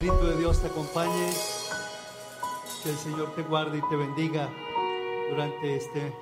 Espíritu 0.00 0.26
de 0.26 0.36
Dios 0.36 0.60
te 0.60 0.68
acompañe, 0.68 1.32
que 2.84 2.90
el 2.90 2.96
Señor 2.96 3.34
te 3.34 3.42
guarde 3.42 3.78
y 3.78 3.88
te 3.90 3.96
bendiga 3.96 4.48
durante 5.28 5.74
este 5.74 6.14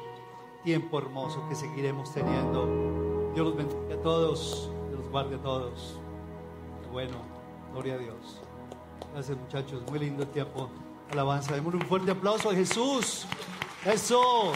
tiempo 0.64 0.98
hermoso 0.98 1.46
que 1.46 1.54
seguiremos 1.54 2.10
teniendo. 2.14 3.32
Dios 3.34 3.48
los 3.48 3.54
bendiga 3.54 3.96
a 3.96 4.00
todos, 4.00 4.70
Dios 4.88 5.00
los 5.00 5.10
guarde 5.10 5.36
a 5.36 5.42
todos. 5.42 6.00
Bueno, 6.90 7.18
gloria 7.74 7.96
a 7.96 7.98
Dios. 7.98 8.40
Gracias 9.12 9.36
muchachos, 9.36 9.82
muy 9.90 9.98
lindo 9.98 10.22
el 10.22 10.30
tiempo. 10.30 10.70
Alabanza, 11.10 11.54
démosle 11.54 11.78
un 11.78 11.86
fuerte 11.86 12.10
aplauso 12.10 12.48
a 12.48 12.54
Jesús. 12.54 13.26
Eso. 13.84 14.52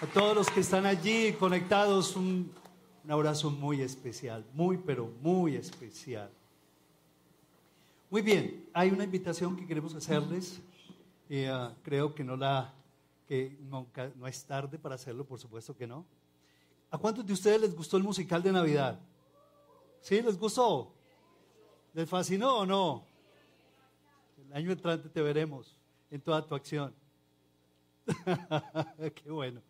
A 0.00 0.06
todos 0.14 0.34
los 0.34 0.48
que 0.48 0.60
están 0.60 0.86
allí 0.86 1.34
conectados, 1.34 2.16
un 2.16 2.50
abrazo 3.06 3.50
muy 3.50 3.82
especial, 3.82 4.46
muy, 4.54 4.78
pero 4.78 5.12
muy 5.20 5.56
especial. 5.56 6.32
Muy 8.08 8.22
bien, 8.22 8.68
hay 8.72 8.90
una 8.90 9.02
invitación 9.02 9.56
que 9.56 9.66
queremos 9.66 9.92
hacerles. 9.94 10.60
y 11.28 11.48
uh, 11.48 11.74
creo 11.82 12.14
que 12.14 12.22
no 12.22 12.36
la 12.36 12.72
que 13.26 13.58
no 13.60 13.88
es 14.28 14.44
tarde 14.44 14.78
para 14.78 14.94
hacerlo, 14.94 15.26
por 15.26 15.40
supuesto 15.40 15.76
que 15.76 15.88
no. 15.88 16.06
¿A 16.90 16.98
cuántos 16.98 17.26
de 17.26 17.32
ustedes 17.32 17.60
les 17.60 17.74
gustó 17.74 17.96
el 17.96 18.04
musical 18.04 18.40
de 18.44 18.52
Navidad? 18.52 19.00
¿Sí? 20.00 20.22
¿Les 20.22 20.38
gustó? 20.38 20.94
¿Les 21.94 22.08
fascinó 22.08 22.58
o 22.58 22.66
no? 22.66 23.04
El 24.38 24.52
año 24.52 24.70
entrante 24.70 25.08
te 25.08 25.20
veremos 25.20 25.76
en 26.08 26.20
toda 26.20 26.46
tu 26.46 26.54
acción. 26.54 26.94
Qué 29.16 29.30
bueno. 29.32 29.60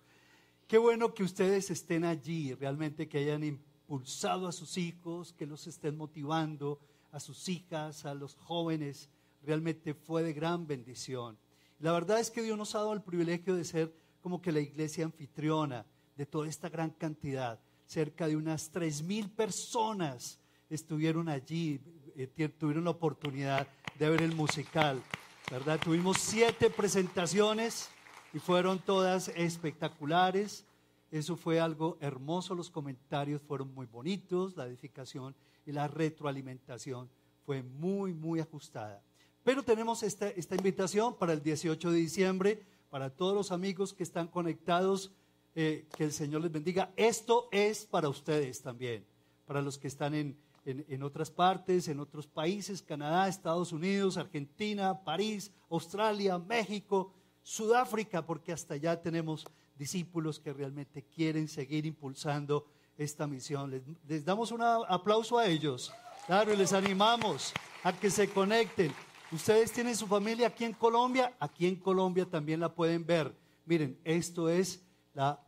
Qué 0.68 0.76
bueno 0.76 1.14
que 1.14 1.22
ustedes 1.22 1.70
estén 1.70 2.04
allí, 2.04 2.52
realmente 2.52 3.08
que 3.08 3.16
hayan 3.16 3.44
impulsado 3.44 4.46
a 4.46 4.52
sus 4.52 4.76
hijos, 4.76 5.32
que 5.32 5.46
los 5.46 5.66
estén 5.66 5.96
motivando, 5.96 6.78
a 7.12 7.20
sus 7.20 7.48
hijas, 7.48 8.04
a 8.04 8.14
los 8.14 8.34
jóvenes. 8.34 9.08
Realmente 9.42 9.94
fue 9.94 10.22
de 10.22 10.32
gran 10.32 10.66
bendición. 10.66 11.38
La 11.78 11.92
verdad 11.92 12.20
es 12.20 12.30
que 12.30 12.42
Dios 12.42 12.56
nos 12.56 12.74
ha 12.74 12.78
dado 12.78 12.94
el 12.94 13.02
privilegio 13.02 13.54
de 13.54 13.64
ser 13.64 13.94
como 14.20 14.40
que 14.40 14.52
la 14.52 14.60
iglesia 14.60 15.04
anfitriona 15.04 15.84
de 16.16 16.26
toda 16.26 16.48
esta 16.48 16.68
gran 16.68 16.90
cantidad. 16.90 17.60
Cerca 17.84 18.26
de 18.26 18.36
unas 18.36 18.70
tres 18.70 19.02
mil 19.02 19.30
personas 19.30 20.40
estuvieron 20.68 21.28
allí, 21.28 21.80
eh, 22.16 22.48
tuvieron 22.58 22.84
la 22.84 22.90
oportunidad 22.90 23.68
de 23.98 24.10
ver 24.10 24.22
el 24.22 24.34
musical. 24.34 25.02
¿Verdad? 25.50 25.78
Tuvimos 25.78 26.18
siete 26.18 26.70
presentaciones 26.70 27.88
y 28.34 28.38
fueron 28.40 28.80
todas 28.80 29.28
espectaculares. 29.28 30.64
Eso 31.10 31.36
fue 31.36 31.60
algo 31.60 31.96
hermoso, 32.00 32.54
los 32.54 32.68
comentarios 32.68 33.40
fueron 33.42 33.72
muy 33.72 33.86
bonitos, 33.86 34.56
la 34.56 34.66
edificación 34.66 35.36
y 35.66 35.72
la 35.72 35.88
retroalimentación 35.88 37.10
fue 37.44 37.62
muy, 37.62 38.14
muy 38.14 38.40
ajustada. 38.40 39.02
Pero 39.44 39.62
tenemos 39.62 40.02
esta, 40.02 40.28
esta 40.28 40.54
invitación 40.56 41.16
para 41.16 41.32
el 41.32 41.42
18 41.42 41.90
de 41.90 41.98
diciembre, 41.98 42.62
para 42.90 43.10
todos 43.10 43.34
los 43.34 43.52
amigos 43.52 43.92
que 43.92 44.02
están 44.02 44.28
conectados, 44.28 45.12
eh, 45.54 45.86
que 45.96 46.04
el 46.04 46.12
Señor 46.12 46.42
les 46.42 46.52
bendiga. 46.52 46.92
Esto 46.96 47.48
es 47.52 47.84
para 47.84 48.08
ustedes 48.08 48.62
también, 48.62 49.04
para 49.46 49.62
los 49.62 49.78
que 49.78 49.88
están 49.88 50.14
en, 50.14 50.36
en, 50.64 50.84
en 50.88 51.02
otras 51.02 51.30
partes, 51.30 51.88
en 51.88 52.00
otros 52.00 52.26
países, 52.26 52.82
Canadá, 52.82 53.28
Estados 53.28 53.72
Unidos, 53.72 54.16
Argentina, 54.16 55.04
París, 55.04 55.52
Australia, 55.70 56.38
México, 56.38 57.12
Sudáfrica, 57.42 58.26
porque 58.26 58.52
hasta 58.52 58.74
allá 58.74 59.00
tenemos 59.00 59.46
discípulos 59.78 60.40
que 60.40 60.52
realmente 60.52 61.04
quieren 61.04 61.48
seguir 61.48 61.86
impulsando 61.86 62.66
esta 62.98 63.26
misión. 63.26 63.70
Les, 64.06 64.24
damos 64.24 64.50
un 64.52 64.62
aplauso 64.62 65.38
a 65.38 65.46
ellos. 65.46 65.92
Claro, 66.26 66.52
y 66.52 66.56
les 66.56 66.72
animamos 66.72 67.52
a 67.82 67.92
que 67.92 68.10
se 68.10 68.28
conecten. 68.28 68.92
Ustedes 69.30 69.72
tienen 69.72 69.96
su 69.96 70.06
familia 70.06 70.48
aquí 70.48 70.64
en 70.64 70.72
Colombia, 70.72 71.34
aquí 71.38 71.66
en 71.66 71.76
Colombia 71.76 72.26
también 72.26 72.60
la 72.60 72.72
pueden 72.72 73.04
ver. 73.04 73.34
Miren, 73.64 73.98
esto 74.04 74.48
es 74.48 74.82
la, 75.14 75.40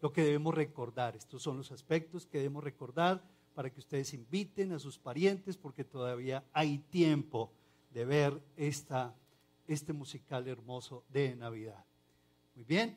lo 0.00 0.12
que 0.12 0.22
debemos 0.22 0.54
recordar. 0.54 1.16
Estos 1.16 1.42
son 1.42 1.56
los 1.56 1.72
aspectos 1.72 2.26
que 2.26 2.38
debemos 2.38 2.64
recordar 2.64 3.22
para 3.54 3.70
que 3.70 3.80
ustedes 3.80 4.12
inviten 4.14 4.72
a 4.72 4.78
sus 4.78 4.98
parientes, 4.98 5.56
porque 5.56 5.84
todavía 5.84 6.44
hay 6.52 6.78
tiempo 6.78 7.52
de 7.92 8.04
ver 8.04 8.42
esta 8.56 9.14
este 9.66 9.92
musical 9.92 10.46
hermoso 10.48 11.04
de 11.08 11.34
Navidad. 11.36 11.84
Muy 12.54 12.64
bien, 12.64 12.96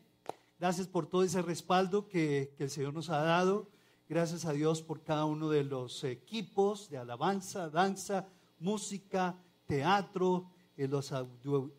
gracias 0.60 0.88
por 0.88 1.08
todo 1.08 1.24
ese 1.24 1.42
respaldo 1.42 2.08
que, 2.08 2.54
el 2.60 2.70
Señor 2.70 2.94
nos 2.94 3.10
ha 3.10 3.22
dado. 3.22 3.70
Gracias 4.10 4.46
a 4.46 4.54
Dios 4.54 4.82
por 4.82 5.02
cada 5.04 5.26
uno 5.26 5.50
de 5.50 5.64
los 5.64 6.04
equipos 6.04 6.90
de 6.90 6.98
alabanza, 6.98 7.70
danza, 7.70 8.28
música, 8.60 9.36
teatro, 9.66 10.50
eh, 10.78 10.88
los 10.88 11.12
audio, 11.12 11.74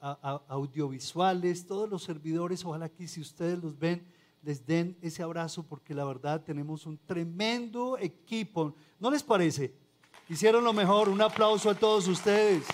audiovisuales, 0.49 1.67
todos 1.67 1.89
los 1.89 2.03
servidores. 2.03 2.65
Ojalá 2.65 2.89
que 2.89 3.09
si 3.09 3.21
ustedes 3.21 3.63
los 3.63 3.79
ven, 3.79 4.07
les 4.43 4.65
den 4.67 4.97
ese 5.01 5.23
abrazo 5.23 5.63
porque 5.63 5.95
la 5.95 6.05
verdad 6.05 6.43
tenemos 6.45 6.87
un 6.87 6.99
tremendo 6.99 7.99
equipo. 7.99 8.75
¿No 8.99 9.11
les 9.11 9.23
parece? 9.23 9.75
Hicieron 10.29 10.63
lo 10.63 10.73
mejor. 10.73 11.09
Un 11.09 11.23
aplauso 11.23 11.71
a 11.71 11.75
todos 11.75 12.07
ustedes. 12.07 12.65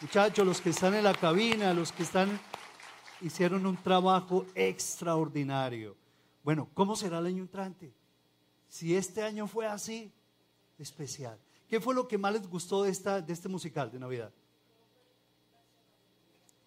Muchachos, 0.00 0.46
los 0.46 0.60
que 0.60 0.70
están 0.70 0.94
en 0.94 1.04
la 1.04 1.14
cabina, 1.14 1.74
los 1.74 1.92
que 1.92 2.04
están, 2.04 2.40
hicieron 3.20 3.66
un 3.66 3.76
trabajo 3.76 4.46
extraordinario. 4.54 5.96
Bueno, 6.42 6.68
¿cómo 6.74 6.96
será 6.96 7.18
el 7.18 7.26
año 7.26 7.42
entrante? 7.42 7.92
Si 8.68 8.94
este 8.94 9.22
año 9.22 9.46
fue 9.46 9.66
así, 9.66 10.12
especial. 10.78 11.38
¿Qué 11.68 11.80
fue 11.80 11.94
lo 11.94 12.08
que 12.08 12.18
más 12.18 12.32
les 12.32 12.48
gustó 12.48 12.82
de, 12.82 12.90
esta, 12.90 13.20
de 13.20 13.32
este 13.32 13.48
musical 13.48 13.90
de 13.90 13.98
Navidad? 13.98 14.32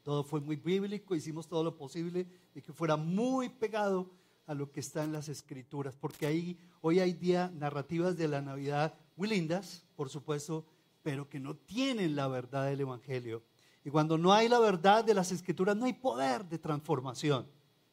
Todo 0.04 0.24
fue 0.24 0.42
muy 0.42 0.58
bíblico, 0.58 1.16
hicimos 1.16 1.48
todo 1.48 1.64
lo 1.64 1.78
posible 1.78 2.28
de 2.54 2.62
que 2.62 2.74
fuera 2.74 2.96
muy 2.96 3.50
pegado 3.50 4.10
a 4.46 4.54
lo 4.54 4.72
que 4.72 4.82
está 4.82 5.04
en 5.04 5.14
las 5.14 5.30
escrituras, 5.30 5.96
porque 5.96 6.26
ahí 6.26 6.58
hoy 6.82 7.00
hay 7.00 7.14
día 7.14 7.52
narrativas 7.56 8.18
de 8.18 8.28
la 8.28 8.42
Navidad 8.42 8.94
muy 9.16 9.30
lindas, 9.30 9.86
por 9.96 10.10
supuesto, 10.10 10.66
pero 11.02 11.30
que 11.30 11.40
no 11.40 11.56
tienen 11.56 12.16
la 12.16 12.28
verdad 12.28 12.66
del 12.66 12.82
Evangelio. 12.82 13.44
Y 13.86 13.90
cuando 13.90 14.18
no 14.18 14.32
hay 14.32 14.48
la 14.48 14.60
verdad 14.60 15.04
de 15.04 15.14
las 15.14 15.32
Escrituras, 15.32 15.76
no 15.76 15.86
hay 15.86 15.94
poder 15.94 16.46
de 16.46 16.58
transformación. 16.58 17.48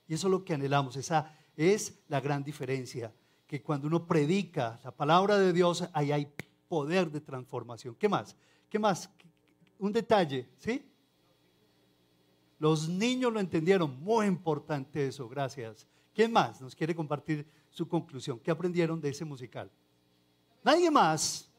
Y 0.06 0.14
eso 0.14 0.28
es 0.28 0.30
lo 0.30 0.44
que 0.44 0.54
anhelamos. 0.54 0.96
Esa 0.96 1.34
es 1.56 1.98
la 2.08 2.20
gran 2.20 2.44
diferencia. 2.44 3.12
Que 3.46 3.62
cuando 3.62 3.88
uno 3.88 4.06
predica 4.06 4.78
la 4.84 4.92
palabra 4.92 5.38
de 5.38 5.52
Dios, 5.52 5.88
ahí 5.92 6.12
hay 6.12 6.32
poder 6.68 7.10
de 7.10 7.20
transformación. 7.20 7.96
¿Qué 7.96 8.08
más? 8.08 8.36
¿Qué 8.68 8.78
más? 8.78 9.10
Un 9.78 9.92
detalle, 9.92 10.48
¿sí? 10.58 10.86
Los 12.58 12.88
niños 12.88 13.32
lo 13.32 13.40
entendieron. 13.40 14.00
Muy 14.00 14.26
importante 14.26 15.08
eso, 15.08 15.28
gracias. 15.28 15.86
¿Quién 16.14 16.32
más 16.32 16.60
nos 16.60 16.74
quiere 16.74 16.94
compartir 16.94 17.46
su 17.70 17.88
conclusión? 17.88 18.38
¿Qué 18.38 18.50
aprendieron 18.50 19.00
de 19.00 19.08
ese 19.08 19.24
musical? 19.24 19.70
Nadie 20.62 20.90
más 20.90 21.50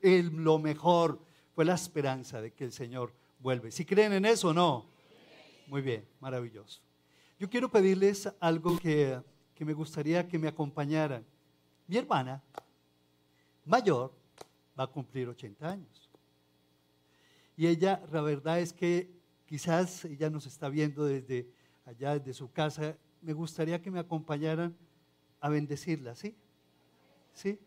el, 0.00 0.28
lo 0.28 0.58
mejor 0.58 1.18
la 1.64 1.74
esperanza 1.74 2.40
de 2.40 2.52
que 2.52 2.64
el 2.64 2.72
Señor 2.72 3.12
vuelve. 3.38 3.70
¿Si 3.70 3.84
creen 3.84 4.12
en 4.12 4.24
eso 4.24 4.48
o 4.48 4.52
no? 4.52 4.86
Muy 5.66 5.82
bien, 5.82 6.06
maravilloso. 6.20 6.80
Yo 7.38 7.48
quiero 7.48 7.70
pedirles 7.70 8.32
algo 8.40 8.78
que, 8.78 9.20
que 9.54 9.64
me 9.64 9.72
gustaría 9.72 10.26
que 10.28 10.38
me 10.38 10.48
acompañaran. 10.48 11.24
Mi 11.86 11.96
hermana 11.96 12.42
mayor 13.64 14.12
va 14.78 14.84
a 14.84 14.86
cumplir 14.86 15.28
80 15.28 15.68
años. 15.68 16.10
Y 17.56 17.66
ella, 17.66 18.02
la 18.10 18.20
verdad 18.22 18.60
es 18.60 18.72
que 18.72 19.10
quizás 19.46 20.04
ella 20.04 20.30
nos 20.30 20.46
está 20.46 20.68
viendo 20.68 21.04
desde 21.04 21.46
allá, 21.84 22.18
desde 22.18 22.34
su 22.34 22.50
casa. 22.50 22.96
Me 23.20 23.32
gustaría 23.32 23.80
que 23.80 23.90
me 23.90 23.98
acompañaran 23.98 24.76
a 25.40 25.48
bendecirla, 25.48 26.14
¿sí? 26.14 26.34
¿Sí? 27.32 27.58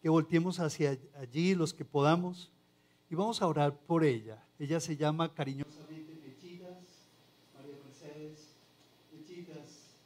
que 0.00 0.08
volteemos 0.08 0.60
hacia 0.60 0.98
allí 1.16 1.54
los 1.54 1.74
que 1.74 1.84
podamos 1.84 2.50
y 3.10 3.14
vamos 3.14 3.40
a 3.40 3.46
orar 3.46 3.76
por 3.86 4.04
ella. 4.04 4.42
Ella 4.58 4.80
se 4.80 4.96
llama 4.96 5.32
cariñosamente 5.32 6.14
Mechitas, 6.26 6.78
María 7.54 7.76
Mercedes, 7.84 8.48
Mechitas. 9.12 9.96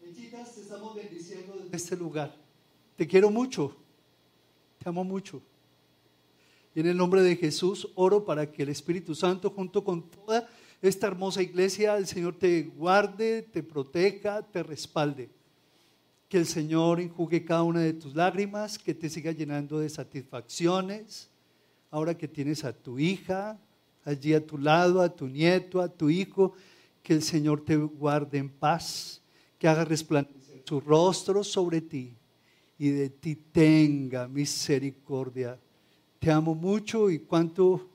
Mechitas, 0.00 0.54
te 0.54 0.60
estamos 0.62 0.94
bendiciendo 0.94 1.56
desde 1.62 1.76
este 1.76 1.96
lugar. 1.96 2.34
Te 2.96 3.06
quiero 3.06 3.30
mucho, 3.30 3.76
te 4.78 4.88
amo 4.88 5.04
mucho. 5.04 5.42
Y 6.74 6.80
en 6.80 6.86
el 6.86 6.96
nombre 6.96 7.22
de 7.22 7.36
Jesús 7.36 7.88
oro 7.94 8.24
para 8.24 8.50
que 8.50 8.62
el 8.62 8.68
Espíritu 8.68 9.14
Santo 9.14 9.50
junto 9.50 9.82
con 9.82 10.08
toda 10.08 10.48
esta 10.82 11.06
hermosa 11.06 11.42
iglesia, 11.42 11.96
el 11.96 12.06
Señor 12.06 12.36
te 12.36 12.62
guarde, 12.62 13.42
te 13.42 13.62
proteja, 13.62 14.42
te 14.42 14.62
respalde 14.62 15.30
que 16.30 16.38
el 16.38 16.46
Señor 16.46 17.00
enjugue 17.00 17.44
cada 17.44 17.64
una 17.64 17.80
de 17.80 17.92
tus 17.92 18.14
lágrimas, 18.14 18.78
que 18.78 18.94
te 18.94 19.10
siga 19.10 19.32
llenando 19.32 19.80
de 19.80 19.90
satisfacciones. 19.90 21.28
Ahora 21.90 22.16
que 22.16 22.28
tienes 22.28 22.64
a 22.64 22.72
tu 22.72 22.98
hija 22.98 23.58
allí 24.04 24.34
a 24.34 24.44
tu 24.44 24.58
lado, 24.58 25.00
a 25.00 25.14
tu 25.14 25.26
nieto, 25.26 25.80
a 25.80 25.88
tu 25.88 26.10
hijo, 26.10 26.52
que 27.02 27.14
el 27.14 27.22
Señor 27.22 27.64
te 27.64 27.76
guarde 27.76 28.38
en 28.38 28.48
paz, 28.48 29.22
que 29.58 29.68
haga 29.68 29.84
resplandecer 29.84 30.62
su 30.64 30.80
rostro 30.80 31.42
sobre 31.42 31.80
ti 31.80 32.14
y 32.78 32.90
de 32.90 33.10
ti 33.10 33.34
tenga 33.34 34.28
misericordia. 34.28 35.58
Te 36.18 36.30
amo 36.30 36.54
mucho 36.54 37.10
y 37.10 37.18
cuánto 37.18 37.88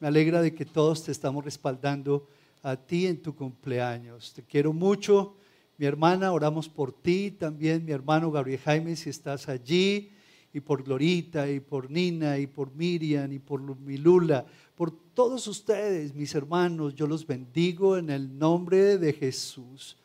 me 0.00 0.08
alegra 0.08 0.42
de 0.42 0.54
que 0.54 0.64
todos 0.64 1.04
te 1.04 1.12
estamos 1.12 1.44
respaldando 1.44 2.26
a 2.62 2.76
ti 2.76 3.06
en 3.06 3.22
tu 3.22 3.34
cumpleaños. 3.34 4.32
Te 4.32 4.42
quiero 4.42 4.72
mucho. 4.72 5.36
Mi 5.78 5.86
hermana, 5.86 6.32
oramos 6.32 6.68
por 6.68 6.92
ti, 6.92 7.30
también 7.30 7.84
mi 7.84 7.92
hermano 7.92 8.30
Gabriel 8.30 8.60
Jaime, 8.60 8.96
si 8.96 9.10
estás 9.10 9.48
allí, 9.48 10.10
y 10.56 10.60
por 10.60 10.82
Glorita, 10.82 11.50
y 11.50 11.60
por 11.60 11.90
Nina, 11.90 12.38
y 12.38 12.46
por 12.46 12.74
Miriam, 12.74 13.30
y 13.30 13.38
por 13.38 13.60
Milula, 13.78 14.46
por 14.74 14.90
todos 14.90 15.46
ustedes, 15.48 16.14
mis 16.14 16.34
hermanos, 16.34 16.94
yo 16.94 17.06
los 17.06 17.26
bendigo 17.26 17.98
en 17.98 18.08
el 18.08 18.38
nombre 18.38 18.96
de 18.96 19.12
Jesús. 19.12 19.98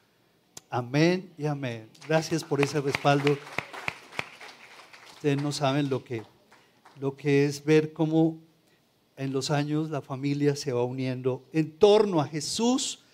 Amén 0.69 1.31
y 1.37 1.45
amén. 1.45 1.87
Gracias 2.05 2.43
por 2.43 2.59
ese 2.59 2.81
respaldo. 2.81 3.37
Ustedes 5.13 5.41
no 5.41 5.53
saben 5.53 5.89
lo 5.89 6.03
que, 6.03 6.21
lo 6.99 7.15
que 7.15 7.45
es 7.45 7.63
ver 7.63 7.93
cómo 7.93 8.37
en 9.15 9.31
los 9.31 9.51
años 9.51 9.89
la 9.89 10.01
familia 10.01 10.57
se 10.57 10.73
va 10.73 10.83
uniendo 10.83 11.45
en 11.53 11.71
torno 11.71 12.19
a 12.19 12.27
Jesús 12.27 13.05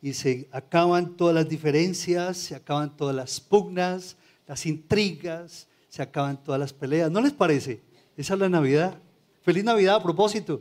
y 0.00 0.12
se 0.12 0.46
acaban 0.52 1.16
todas 1.16 1.34
las 1.34 1.48
diferencias, 1.48 2.36
se 2.36 2.54
acaban 2.54 2.96
todas 2.96 3.16
las 3.16 3.40
pugnas, 3.40 4.16
las 4.46 4.64
intrigas, 4.64 5.66
se 5.94 6.02
acaban 6.02 6.42
todas 6.42 6.58
las 6.58 6.72
peleas. 6.72 7.08
¿No 7.08 7.20
les 7.20 7.32
parece? 7.32 7.80
Esa 8.16 8.34
es 8.34 8.40
la 8.40 8.48
Navidad. 8.48 8.98
Feliz 9.42 9.62
Navidad 9.62 9.94
a 9.94 10.02
propósito. 10.02 10.60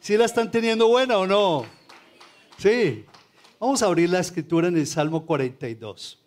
¿Sí 0.00 0.16
la 0.16 0.24
están 0.24 0.50
teniendo 0.50 0.88
buena 0.88 1.18
o 1.18 1.24
no? 1.24 1.64
Sí. 2.58 3.04
Vamos 3.60 3.80
a 3.80 3.86
abrir 3.86 4.10
la 4.10 4.18
escritura 4.18 4.66
en 4.66 4.76
el 4.76 4.88
Salmo 4.88 5.24
42. 5.24 6.18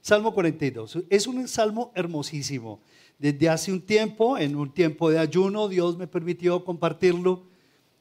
Salmo 0.00 0.32
42. 0.32 0.98
Es 1.10 1.26
un 1.26 1.48
salmo 1.48 1.90
hermosísimo. 1.96 2.78
Desde 3.18 3.48
hace 3.48 3.72
un 3.72 3.80
tiempo, 3.80 4.38
en 4.38 4.54
un 4.54 4.72
tiempo 4.72 5.10
de 5.10 5.18
ayuno, 5.18 5.66
Dios 5.66 5.98
me 5.98 6.06
permitió 6.06 6.64
compartirlo 6.64 7.42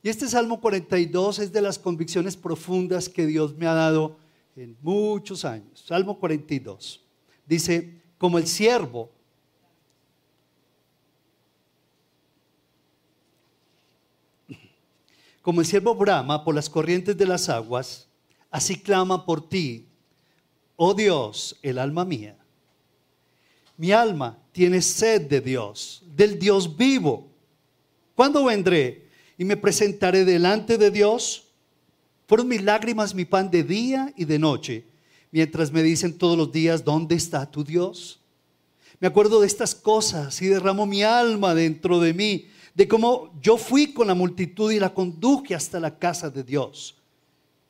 y 0.04 0.10
este 0.10 0.27
Salmo 0.27 0.62
42 0.62 1.39
es 1.39 1.51
de 1.51 1.62
las 1.62 1.80
convicciones 1.80 2.38
profundas 2.38 3.10
que 3.10 3.25
Dios 3.25 3.57
me 3.57 3.65
ha 3.65 3.74
dado 3.74 4.18
en 4.56 4.77
muchos 4.83 5.44
años. 5.44 5.83
Salmo 5.88 6.19
42 6.19 7.04
dice, 7.48 8.00
como 8.19 8.38
el 8.38 8.45
siervo 8.45 9.10
como 15.43 15.61
el 15.61 15.67
siervo 15.67 15.93
brama 15.93 16.43
por 16.43 16.55
las 16.55 16.67
corrientes 16.67 17.15
de 17.15 17.27
las 17.27 17.49
aguas, 17.49 18.07
así 18.49 18.79
clama 18.79 19.27
por 19.27 19.47
ti, 19.47 19.85
oh 20.75 20.95
Dios, 20.95 21.59
el 21.61 21.77
alma 21.77 22.03
mía. 22.03 22.35
Mi 23.77 23.91
alma 23.91 24.39
tiene 24.51 24.81
sed 24.81 25.21
de 25.29 25.39
Dios, 25.39 26.01
del 26.15 26.39
Dios 26.39 26.75
vivo. 26.75 27.27
¿Cuándo 28.15 28.45
vendré? 28.45 29.03
y 29.37 29.45
me 29.45 29.57
presentaré 29.57 30.25
delante 30.25 30.77
de 30.77 30.91
Dios. 30.91 31.43
Fueron 32.27 32.47
mis 32.47 32.63
lágrimas 32.63 33.13
mi 33.13 33.25
pan 33.25 33.49
de 33.49 33.63
día 33.63 34.13
y 34.15 34.25
de 34.25 34.39
noche, 34.39 34.85
mientras 35.31 35.71
me 35.71 35.83
dicen 35.83 36.17
todos 36.17 36.37
los 36.37 36.51
días, 36.51 36.83
¿dónde 36.83 37.15
está 37.15 37.49
tu 37.49 37.63
Dios? 37.63 38.19
Me 38.99 39.07
acuerdo 39.07 39.41
de 39.41 39.47
estas 39.47 39.75
cosas 39.75 40.41
y 40.41 40.47
derramo 40.47 40.85
mi 40.85 41.03
alma 41.03 41.53
dentro 41.53 41.99
de 41.99 42.13
mí, 42.13 42.47
de 42.73 42.87
cómo 42.87 43.37
yo 43.41 43.57
fui 43.57 43.93
con 43.93 44.07
la 44.07 44.13
multitud 44.13 44.71
y 44.71 44.79
la 44.79 44.93
conduje 44.93 45.55
hasta 45.55 45.79
la 45.79 45.97
casa 45.97 46.29
de 46.29 46.43
Dios, 46.43 46.97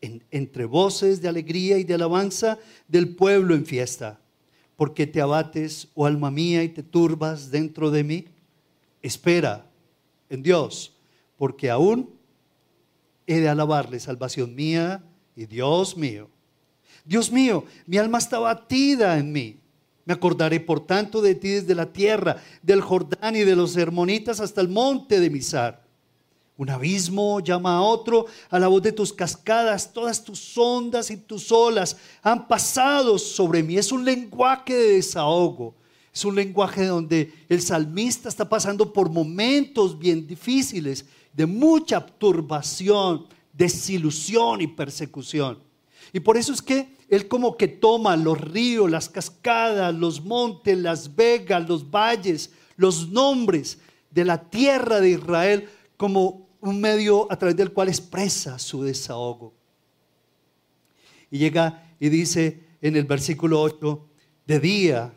entre 0.02 0.66
voces 0.66 1.22
de 1.22 1.30
alegría 1.30 1.78
y 1.78 1.84
de 1.84 1.94
alabanza 1.94 2.60
del 2.88 3.16
pueblo 3.16 3.56
en 3.56 3.66
fiesta. 3.66 4.20
porque 4.76 5.06
te 5.06 5.22
abates, 5.22 5.88
oh 5.94 6.08
alma 6.08 6.32
mía, 6.32 6.64
y 6.64 6.70
te 6.70 6.82
turbas 6.82 7.52
dentro 7.52 7.92
de 7.92 8.04
mí? 8.04 8.26
Espera 9.04 9.70
en 10.30 10.42
Dios 10.42 10.94
porque 11.44 11.70
aún 11.70 12.10
he 13.28 13.40
de 13.40 13.50
alabarle, 13.50 14.00
salvación 14.00 14.56
mía 14.56 15.04
y 15.36 15.46
Dios 15.46 15.98
mío. 15.98 16.30
Dios 17.04 17.32
mío, 17.32 17.66
mi 17.86 17.98
alma 17.98 18.18
está 18.18 18.40
batida 18.40 19.18
en 19.18 19.32
mí. 19.32 19.60
Me 20.06 20.14
acordaré 20.14 20.60
por 20.60 20.86
tanto 20.86 21.22
de 21.22 21.36
ti 21.36 21.50
desde 21.50 21.76
la 21.76 21.92
tierra, 21.92 22.38
del 22.62 22.82
Jordán 22.82 23.36
y 23.36 23.42
de 23.42 23.56
los 23.56 23.78
hermonitas 23.78 24.40
hasta 24.40 24.62
el 24.62 24.68
monte 24.68 25.20
de 25.20 25.30
Misar. 25.30 25.84
Un 26.56 26.70
abismo 26.70 27.40
llama 27.40 27.78
a 27.78 27.82
otro 27.82 28.28
a 28.50 28.60
la 28.60 28.68
voz 28.68 28.84
de 28.84 28.92
tus 28.92 29.12
cascadas, 29.12 29.92
todas 29.92 30.24
tus 30.24 30.56
ondas 30.58 31.10
y 31.10 31.18
tus 31.18 31.52
olas 31.52 31.98
han 32.22 32.48
pasado 32.48 33.18
sobre 33.18 33.64
mí. 33.64 33.78
Es 33.78 33.92
un 33.92 34.06
lenguaje 34.06 34.74
de 34.74 34.94
desahogo. 34.94 35.76
Es 36.14 36.24
un 36.24 36.36
lenguaje 36.36 36.86
donde 36.86 37.34
el 37.50 37.60
salmista 37.60 38.30
está 38.30 38.48
pasando 38.48 38.94
por 38.94 39.10
momentos 39.10 39.98
bien 39.98 40.28
difíciles 40.28 41.06
de 41.34 41.48
mucha 41.48 42.06
turbación, 42.06 43.26
desilusión 43.52 44.62
y 44.62 44.68
persecución. 44.68 45.58
Y 46.14 46.20
por 46.20 46.38
eso 46.38 46.54
es 46.54 46.62
que 46.62 46.96
él 47.10 47.28
como 47.28 47.58
que 47.58 47.68
toma 47.68 48.16
los 48.16 48.40
ríos, 48.40 48.90
las 48.90 49.10
cascadas, 49.10 49.94
los 49.94 50.24
montes, 50.24 50.78
las 50.78 51.16
vegas, 51.16 51.68
los 51.68 51.90
valles, 51.90 52.52
los 52.78 53.10
nombres 53.10 53.80
de 54.12 54.24
la 54.24 54.50
tierra 54.50 55.02
de 55.02 55.10
Israel 55.10 55.70
como 55.98 56.48
un 56.62 56.80
medio 56.80 57.30
a 57.32 57.38
través 57.38 57.58
del 57.58 57.74
cual 57.74 57.90
expresa 57.90 58.58
su 58.60 58.84
desahogo. 58.84 59.54
Y 61.30 61.40
llega 61.40 61.84
y 62.00 62.10
dice 62.10 62.64
en 62.80 62.96
el 62.96 63.06
versículo 63.06 63.62
8, 63.62 64.08
de 64.46 64.60
día, 64.60 65.14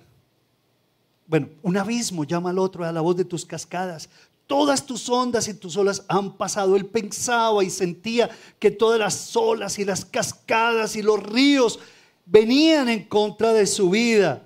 bueno, 1.26 1.49
un 1.62 1.76
abismo 1.76 2.25
llama 2.25 2.50
al 2.50 2.58
otro 2.58 2.84
a 2.84 2.92
la 2.92 3.00
voz 3.00 3.16
de 3.16 3.25
tus 3.25 3.44
cascadas, 3.44 4.08
Todas 4.46 4.87
tus 4.87 5.08
ondas 5.08 5.48
y 5.48 5.54
tus 5.54 5.76
olas 5.76 6.04
han 6.08 6.37
pasado. 6.37 6.76
Él 6.76 6.87
pensaba 6.87 7.64
y 7.64 7.70
sentía 7.70 8.31
que 8.58 8.70
todas 8.70 8.98
las 8.98 9.37
olas 9.37 9.78
y 9.78 9.84
las 9.84 10.04
cascadas 10.04 10.94
y 10.94 11.02
los 11.02 11.20
ríos 11.22 11.81
venían 12.25 12.88
en 12.88 13.04
contra 13.04 13.52
de 13.52 13.66
su 13.66 13.90
vida. 13.90 14.44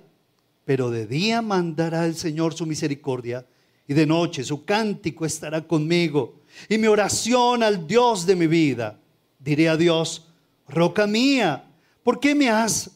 Pero 0.65 0.89
de 0.89 1.05
día 1.05 1.41
mandará 1.41 2.05
el 2.05 2.15
Señor 2.15 2.53
su 2.53 2.65
misericordia 2.65 3.45
y 3.87 3.93
de 3.93 4.05
noche 4.05 4.43
su 4.43 4.65
cántico 4.65 5.25
estará 5.25 5.67
conmigo 5.67 6.41
y 6.69 6.77
mi 6.77 6.87
oración 6.87 7.61
al 7.61 7.85
Dios 7.87 8.25
de 8.25 8.35
mi 8.35 8.47
vida. 8.47 8.99
Diré 9.39 9.69
a 9.69 9.77
Dios, 9.77 10.27
roca 10.67 11.05
mía, 11.07 11.65
¿por 12.03 12.19
qué 12.19 12.33
me 12.33 12.49
has, 12.49 12.91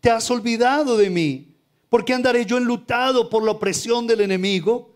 te 0.00 0.10
has 0.10 0.30
olvidado 0.30 0.96
de 0.96 1.10
mí? 1.10 1.48
¿Por 1.88 2.04
qué 2.04 2.14
andaré 2.14 2.44
yo 2.44 2.58
enlutado 2.58 3.30
por 3.30 3.44
la 3.44 3.52
opresión 3.52 4.06
del 4.06 4.20
enemigo? 4.20 4.93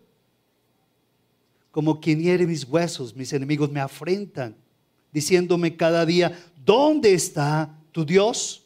Como 1.79 2.01
quien 2.01 2.19
hiere 2.19 2.45
mis 2.45 2.65
huesos, 2.65 3.15
mis 3.15 3.31
enemigos 3.31 3.71
me 3.71 3.79
afrentan, 3.79 4.53
diciéndome 5.13 5.77
cada 5.77 6.05
día, 6.05 6.37
¿dónde 6.65 7.13
está 7.13 7.73
tu 7.93 8.03
Dios? 8.03 8.65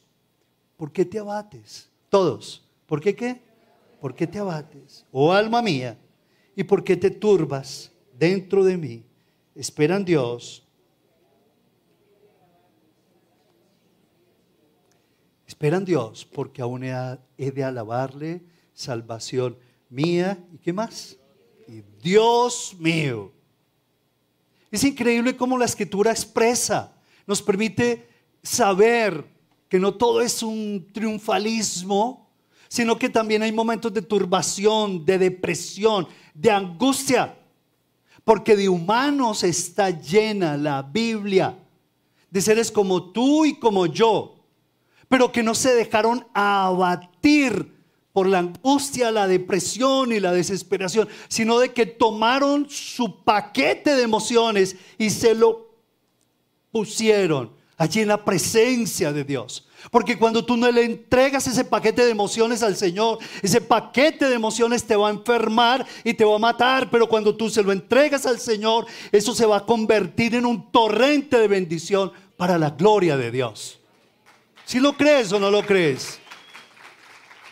¿Por 0.75 0.91
qué 0.91 1.05
te 1.05 1.19
abates? 1.19 1.87
Todos. 2.09 2.67
¿Por 2.87 2.99
qué 2.99 3.15
qué? 3.15 3.39
¿Por 4.01 4.15
qué 4.15 4.25
te 4.25 4.39
abates? 4.39 5.05
Oh 5.11 5.31
alma 5.31 5.61
mía, 5.61 5.95
¿y 6.55 6.63
por 6.63 6.83
qué 6.83 6.97
te 6.97 7.11
turbas 7.11 7.91
dentro 8.17 8.63
de 8.63 8.77
mí? 8.77 9.03
Esperan 9.53 10.03
Dios. 10.03 10.63
Esperan 15.45 15.85
Dios 15.85 16.25
porque 16.25 16.63
aún 16.63 16.83
he 16.83 17.51
de 17.51 17.63
alabarle 17.63 18.41
salvación 18.73 19.55
mía. 19.87 20.43
¿Y 20.51 20.57
qué 20.57 20.73
más? 20.73 21.19
Dios 22.01 22.75
mío. 22.77 23.31
Es 24.69 24.83
increíble 24.83 25.35
cómo 25.37 25.57
la 25.57 25.65
escritura 25.65 26.11
expresa, 26.11 26.93
nos 27.25 27.41
permite 27.41 28.07
saber 28.41 29.25
que 29.69 29.79
no 29.79 29.93
todo 29.93 30.21
es 30.21 30.43
un 30.43 30.87
triunfalismo, 30.91 32.29
sino 32.67 32.97
que 32.97 33.09
también 33.09 33.43
hay 33.43 33.51
momentos 33.51 33.93
de 33.93 34.01
turbación, 34.01 35.05
de 35.05 35.17
depresión, 35.17 36.07
de 36.33 36.51
angustia, 36.51 37.37
porque 38.23 38.55
de 38.55 38.67
humanos 38.67 39.43
está 39.43 39.89
llena 39.89 40.57
la 40.57 40.81
Biblia, 40.81 41.57
de 42.29 42.41
seres 42.41 42.71
como 42.71 43.11
tú 43.11 43.45
y 43.45 43.59
como 43.59 43.85
yo, 43.85 44.43
pero 45.07 45.31
que 45.31 45.43
no 45.43 45.53
se 45.53 45.75
dejaron 45.75 46.25
abatir 46.33 47.71
por 48.13 48.27
la 48.27 48.39
angustia, 48.39 49.11
la 49.11 49.27
depresión 49.27 50.11
y 50.11 50.19
la 50.19 50.31
desesperación, 50.31 51.09
sino 51.27 51.59
de 51.59 51.73
que 51.73 51.87
tomaron 51.87 52.69
su 52.69 53.23
paquete 53.23 53.95
de 53.95 54.03
emociones 54.03 54.75
y 54.99 55.09
se 55.09 55.33
lo 55.33 55.73
pusieron 56.71 57.51
allí 57.75 58.01
en 58.01 58.07
la 58.07 58.23
presencia 58.23 59.11
de 59.11 59.23
Dios. 59.23 59.67
Porque 59.91 60.17
cuando 60.17 60.45
tú 60.45 60.55
no 60.55 60.71
le 60.71 60.83
entregas 60.85 61.45
ese 61.47 61.65
paquete 61.65 62.05
de 62.05 62.11
emociones 62.11 62.63
al 62.63 62.77
Señor, 62.77 63.17
ese 63.41 63.59
paquete 63.59 64.29
de 64.29 64.35
emociones 64.35 64.85
te 64.85 64.95
va 64.95 65.09
a 65.09 65.11
enfermar 65.11 65.85
y 66.03 66.13
te 66.13 66.23
va 66.23 66.35
a 66.35 66.39
matar. 66.39 66.89
Pero 66.89 67.09
cuando 67.09 67.35
tú 67.35 67.49
se 67.49 67.63
lo 67.63 67.71
entregas 67.71 68.25
al 68.25 68.39
Señor, 68.39 68.85
eso 69.11 69.35
se 69.35 69.45
va 69.45 69.57
a 69.57 69.65
convertir 69.65 70.35
en 70.35 70.45
un 70.45 70.71
torrente 70.71 71.37
de 71.37 71.47
bendición 71.47 72.13
para 72.37 72.57
la 72.57 72.69
gloria 72.69 73.17
de 73.17 73.31
Dios. 73.31 73.79
Si 74.65 74.79
lo 74.79 74.93
crees 74.93 75.33
o 75.33 75.39
no 75.39 75.51
lo 75.51 75.63
crees. 75.63 76.19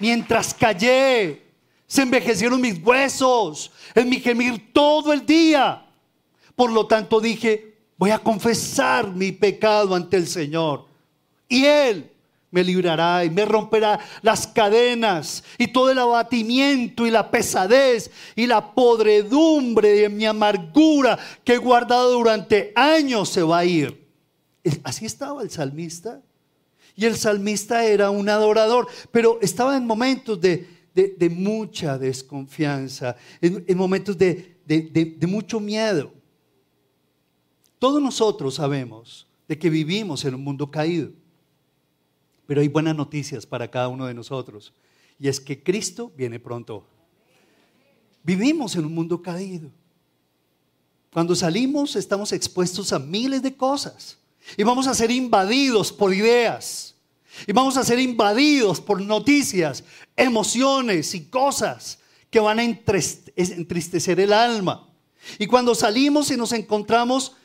Mientras 0.02 0.54
callé, 0.54 1.44
Se 1.86 2.04
envejecieron 2.04 2.62
mis 2.62 2.82
huesos, 2.82 3.70
en 3.94 4.08
mi 4.08 4.22
gemir 4.22 4.72
todo 4.72 5.12
el 5.12 5.26
día. 5.26 5.86
Por 6.56 6.72
lo 6.72 6.88
tanto 6.88 7.20
dije, 7.20 7.76
voy 7.98 8.12
a 8.12 8.20
confesar 8.20 9.12
mi 9.12 9.34
pecado 9.34 9.94
ante 9.94 10.16
el 10.16 10.26
Señor. 10.26 10.86
Y 11.50 11.66
Él 11.66 12.10
me 12.50 12.64
librará 12.64 13.26
y 13.26 13.30
me 13.30 13.44
romperá 13.44 14.00
las 14.22 14.48
cadenas 14.48 15.44
y 15.58 15.68
todo 15.68 15.92
el 15.92 16.00
abatimiento 16.00 17.06
y 17.06 17.12
la 17.12 17.30
pesadez 17.30 18.10
y 18.38 18.48
la 18.48 18.74
podredumbre 18.74 19.90
de 19.90 20.08
mi 20.08 20.26
amargura 20.26 21.20
que 21.44 21.56
he 21.56 21.58
guardado 21.58 22.14
durante 22.14 22.72
años 22.74 23.28
se 23.28 23.44
va 23.44 23.60
a 23.60 23.66
ir. 23.66 24.08
Así 24.84 25.06
estaba 25.06 25.44
el 25.44 25.52
salmista. 25.52 26.22
Y 26.96 27.06
el 27.06 27.16
salmista 27.16 27.86
era 27.86 28.10
un 28.10 28.28
adorador, 28.30 28.88
pero 29.12 29.40
estaba 29.42 29.78
en 29.78 29.86
momentos 29.86 30.40
de, 30.40 30.68
mucha 31.30 31.98
desconfianza, 31.98 33.16
en, 33.42 33.78
momentos 33.78 34.18
de, 34.18 34.58
de 34.66 35.28
mucho 35.28 35.60
miedo. 35.60 36.12
Todos 37.80 38.02
nosotros 38.02 38.56
sabemos 38.56 39.28
de 39.48 39.58
que 39.58 39.70
vivimos 39.70 40.24
en 40.24 40.36
un 40.36 40.44
mundo 40.44 40.70
caído. 40.70 41.12
Pero 42.46 42.62
hay 42.62 42.68
buenas 42.68 42.96
noticias 42.96 43.46
para 43.46 43.70
cada 43.70 43.88
uno 43.88 44.06
de 44.06 44.14
nosotros. 44.14 44.74
Y 45.18 45.28
es 45.28 45.40
que 45.40 45.62
Cristo 45.62 46.12
viene 46.16 46.40
pronto. 46.40 46.86
Vivimos 48.24 48.76
en 48.76 48.86
un 48.86 48.94
mundo 48.94 49.22
caído. 49.22 49.70
Cuando 51.12 51.36
salimos 51.36 51.96
estamos 51.96 52.32
expuestos 52.32 52.94
a 52.94 53.00
miles 53.00 53.42
de 53.42 53.56
cosas. 53.56 54.18
Y 54.58 54.64
vamos 54.64 54.88
a 54.88 54.94
ser 54.94 55.12
invadidos 55.12 55.92
por 55.92 56.14
ideas. 56.14 56.96
Y 57.48 57.54
vamos 57.54 57.78
a 57.78 57.84
ser 57.84 58.00
invadidos 58.00 58.82
por 58.82 59.02
noticias, 59.02 59.84
emociones 60.16 61.16
y 61.16 61.26
cosas 61.26 62.00
que 62.30 62.40
van 62.40 62.60
a 62.60 62.64
entristecer 62.64 64.20
el 64.20 64.34
alma. 64.34 64.88
Y 65.38 65.48
cuando 65.48 65.76
salimos 65.76 66.32
y 66.32 66.38
nos 66.38 66.52
encontramos 66.52 67.36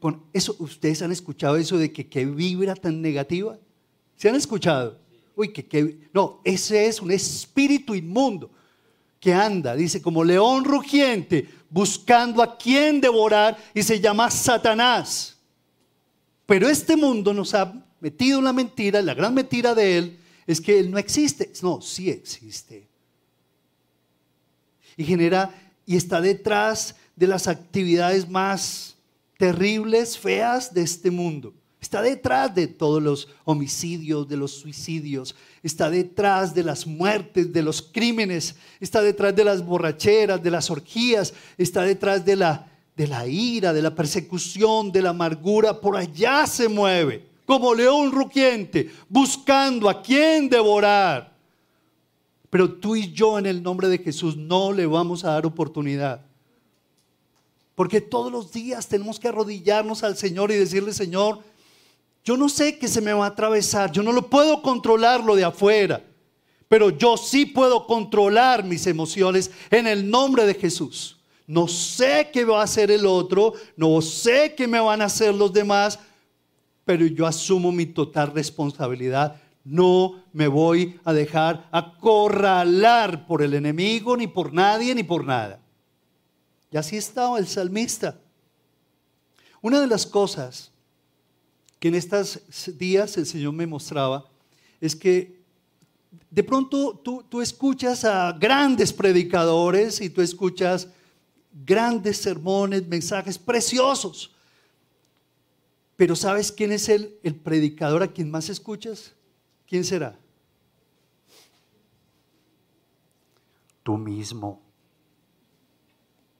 con, 0.00 0.24
eso, 0.32 0.56
ustedes 0.58 1.02
han 1.02 1.12
escuchado 1.12 1.56
eso 1.56 1.76
de 1.76 1.92
que 1.92 2.08
qué 2.08 2.24
vibra 2.24 2.74
tan 2.74 3.00
negativa. 3.00 3.58
¿Se 4.16 4.28
han 4.28 4.34
escuchado? 4.34 4.98
Uy, 5.36 5.52
que, 5.52 6.08
no, 6.12 6.40
ese 6.42 6.86
es 6.86 7.00
un 7.00 7.12
espíritu 7.12 7.94
inmundo 7.94 8.50
que 9.20 9.32
anda, 9.32 9.74
dice, 9.74 10.00
como 10.00 10.24
león 10.24 10.64
rugiente, 10.64 11.48
buscando 11.70 12.42
a 12.42 12.56
quien 12.56 13.00
devorar 13.00 13.56
y 13.74 13.82
se 13.82 14.00
llama 14.00 14.30
Satanás. 14.30 15.37
Pero 16.48 16.66
este 16.66 16.96
mundo 16.96 17.34
nos 17.34 17.52
ha 17.52 17.74
metido 18.00 18.40
la 18.40 18.54
mentira, 18.54 19.02
la 19.02 19.12
gran 19.12 19.34
mentira 19.34 19.74
de 19.74 19.98
él 19.98 20.18
es 20.46 20.62
que 20.62 20.78
él 20.80 20.90
no 20.90 20.96
existe. 20.96 21.52
No, 21.60 21.82
sí 21.82 22.08
existe. 22.08 22.88
Y 24.96 25.04
genera 25.04 25.54
y 25.84 25.94
está 25.94 26.22
detrás 26.22 26.96
de 27.16 27.26
las 27.26 27.48
actividades 27.48 28.30
más 28.30 28.96
terribles, 29.36 30.16
feas 30.16 30.72
de 30.72 30.80
este 30.80 31.10
mundo. 31.10 31.52
Está 31.82 32.00
detrás 32.00 32.54
de 32.54 32.66
todos 32.66 33.02
los 33.02 33.28
homicidios, 33.44 34.26
de 34.26 34.38
los 34.38 34.52
suicidios, 34.52 35.36
está 35.62 35.90
detrás 35.90 36.54
de 36.54 36.64
las 36.64 36.86
muertes, 36.86 37.52
de 37.52 37.62
los 37.62 37.82
crímenes, 37.82 38.56
está 38.80 39.02
detrás 39.02 39.36
de 39.36 39.44
las 39.44 39.62
borracheras, 39.62 40.42
de 40.42 40.50
las 40.50 40.70
orgías, 40.70 41.34
está 41.58 41.82
detrás 41.82 42.24
de 42.24 42.36
la, 42.36 42.66
de 42.98 43.06
la 43.06 43.28
ira, 43.28 43.72
de 43.72 43.80
la 43.80 43.94
persecución, 43.94 44.90
de 44.90 45.00
la 45.00 45.10
amargura. 45.10 45.80
Por 45.80 45.96
allá 45.96 46.48
se 46.48 46.68
mueve, 46.68 47.24
como 47.46 47.72
león 47.72 48.10
rugiente, 48.10 48.90
buscando 49.08 49.88
a 49.88 50.02
quien 50.02 50.48
devorar. 50.48 51.32
Pero 52.50 52.72
tú 52.72 52.96
y 52.96 53.12
yo 53.12 53.38
en 53.38 53.46
el 53.46 53.62
nombre 53.62 53.86
de 53.88 53.98
Jesús 53.98 54.36
no 54.36 54.72
le 54.72 54.84
vamos 54.84 55.22
a 55.22 55.30
dar 55.30 55.46
oportunidad. 55.46 56.22
Porque 57.76 58.00
todos 58.00 58.32
los 58.32 58.50
días 58.50 58.88
tenemos 58.88 59.20
que 59.20 59.28
arrodillarnos 59.28 60.02
al 60.02 60.16
Señor 60.16 60.50
y 60.50 60.56
decirle, 60.56 60.92
Señor, 60.92 61.38
yo 62.24 62.36
no 62.36 62.48
sé 62.48 62.78
qué 62.80 62.88
se 62.88 63.00
me 63.00 63.12
va 63.12 63.26
a 63.26 63.28
atravesar, 63.28 63.92
yo 63.92 64.02
no 64.02 64.10
lo 64.10 64.28
puedo 64.28 64.60
controlar 64.60 65.22
lo 65.22 65.36
de 65.36 65.44
afuera, 65.44 66.04
pero 66.66 66.90
yo 66.90 67.16
sí 67.16 67.46
puedo 67.46 67.86
controlar 67.86 68.64
mis 68.64 68.88
emociones 68.88 69.52
en 69.70 69.86
el 69.86 70.10
nombre 70.10 70.44
de 70.46 70.54
Jesús. 70.54 71.17
No 71.48 71.66
sé 71.66 72.28
qué 72.30 72.44
va 72.44 72.60
a 72.60 72.64
hacer 72.64 72.90
el 72.90 73.06
otro, 73.06 73.54
no 73.74 74.02
sé 74.02 74.54
qué 74.54 74.68
me 74.68 74.78
van 74.78 75.00
a 75.00 75.06
hacer 75.06 75.34
los 75.34 75.50
demás, 75.50 75.98
pero 76.84 77.06
yo 77.06 77.26
asumo 77.26 77.72
mi 77.72 77.86
total 77.86 78.32
responsabilidad. 78.34 79.40
No 79.64 80.22
me 80.34 80.46
voy 80.46 81.00
a 81.04 81.14
dejar 81.14 81.66
acorralar 81.72 83.26
por 83.26 83.42
el 83.42 83.54
enemigo, 83.54 84.14
ni 84.14 84.26
por 84.26 84.52
nadie, 84.52 84.94
ni 84.94 85.02
por 85.02 85.24
nada. 85.24 85.58
Y 86.70 86.76
así 86.76 86.98
estaba 86.98 87.38
el 87.38 87.48
salmista. 87.48 88.20
Una 89.62 89.80
de 89.80 89.86
las 89.86 90.04
cosas 90.04 90.70
que 91.80 91.88
en 91.88 91.94
estos 91.94 92.42
días 92.76 93.16
el 93.16 93.24
Señor 93.24 93.54
me 93.54 93.66
mostraba 93.66 94.26
es 94.82 94.94
que 94.94 95.38
de 96.30 96.44
pronto 96.44 97.00
tú, 97.02 97.24
tú 97.26 97.40
escuchas 97.40 98.04
a 98.04 98.32
grandes 98.32 98.92
predicadores 98.92 100.02
y 100.02 100.10
tú 100.10 100.20
escuchas 100.20 100.88
grandes 101.64 102.18
sermones, 102.18 102.86
mensajes 102.86 103.38
preciosos. 103.38 104.34
Pero 105.96 106.14
¿sabes 106.14 106.52
quién 106.52 106.72
es 106.72 106.88
el, 106.88 107.18
el 107.22 107.34
predicador 107.34 108.02
a 108.02 108.08
quien 108.08 108.30
más 108.30 108.48
escuchas? 108.48 109.14
¿Quién 109.66 109.84
será? 109.84 110.18
Tú 113.82 113.96
mismo. 113.96 114.60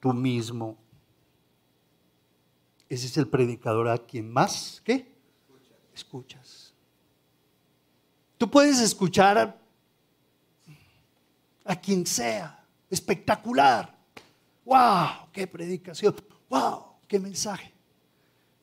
Tú 0.00 0.12
mismo. 0.12 0.76
Ese 2.88 3.06
es 3.06 3.16
el 3.16 3.28
predicador 3.28 3.88
a 3.88 3.98
quien 3.98 4.32
más, 4.32 4.80
¿qué? 4.84 5.18
escuchas. 5.98 6.72
Tú 8.36 8.48
puedes 8.48 8.78
escuchar 8.80 9.60
a, 11.64 11.76
quien 11.76 12.06
sea, 12.06 12.64
espectacular. 12.88 13.97
¡Wow! 14.68 15.30
¡Qué 15.32 15.46
predicación! 15.46 16.14
¡Wow! 16.50 16.84
¡Qué 17.08 17.18
mensaje! 17.18 17.72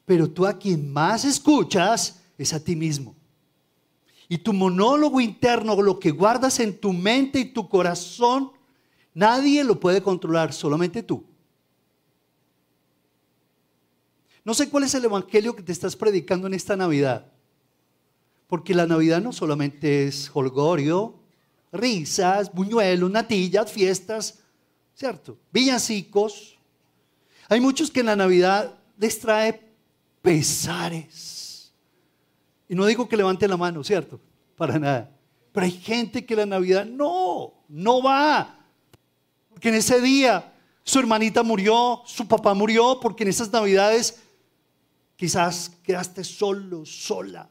Pero 0.05 0.29
tú 0.29 0.45
a 0.45 0.55
quien 0.55 0.93
más 0.93 1.25
escuchas 1.25 2.21
es 2.37 2.53
a 2.53 2.63
ti 2.63 2.75
mismo. 2.75 3.15
Y 4.29 4.37
tu 4.37 4.53
monólogo 4.53 5.19
interno, 5.19 5.81
lo 5.81 5.99
que 5.99 6.11
guardas 6.11 6.59
en 6.59 6.79
tu 6.79 6.93
mente 6.93 7.39
y 7.39 7.45
tu 7.45 7.67
corazón, 7.67 8.51
nadie 9.15 9.63
lo 9.63 9.79
puede 9.79 10.03
controlar, 10.03 10.53
solamente 10.53 11.01
tú. 11.01 11.25
No 14.43 14.53
sé 14.53 14.69
cuál 14.69 14.83
es 14.83 14.93
el 14.93 15.05
evangelio 15.05 15.55
que 15.55 15.63
te 15.63 15.71
estás 15.71 15.95
predicando 15.95 16.45
en 16.45 16.53
esta 16.53 16.75
Navidad. 16.75 17.31
Porque 18.45 18.75
la 18.75 18.85
Navidad 18.85 19.23
no 19.23 19.33
solamente 19.33 20.05
es 20.05 20.29
holgorio, 20.31 21.15
risas, 21.71 22.53
buñuelos, 22.53 23.09
natillas, 23.09 23.71
fiestas, 23.71 24.44
¿cierto? 24.95 25.37
Villancicos. 25.51 26.57
Hay 27.47 27.59
muchos 27.59 27.91
que 27.91 27.99
en 27.99 28.07
la 28.07 28.15
Navidad 28.15 28.73
les 28.97 29.19
trae 29.19 29.61
pesares. 30.21 31.71
Y 32.67 32.73
no 32.73 32.85
digo 32.87 33.07
que 33.07 33.17
levanten 33.17 33.49
la 33.51 33.57
mano, 33.57 33.83
¿cierto? 33.83 34.19
Para 34.55 34.79
nada. 34.79 35.11
Pero 35.51 35.65
hay 35.65 35.71
gente 35.71 36.25
que 36.25 36.35
la 36.35 36.47
Navidad 36.47 36.85
no, 36.85 37.53
no 37.69 38.01
va. 38.01 38.65
Porque 39.49 39.69
en 39.69 39.75
ese 39.75 40.01
día 40.01 40.51
su 40.83 40.97
hermanita 40.97 41.43
murió, 41.43 42.01
su 42.05 42.27
papá 42.27 42.55
murió, 42.55 42.99
porque 42.99 43.23
en 43.23 43.29
esas 43.29 43.51
Navidades 43.51 44.19
Quizás 45.15 45.71
quedaste 45.83 46.23
solo, 46.23 46.85
sola. 46.85 47.49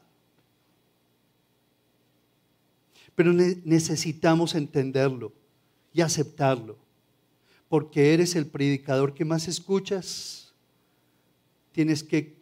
Pero 3.14 3.32
necesitamos 3.32 4.54
entenderlo 4.54 5.32
y 5.92 6.00
aceptarlo. 6.00 6.76
Porque 7.74 8.14
eres 8.14 8.36
el 8.36 8.46
predicador 8.46 9.14
que 9.14 9.24
más 9.24 9.48
escuchas. 9.48 10.54
Tienes 11.72 12.04
que 12.04 12.36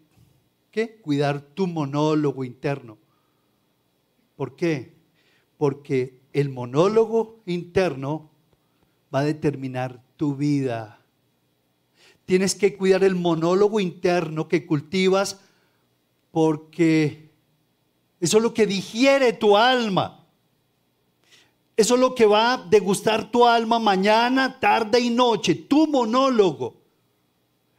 cuidar 1.01 1.41
tu 1.41 1.67
monólogo 1.67 2.45
interno. 2.45 2.99
¿Por 4.37 4.57
qué? 4.57 4.93
Porque 5.57 6.21
el 6.35 6.51
monólogo 6.51 7.41
interno 7.47 8.29
va 9.15 9.21
a 9.21 9.25
determinar 9.25 10.05
tu 10.19 10.37
vida 10.37 11.03
Tienes 12.27 12.55
que 12.55 12.77
cuidar 12.77 13.03
el 13.03 13.15
monólogo 13.15 13.81
interno 13.81 14.49
que 14.49 14.67
cultivas 14.67 15.41
porque 16.31 17.31
eso 18.21 18.37
es 18.37 18.43
lo 18.43 18.53
que 18.53 18.67
digiere 18.67 19.33
tu 19.33 19.57
alma. 19.57 20.22
Eso 21.77 21.95
es 21.95 22.01
lo 22.01 22.15
que 22.15 22.27
va 22.27 22.55
a 22.55 22.57
degustar 22.59 23.31
tu 23.31 23.47
alma 23.47 23.79
mañana, 23.79 24.59
tarde 24.61 25.01
y 25.01 25.11
noche. 25.11 25.55
Tu 25.55 25.87
monólogo. 25.87 26.77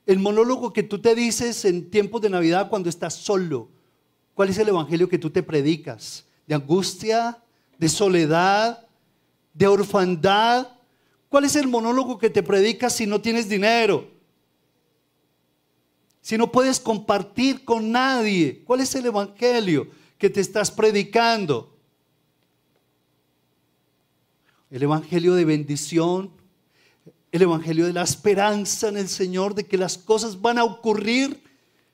El 0.06 0.20
monólogo 0.20 0.74
que 0.74 0.84
tú 0.84 1.00
te 1.00 1.16
dices 1.16 1.64
en 1.66 1.90
tiempos 1.90 2.22
de 2.22 2.30
Navidad 2.30 2.70
cuando 2.70 2.90
estás 2.90 3.14
solo. 3.14 3.70
¿Cuál 4.34 4.50
es 4.50 4.58
el 4.58 4.70
evangelio 4.70 5.08
que 5.08 5.20
tú 5.20 5.30
te 5.30 5.44
predicas? 5.44 6.26
¿De 6.48 6.56
angustia? 6.56 7.42
¿De 7.78 7.88
soledad? 7.88 8.88
¿De 9.54 9.68
orfandad? 9.68 10.68
¿Cuál 11.30 11.46
es 11.46 11.56
el 11.56 11.68
monólogo 11.68 12.18
que 12.18 12.30
te 12.30 12.44
predicas 12.44 12.94
si 12.94 13.06
no 13.06 13.22
tienes 13.22 13.48
dinero? 13.48 14.08
Si 16.22 16.38
no 16.38 16.52
puedes 16.52 16.80
compartir 16.80 17.64
con 17.64 17.92
nadie, 17.92 18.64
¿cuál 18.66 18.82
es 18.82 18.96
el 18.96 19.06
evangelio 19.06 19.88
que 20.18 20.30
te 20.30 20.42
estás 20.42 20.72
predicando? 20.72 21.73
El 24.74 24.82
evangelio 24.82 25.36
de 25.36 25.46
bendición, 25.46 26.32
el 27.32 27.44
evangelio 27.44 27.86
de 27.86 27.94
la 27.94 28.02
esperanza 28.02 28.90
en 28.90 28.98
el 28.98 29.08
Señor, 29.08 29.54
de 29.54 29.68
que 29.68 29.78
las 29.78 30.00
cosas 30.00 30.42
van 30.42 30.58
a 30.58 30.64
ocurrir, 30.64 31.44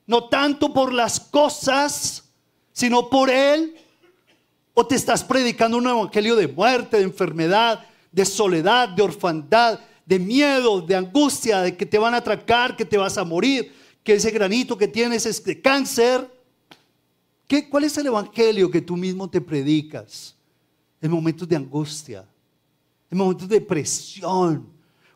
no 0.08 0.30
tanto 0.30 0.74
por 0.74 0.94
las 0.94 1.20
cosas, 1.20 2.24
sino 2.72 3.10
por 3.10 3.30
Él. 3.30 3.76
O 4.74 4.88
te 4.88 4.96
estás 4.96 5.26
predicando 5.26 5.78
un 5.78 5.88
evangelio 5.88 6.38
de 6.38 6.48
muerte, 6.48 6.96
de 6.96 7.04
enfermedad, 7.04 7.86
de 8.14 8.24
soledad, 8.24 8.88
de 8.88 9.02
orfandad, 9.02 9.82
de 10.06 10.18
miedo, 10.18 10.80
de 10.80 10.96
angustia, 10.96 11.60
de 11.60 11.76
que 11.76 11.86
te 11.86 11.98
van 11.98 12.14
a 12.14 12.20
atracar, 12.20 12.78
que 12.78 12.86
te 12.86 12.98
vas 12.98 13.18
a 13.18 13.26
morir, 13.26 13.74
que 14.06 14.14
ese 14.14 14.32
granito 14.32 14.78
que 14.78 14.88
tienes 14.88 15.26
es 15.26 15.44
de 15.44 15.62
cáncer. 15.62 16.32
¿Qué, 17.46 17.68
¿Cuál 17.68 17.84
es 17.84 17.98
el 17.98 18.08
evangelio 18.08 18.72
que 18.72 18.80
tú 18.80 18.96
mismo 18.96 19.30
te 19.30 19.42
predicas 19.42 20.34
en 21.02 21.12
momentos 21.12 21.46
de 21.46 21.58
angustia, 21.58 22.26
en 23.10 23.18
momentos 23.18 23.50
de 23.50 23.62
presión, 23.62 24.68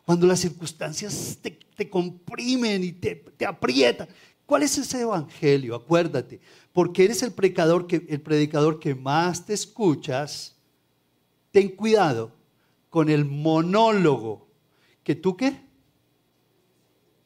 cuando 0.04 0.26
las 0.26 0.40
circunstancias 0.40 1.38
te, 1.40 1.88
comprimen 1.88 2.84
y 2.84 2.92
te, 2.92 3.24
aprietan? 3.46 4.08
¿Cuál 4.46 4.62
es 4.62 4.76
ese 4.76 5.00
evangelio? 5.00 5.74
Acuérdate, 5.74 6.40
porque 6.72 7.04
eres 7.04 7.22
el 7.22 7.32
predicador 7.32 7.86
que, 7.86 8.04
el 8.08 8.20
predicador 8.20 8.78
que 8.78 8.94
más 8.94 9.46
te 9.46 9.54
escuchas. 9.54 10.54
Ten 11.50 11.68
cuidado 11.68 12.32
con 12.90 13.08
el 13.08 13.24
monólogo 13.24 14.46
que 15.02 15.14
tú 15.14 15.36
qué? 15.36 15.60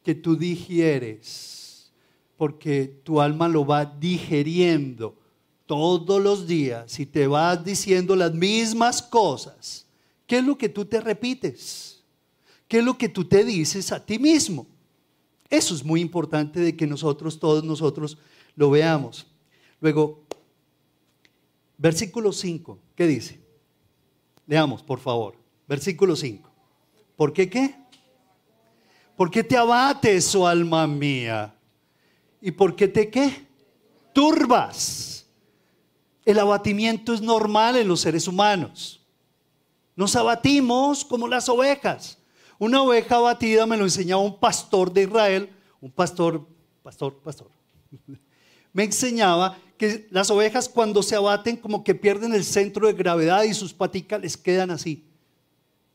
Que 0.03 0.15
tú 0.15 0.37
digieres, 0.37 1.91
porque 2.37 3.01
tu 3.03 3.21
alma 3.21 3.49
lo 3.49 3.67
va 3.67 3.85
digeriendo 3.85 5.17
todos 5.67 6.23
los 6.23 6.47
días 6.47 6.99
y 6.99 7.07
te 7.07 7.27
vas 7.27 7.65
diciendo 7.65 8.15
las 8.17 8.33
mismas 8.33 9.03
cosas. 9.03 9.88
¿Qué 10.29 10.39
es 10.39 10.45
lo 10.45 10.59
que 10.59 10.69
tú 10.69 10.85
te 10.85 11.01
repites? 11.01 12.05
¿Qué 12.69 12.79
es 12.79 12.85
lo 12.85 12.99
que 12.99 13.09
tú 13.09 13.25
te 13.25 13.45
dices 13.45 13.91
a 13.91 14.05
ti 14.05 14.19
mismo? 14.19 14.67
Eso 15.49 15.75
es 15.75 15.83
muy 15.83 16.03
importante 16.03 16.61
de 16.61 16.77
que 16.77 16.87
nosotros, 16.87 17.41
todos 17.41 17.65
nosotros, 17.65 18.19
lo 18.55 18.69
veamos. 18.69 19.27
Luego, 19.81 20.27
versículo 21.79 22.31
5, 22.35 22.79
¿qué 22.95 23.07
dice? 23.07 23.41
Leamos, 24.47 24.83
por 24.83 25.01
favor. 25.01 25.35
Versículo 25.67 26.15
5. 26.15 26.51
¿Por 27.17 27.33
qué 27.33 27.49
qué? 27.49 27.75
¿Por 29.17 29.31
qué 29.31 29.43
te 29.43 29.57
abates, 29.57 30.35
oh 30.35 30.47
alma 30.47 30.87
mía? 30.87 31.55
¿Y 32.43 32.51
por 32.51 32.77
qué 32.77 32.87
te 32.87 33.09
qué? 33.09 33.47
Turbas. 34.13 35.27
El 36.27 36.39
abatimiento 36.39 37.15
es 37.15 37.23
normal 37.23 37.77
en 37.77 37.89
los 37.89 38.01
seres 38.01 38.29
humanos. 38.29 38.99
Nos 39.99 40.15
abatimos 40.15 41.05
como 41.05 41.27
las 41.27 41.49
ovejas. 41.49 42.19
Una 42.57 42.81
oveja 42.81 43.17
abatida 43.17 43.67
me 43.67 43.77
lo 43.77 43.83
enseñaba 43.83 44.23
un 44.23 44.39
pastor 44.39 44.93
de 44.93 45.03
Israel, 45.03 45.51
un 45.81 45.91
pastor, 45.91 46.47
pastor, 46.85 47.19
pastor. 47.19 47.51
Me 48.73 48.85
enseñaba 48.85 49.59
que 49.77 50.07
las 50.11 50.31
ovejas 50.31 50.69
cuando 50.69 51.03
se 51.03 51.17
abaten 51.17 51.57
como 51.57 51.83
que 51.83 51.97
pierden 51.97 52.33
el 52.33 52.45
centro 52.45 52.87
de 52.87 52.93
gravedad 52.93 53.43
y 53.43 53.53
sus 53.55 53.75
paticas 53.75 54.21
les 54.21 54.37
quedan 54.37 54.71
así 54.71 55.05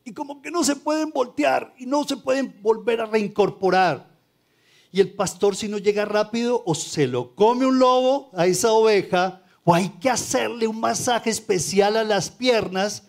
y 0.04 0.12
como 0.12 0.42
que 0.42 0.50
no 0.50 0.62
se 0.62 0.76
pueden 0.76 1.10
voltear 1.10 1.74
y 1.78 1.86
no 1.86 2.04
se 2.04 2.18
pueden 2.18 2.54
volver 2.60 3.00
a 3.00 3.06
reincorporar. 3.06 4.06
Y 4.92 5.00
el 5.00 5.14
pastor 5.14 5.56
si 5.56 5.66
no 5.66 5.78
llega 5.78 6.04
rápido 6.04 6.62
o 6.66 6.74
se 6.74 7.06
lo 7.06 7.34
come 7.34 7.64
un 7.64 7.78
lobo 7.78 8.30
a 8.34 8.46
esa 8.46 8.70
oveja 8.72 9.42
o 9.64 9.74
hay 9.74 9.88
que 9.88 10.10
hacerle 10.10 10.66
un 10.66 10.78
masaje 10.78 11.30
especial 11.30 11.96
a 11.96 12.04
las 12.04 12.30
piernas, 12.30 13.04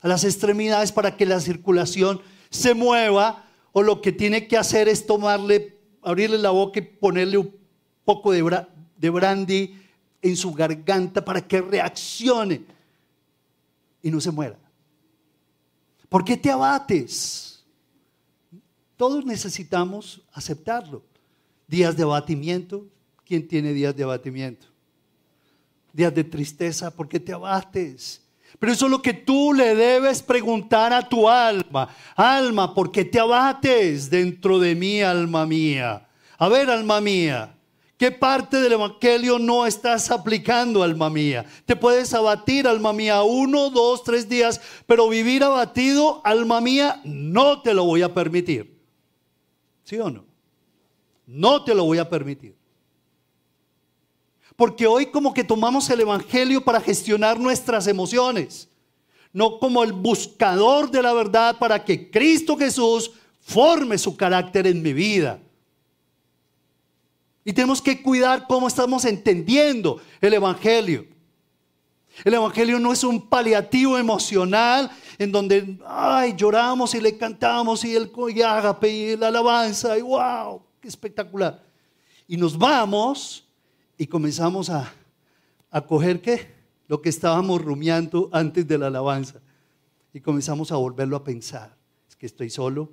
a 0.00 0.08
las 0.08 0.24
extremidades 0.24 0.92
para 0.92 1.16
que 1.16 1.26
la 1.26 1.40
circulación 1.40 2.20
se 2.48 2.74
mueva 2.74 3.44
o 3.72 3.82
lo 3.82 4.00
que 4.00 4.12
tiene 4.12 4.48
que 4.48 4.56
hacer 4.56 4.88
es 4.88 5.06
tomarle, 5.06 5.78
abrirle 6.02 6.38
la 6.38 6.50
boca 6.50 6.80
y 6.80 6.82
ponerle 6.82 7.38
un 7.38 7.54
poco 8.04 8.32
de, 8.32 9.10
brandy 9.10 9.78
en 10.22 10.36
su 10.36 10.52
garganta 10.52 11.24
para 11.24 11.46
que 11.46 11.60
reaccione 11.60 12.62
y 14.02 14.10
no 14.10 14.20
se 14.20 14.30
muera. 14.30 14.58
¿Por 16.08 16.24
qué 16.24 16.36
te 16.36 16.50
abates? 16.50 17.64
Todos 18.96 19.24
necesitamos 19.24 20.22
aceptarlo. 20.32 21.04
Días 21.68 21.96
de 21.96 22.02
abatimiento. 22.02 22.86
¿Quién 23.24 23.46
tiene 23.46 23.72
días 23.72 23.94
de 23.94 24.02
abatimiento? 24.02 24.66
Días 25.92 26.12
de 26.12 26.24
tristeza. 26.24 26.90
¿Por 26.90 27.08
qué 27.08 27.20
te 27.20 27.32
abates? 27.32 28.20
Pero 28.58 28.72
eso 28.72 28.86
es 28.86 28.90
lo 28.90 29.00
que 29.00 29.14
tú 29.14 29.52
le 29.52 29.74
debes 29.74 30.22
preguntar 30.22 30.92
a 30.92 31.08
tu 31.08 31.28
alma. 31.28 31.88
Alma, 32.16 32.74
¿por 32.74 32.90
qué 32.90 33.04
te 33.04 33.18
abates 33.18 34.10
dentro 34.10 34.58
de 34.58 34.74
mí, 34.74 35.00
alma 35.00 35.46
mía? 35.46 36.06
A 36.38 36.48
ver, 36.48 36.70
alma 36.70 37.00
mía, 37.00 37.54
¿Qué 38.00 38.10
parte 38.10 38.62
del 38.62 38.72
Evangelio 38.72 39.38
no 39.38 39.66
estás 39.66 40.10
aplicando, 40.10 40.82
alma 40.82 41.10
mía? 41.10 41.44
Te 41.66 41.76
puedes 41.76 42.14
abatir, 42.14 42.66
alma 42.66 42.94
mía, 42.94 43.22
uno, 43.22 43.68
dos, 43.68 44.02
tres 44.04 44.26
días, 44.26 44.58
pero 44.86 45.06
vivir 45.06 45.44
abatido, 45.44 46.22
alma 46.24 46.62
mía, 46.62 47.02
no 47.04 47.60
te 47.60 47.74
lo 47.74 47.84
voy 47.84 48.00
a 48.00 48.14
permitir. 48.14 48.80
¿Sí 49.84 49.98
o 49.98 50.08
no? 50.08 50.24
No 51.26 51.62
te 51.62 51.74
lo 51.74 51.84
voy 51.84 51.98
a 51.98 52.08
permitir. 52.08 52.56
Porque 54.60 54.86
hoy 54.86 55.06
como 55.06 55.32
que 55.32 55.42
tomamos 55.42 55.88
el 55.88 56.02
Evangelio 56.02 56.62
para 56.62 56.82
gestionar 56.82 57.40
nuestras 57.40 57.86
emociones, 57.86 58.68
no 59.32 59.58
como 59.58 59.82
el 59.82 59.94
buscador 59.94 60.90
de 60.90 61.00
la 61.02 61.14
verdad 61.14 61.56
para 61.58 61.82
que 61.82 62.10
Cristo 62.10 62.58
Jesús 62.58 63.10
forme 63.40 63.96
su 63.96 64.14
carácter 64.18 64.66
en 64.66 64.82
mi 64.82 64.92
vida. 64.92 65.40
Y 67.42 67.54
tenemos 67.54 67.80
que 67.80 68.02
cuidar 68.02 68.46
cómo 68.46 68.68
estamos 68.68 69.06
entendiendo 69.06 69.98
el 70.20 70.34
Evangelio. 70.34 71.06
El 72.22 72.34
Evangelio 72.34 72.78
no 72.78 72.92
es 72.92 73.02
un 73.02 73.30
paliativo 73.30 73.96
emocional 73.96 74.90
en 75.16 75.32
donde, 75.32 75.78
ay, 75.86 76.34
lloramos 76.36 76.94
y 76.94 77.00
le 77.00 77.16
cantamos 77.16 77.82
y 77.82 77.96
el 77.96 78.12
ágape 78.44 78.90
y 78.90 79.16
la 79.16 79.28
alabanza 79.28 79.96
y 79.96 80.02
wow, 80.02 80.60
qué 80.82 80.88
espectacular. 80.88 81.64
Y 82.28 82.36
nos 82.36 82.58
vamos 82.58 83.46
y 84.00 84.06
comenzamos 84.06 84.70
a, 84.70 84.90
a 85.70 85.82
coger 85.82 86.22
qué? 86.22 86.46
Lo 86.88 87.02
que 87.02 87.10
estábamos 87.10 87.60
rumiando 87.60 88.30
antes 88.32 88.66
de 88.66 88.78
la 88.78 88.86
alabanza. 88.86 89.42
Y 90.14 90.20
comenzamos 90.20 90.72
a 90.72 90.76
volverlo 90.76 91.16
a 91.16 91.22
pensar. 91.22 91.76
Es 92.08 92.16
que 92.16 92.24
estoy 92.24 92.48
solo, 92.48 92.90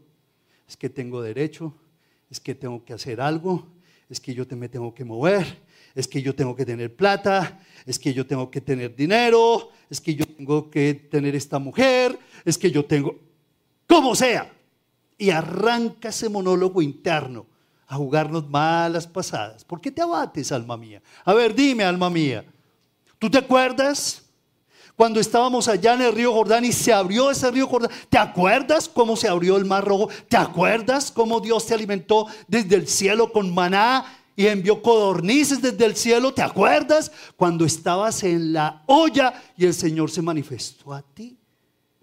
es 0.67 0.75
que 0.75 0.89
tengo 0.89 1.21
derecho, 1.21 1.73
es 2.29 2.41
que 2.41 2.53
tengo 2.55 2.83
que 2.83 2.91
hacer 2.91 3.21
algo, 3.21 3.65
es 4.09 4.19
que 4.19 4.33
yo 4.33 4.43
me 4.57 4.67
tengo 4.67 4.93
que 4.93 5.05
mover, 5.05 5.45
es 5.95 6.09
que 6.09 6.21
yo 6.21 6.35
tengo 6.35 6.57
que 6.57 6.65
tener 6.65 6.93
plata, 6.93 7.61
es 7.85 7.97
que 7.97 8.13
yo 8.13 8.27
tengo 8.27 8.51
que 8.51 8.59
tener 8.59 8.93
dinero, 8.93 9.69
es 9.89 10.01
que 10.01 10.13
yo 10.13 10.25
tengo 10.25 10.69
que 10.69 10.93
tener 10.93 11.37
esta 11.37 11.57
mujer, 11.57 12.19
es 12.43 12.57
que 12.57 12.69
yo 12.69 12.83
tengo, 12.83 13.17
como 13.87 14.13
sea. 14.13 14.51
Y 15.17 15.29
arranca 15.29 16.09
ese 16.09 16.27
monólogo 16.27 16.81
interno 16.81 17.45
a 17.87 17.95
jugarnos 17.95 18.47
malas 18.49 19.07
pasadas. 19.07 19.63
¿Por 19.63 19.79
qué 19.79 19.91
te 19.91 20.01
abates, 20.01 20.51
alma 20.51 20.77
mía? 20.77 21.01
A 21.23 21.33
ver, 21.33 21.55
dime, 21.55 21.83
alma 21.83 22.09
mía, 22.09 22.45
¿tú 23.17 23.29
te 23.29 23.37
acuerdas? 23.37 24.23
cuando 24.97 25.19
estábamos 25.19 25.67
allá 25.67 25.93
en 25.93 26.01
el 26.01 26.11
río 26.11 26.33
Jordán 26.33 26.65
y 26.65 26.71
se 26.71 26.91
abrió 26.91 27.29
ese 27.29 27.51
río 27.51 27.67
Jordán. 27.67 27.91
¿Te 28.09 28.17
acuerdas 28.17 28.89
cómo 28.89 29.15
se 29.15 29.27
abrió 29.27 29.55
el 29.55 29.63
mar 29.63 29.85
rojo? 29.85 30.09
¿Te 30.27 30.35
acuerdas 30.35 31.11
cómo 31.11 31.39
Dios 31.39 31.67
te 31.67 31.75
alimentó 31.75 32.25
desde 32.47 32.75
el 32.75 32.87
cielo 32.87 33.31
con 33.31 33.53
maná 33.53 34.03
y 34.35 34.47
envió 34.47 34.81
codornices 34.81 35.61
desde 35.61 35.85
el 35.85 35.95
cielo? 35.95 36.33
¿Te 36.33 36.41
acuerdas 36.41 37.11
cuando 37.35 37.63
estabas 37.63 38.23
en 38.23 38.53
la 38.53 38.81
olla 38.87 39.39
y 39.55 39.65
el 39.65 39.75
Señor 39.75 40.09
se 40.09 40.23
manifestó 40.23 40.91
a 40.91 41.03
ti? 41.03 41.37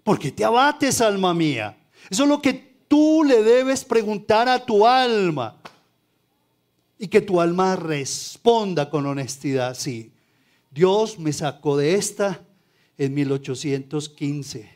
¿Por 0.01 0.17
qué 0.17 0.31
te 0.31 0.45
abates, 0.45 1.01
alma 1.01 1.33
mía? 1.33 1.77
Eso 2.09 2.23
es 2.23 2.29
lo 2.29 2.41
que 2.41 2.53
tú 2.87 3.25
le 3.25 3.43
debes 3.43 3.83
preguntar 3.83 4.47
a 4.47 4.65
tu 4.65 4.87
alma. 4.87 5.57
Y 6.97 7.07
que 7.07 7.21
tu 7.21 7.41
alma 7.41 7.75
responda 7.75 8.89
con 8.89 9.05
honestidad, 9.05 9.75
sí. 9.75 10.11
Dios 10.71 11.19
me 11.19 11.33
sacó 11.33 11.77
de 11.77 11.95
esta 11.95 12.41
en 12.97 13.13
1815. 13.13 14.69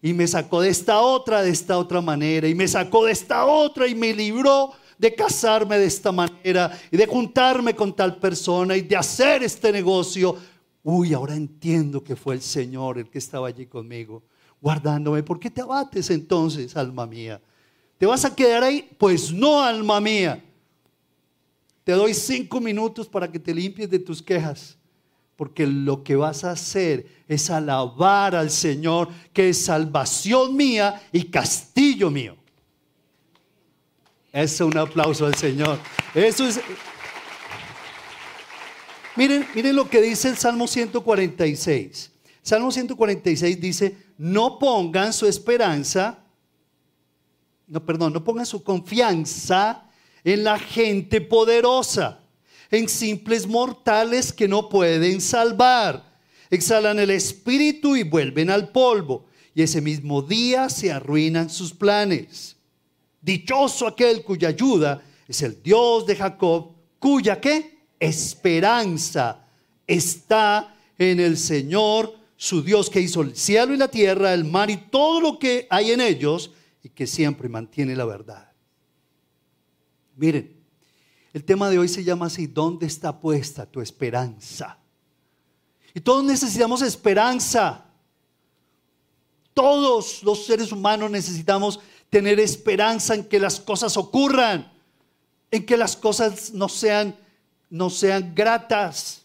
Y 0.00 0.12
me 0.12 0.26
sacó 0.26 0.60
de 0.60 0.68
esta 0.68 1.00
otra, 1.00 1.42
de 1.42 1.50
esta 1.50 1.78
otra 1.78 2.00
manera. 2.00 2.48
Y 2.48 2.54
me 2.54 2.68
sacó 2.68 3.04
de 3.04 3.12
esta 3.12 3.46
otra 3.46 3.86
y 3.86 3.94
me 3.94 4.14
libró 4.14 4.72
de 4.98 5.14
casarme 5.14 5.78
de 5.78 5.86
esta 5.86 6.12
manera 6.12 6.76
y 6.90 6.96
de 6.96 7.06
juntarme 7.06 7.74
con 7.74 7.94
tal 7.94 8.16
persona 8.16 8.76
y 8.76 8.82
de 8.82 8.96
hacer 8.96 9.42
este 9.42 9.72
negocio. 9.72 10.36
Uy, 10.82 11.14
ahora 11.14 11.34
entiendo 11.34 12.02
que 12.02 12.16
fue 12.16 12.34
el 12.34 12.42
Señor 12.42 12.98
el 12.98 13.08
que 13.08 13.18
estaba 13.18 13.48
allí 13.48 13.66
conmigo. 13.66 14.22
guardándome. 14.60 15.22
¿Por 15.22 15.38
qué 15.38 15.50
te 15.50 15.60
abates 15.60 16.10
entonces, 16.10 16.76
alma 16.76 17.06
mía? 17.06 17.40
¿Te 17.96 18.06
vas 18.06 18.24
a 18.24 18.34
quedar 18.34 18.64
ahí? 18.64 18.88
Pues 18.98 19.32
no, 19.32 19.62
alma 19.62 20.00
mía. 20.00 20.44
Te 21.88 21.94
doy 21.94 22.12
cinco 22.12 22.60
minutos 22.60 23.08
para 23.08 23.32
que 23.32 23.38
te 23.38 23.54
limpies 23.54 23.88
de 23.88 23.98
tus 23.98 24.22
quejas, 24.22 24.76
porque 25.36 25.66
lo 25.66 26.04
que 26.04 26.16
vas 26.16 26.44
a 26.44 26.50
hacer 26.50 27.06
es 27.26 27.48
alabar 27.48 28.36
al 28.36 28.50
Señor, 28.50 29.08
que 29.32 29.48
es 29.48 29.64
salvación 29.64 30.54
mía 30.54 31.00
y 31.12 31.24
castillo 31.24 32.10
mío. 32.10 32.36
Eso, 34.30 34.66
un 34.66 34.76
aplauso 34.76 35.24
al 35.24 35.34
Señor. 35.34 35.78
Eso 36.14 36.46
es. 36.46 36.60
Miren, 39.16 39.46
miren 39.54 39.74
lo 39.74 39.88
que 39.88 40.02
dice 40.02 40.28
el 40.28 40.36
Salmo 40.36 40.66
146. 40.66 42.10
Salmo 42.42 42.70
146 42.70 43.58
dice, 43.58 43.96
no 44.18 44.58
pongan 44.58 45.14
su 45.14 45.24
esperanza, 45.24 46.18
no, 47.66 47.82
perdón, 47.82 48.12
no 48.12 48.22
pongan 48.22 48.44
su 48.44 48.62
confianza 48.62 49.87
en 50.24 50.44
la 50.44 50.58
gente 50.58 51.20
poderosa, 51.20 52.20
en 52.70 52.88
simples 52.88 53.46
mortales 53.46 54.32
que 54.32 54.48
no 54.48 54.68
pueden 54.68 55.20
salvar. 55.20 56.04
Exhalan 56.50 56.98
el 56.98 57.10
espíritu 57.10 57.96
y 57.96 58.02
vuelven 58.02 58.50
al 58.50 58.70
polvo, 58.70 59.26
y 59.54 59.62
ese 59.62 59.80
mismo 59.80 60.22
día 60.22 60.68
se 60.68 60.92
arruinan 60.92 61.50
sus 61.50 61.72
planes. 61.72 62.56
Dichoso 63.20 63.86
aquel 63.86 64.22
cuya 64.22 64.48
ayuda 64.48 65.02
es 65.26 65.42
el 65.42 65.62
Dios 65.62 66.06
de 66.06 66.16
Jacob, 66.16 66.72
cuya 66.98 67.40
qué? 67.40 67.78
Esperanza 68.00 69.44
está 69.86 70.74
en 70.96 71.20
el 71.20 71.36
Señor, 71.36 72.16
su 72.36 72.62
Dios 72.62 72.88
que 72.88 73.00
hizo 73.00 73.22
el 73.22 73.36
cielo 73.36 73.74
y 73.74 73.76
la 73.76 73.88
tierra, 73.88 74.32
el 74.32 74.44
mar 74.44 74.70
y 74.70 74.76
todo 74.76 75.20
lo 75.20 75.38
que 75.38 75.66
hay 75.70 75.90
en 75.90 76.00
ellos 76.00 76.52
y 76.82 76.90
que 76.90 77.06
siempre 77.06 77.48
mantiene 77.48 77.96
la 77.96 78.04
verdad. 78.04 78.47
Miren, 80.18 80.52
el 81.32 81.44
tema 81.44 81.70
de 81.70 81.78
hoy 81.78 81.86
se 81.86 82.02
llama 82.02 82.26
así, 82.26 82.48
¿dónde 82.48 82.86
está 82.86 83.20
puesta 83.20 83.64
tu 83.64 83.80
esperanza? 83.80 84.76
Y 85.94 86.00
todos 86.00 86.24
necesitamos 86.24 86.82
esperanza. 86.82 87.84
Todos 89.54 90.24
los 90.24 90.44
seres 90.44 90.72
humanos 90.72 91.08
necesitamos 91.08 91.78
tener 92.10 92.40
esperanza 92.40 93.14
en 93.14 93.24
que 93.24 93.38
las 93.38 93.60
cosas 93.60 93.96
ocurran, 93.96 94.72
en 95.52 95.64
que 95.64 95.76
las 95.76 95.96
cosas 95.96 96.52
no 96.52 96.68
sean, 96.68 97.14
no 97.70 97.88
sean 97.88 98.34
gratas, 98.34 99.22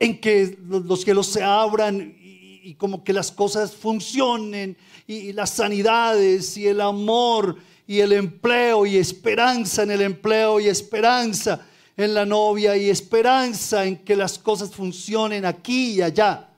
en 0.00 0.20
que 0.20 0.58
los 0.68 1.02
cielos 1.02 1.28
se 1.28 1.44
abran 1.44 2.16
y, 2.20 2.74
como 2.74 3.04
que 3.04 3.12
las 3.12 3.30
cosas 3.30 3.72
funcionen 3.72 4.76
y, 5.06 5.32
las 5.32 5.50
sanidades 5.50 6.56
y 6.56 6.66
el 6.66 6.80
amor 6.80 7.58
y 7.92 8.00
el 8.00 8.12
empleo 8.12 8.86
y 8.86 8.96
esperanza 8.96 9.82
en 9.82 9.90
el 9.90 10.00
empleo 10.00 10.58
y 10.58 10.66
esperanza 10.66 11.60
en 11.94 12.14
la 12.14 12.24
novia 12.24 12.74
y 12.74 12.88
esperanza 12.88 13.84
en 13.84 13.98
que 13.98 14.16
las 14.16 14.38
cosas 14.38 14.70
funcionen 14.70 15.44
aquí 15.44 15.96
y 15.96 16.00
allá. 16.00 16.48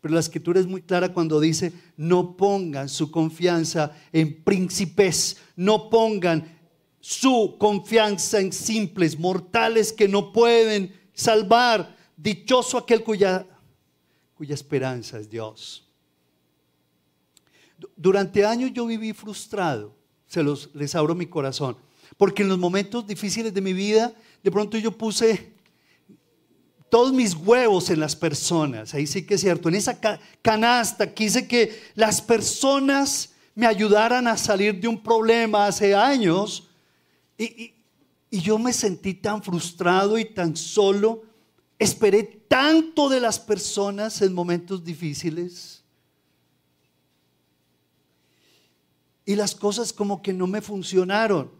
Pero 0.00 0.14
la 0.14 0.20
escritura 0.20 0.60
es 0.60 0.66
muy 0.68 0.80
clara 0.82 1.12
cuando 1.12 1.40
dice, 1.40 1.72
no 1.96 2.36
pongan 2.36 2.88
su 2.88 3.10
confianza 3.10 3.96
en 4.12 4.44
príncipes, 4.44 5.38
no 5.56 5.90
pongan 5.90 6.56
su 7.00 7.56
confianza 7.58 8.38
en 8.38 8.52
simples 8.52 9.18
mortales 9.18 9.92
que 9.92 10.06
no 10.06 10.32
pueden 10.32 10.94
salvar. 11.14 11.96
Dichoso 12.16 12.78
aquel 12.78 13.02
cuya, 13.02 13.44
cuya 14.36 14.54
esperanza 14.54 15.18
es 15.18 15.28
Dios. 15.28 15.82
Durante 17.96 18.44
años 18.44 18.70
yo 18.72 18.86
viví 18.86 19.12
frustrado, 19.12 19.95
se 20.26 20.42
los 20.42 20.70
les 20.74 20.94
abro 20.94 21.14
mi 21.14 21.26
corazón, 21.26 21.76
porque 22.16 22.42
en 22.42 22.48
los 22.48 22.58
momentos 22.58 23.06
difíciles 23.06 23.52
de 23.52 23.60
mi 23.60 23.72
vida, 23.72 24.14
de 24.42 24.50
pronto 24.50 24.78
yo 24.78 24.92
puse 24.92 25.52
todos 26.88 27.12
mis 27.12 27.34
huevos 27.34 27.90
en 27.90 28.00
las 28.00 28.14
personas, 28.14 28.94
ahí 28.94 29.06
sí 29.06 29.26
que 29.26 29.34
es 29.34 29.40
cierto, 29.40 29.68
en 29.68 29.74
esa 29.74 29.98
canasta 30.42 31.12
quise 31.12 31.46
que 31.48 31.82
las 31.94 32.22
personas 32.22 33.34
me 33.54 33.66
ayudaran 33.66 34.28
a 34.28 34.36
salir 34.36 34.78
de 34.78 34.86
un 34.86 35.02
problema 35.02 35.66
hace 35.66 35.94
años. 35.94 36.68
Y, 37.38 37.72
y 38.30 38.40
yo 38.40 38.58
me 38.58 38.72
sentí 38.72 39.14
tan 39.14 39.42
frustrado 39.42 40.18
y 40.18 40.26
tan 40.26 40.54
solo, 40.54 41.22
esperé 41.78 42.22
tanto 42.22 43.08
de 43.08 43.18
las 43.18 43.40
personas 43.40 44.20
en 44.20 44.34
momentos 44.34 44.84
difíciles 44.84 45.82
y 49.26 49.34
las 49.34 49.54
cosas 49.54 49.92
como 49.92 50.22
que 50.22 50.32
no 50.32 50.46
me 50.46 50.62
funcionaron. 50.62 51.50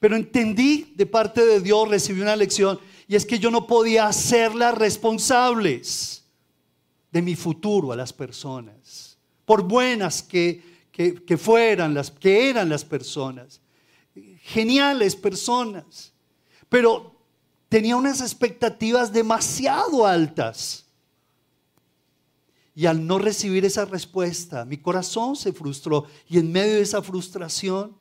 Pero 0.00 0.16
entendí 0.16 0.92
de 0.96 1.06
parte 1.06 1.46
de 1.46 1.60
Dios, 1.60 1.88
recibí 1.88 2.20
una 2.20 2.36
lección 2.36 2.78
y 3.06 3.14
es 3.14 3.24
que 3.24 3.38
yo 3.38 3.50
no 3.50 3.66
podía 3.66 4.06
hacerlas 4.06 4.76
responsables 4.76 6.24
de 7.12 7.22
mi 7.22 7.36
futuro 7.36 7.92
a 7.92 7.96
las 7.96 8.12
personas, 8.12 9.16
por 9.44 9.62
buenas 9.62 10.22
que, 10.22 10.62
que, 10.92 11.38
fueran 11.38 11.94
las 11.94 12.10
que 12.10 12.50
eran 12.50 12.68
las 12.68 12.84
personas, 12.84 13.60
geniales 14.42 15.16
personas, 15.16 16.12
pero 16.68 17.16
tenía 17.68 17.96
unas 17.96 18.20
expectativas 18.20 19.12
demasiado 19.12 20.06
altas. 20.06 20.86
Y 22.80 22.86
al 22.86 23.06
no 23.06 23.18
recibir 23.18 23.66
esa 23.66 23.84
respuesta, 23.84 24.64
mi 24.64 24.78
corazón 24.78 25.36
se 25.36 25.52
frustró. 25.52 26.06
Y 26.26 26.38
en 26.38 26.50
medio 26.50 26.76
de 26.76 26.80
esa 26.80 27.02
frustración, 27.02 27.94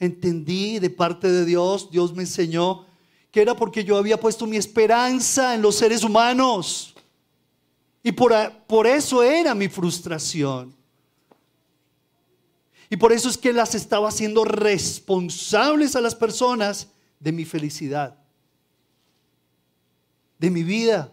entendí 0.00 0.78
de 0.78 0.88
parte 0.88 1.30
de 1.30 1.44
Dios, 1.44 1.90
Dios 1.90 2.14
me 2.14 2.22
enseñó 2.22 2.86
que 3.30 3.42
era 3.42 3.54
porque 3.54 3.84
yo 3.84 3.98
había 3.98 4.18
puesto 4.18 4.46
mi 4.46 4.56
esperanza 4.56 5.54
en 5.54 5.60
los 5.60 5.74
seres 5.74 6.02
humanos. 6.04 6.94
Y 8.02 8.12
por, 8.12 8.32
por 8.66 8.86
eso 8.86 9.22
era 9.22 9.54
mi 9.54 9.68
frustración. 9.68 10.74
Y 12.88 12.96
por 12.96 13.12
eso 13.12 13.28
es 13.28 13.36
que 13.36 13.52
las 13.52 13.74
estaba 13.74 14.08
haciendo 14.08 14.42
responsables 14.42 15.94
a 15.96 16.00
las 16.00 16.14
personas 16.14 16.88
de 17.20 17.32
mi 17.32 17.44
felicidad, 17.44 18.16
de 20.38 20.48
mi 20.48 20.62
vida, 20.62 21.12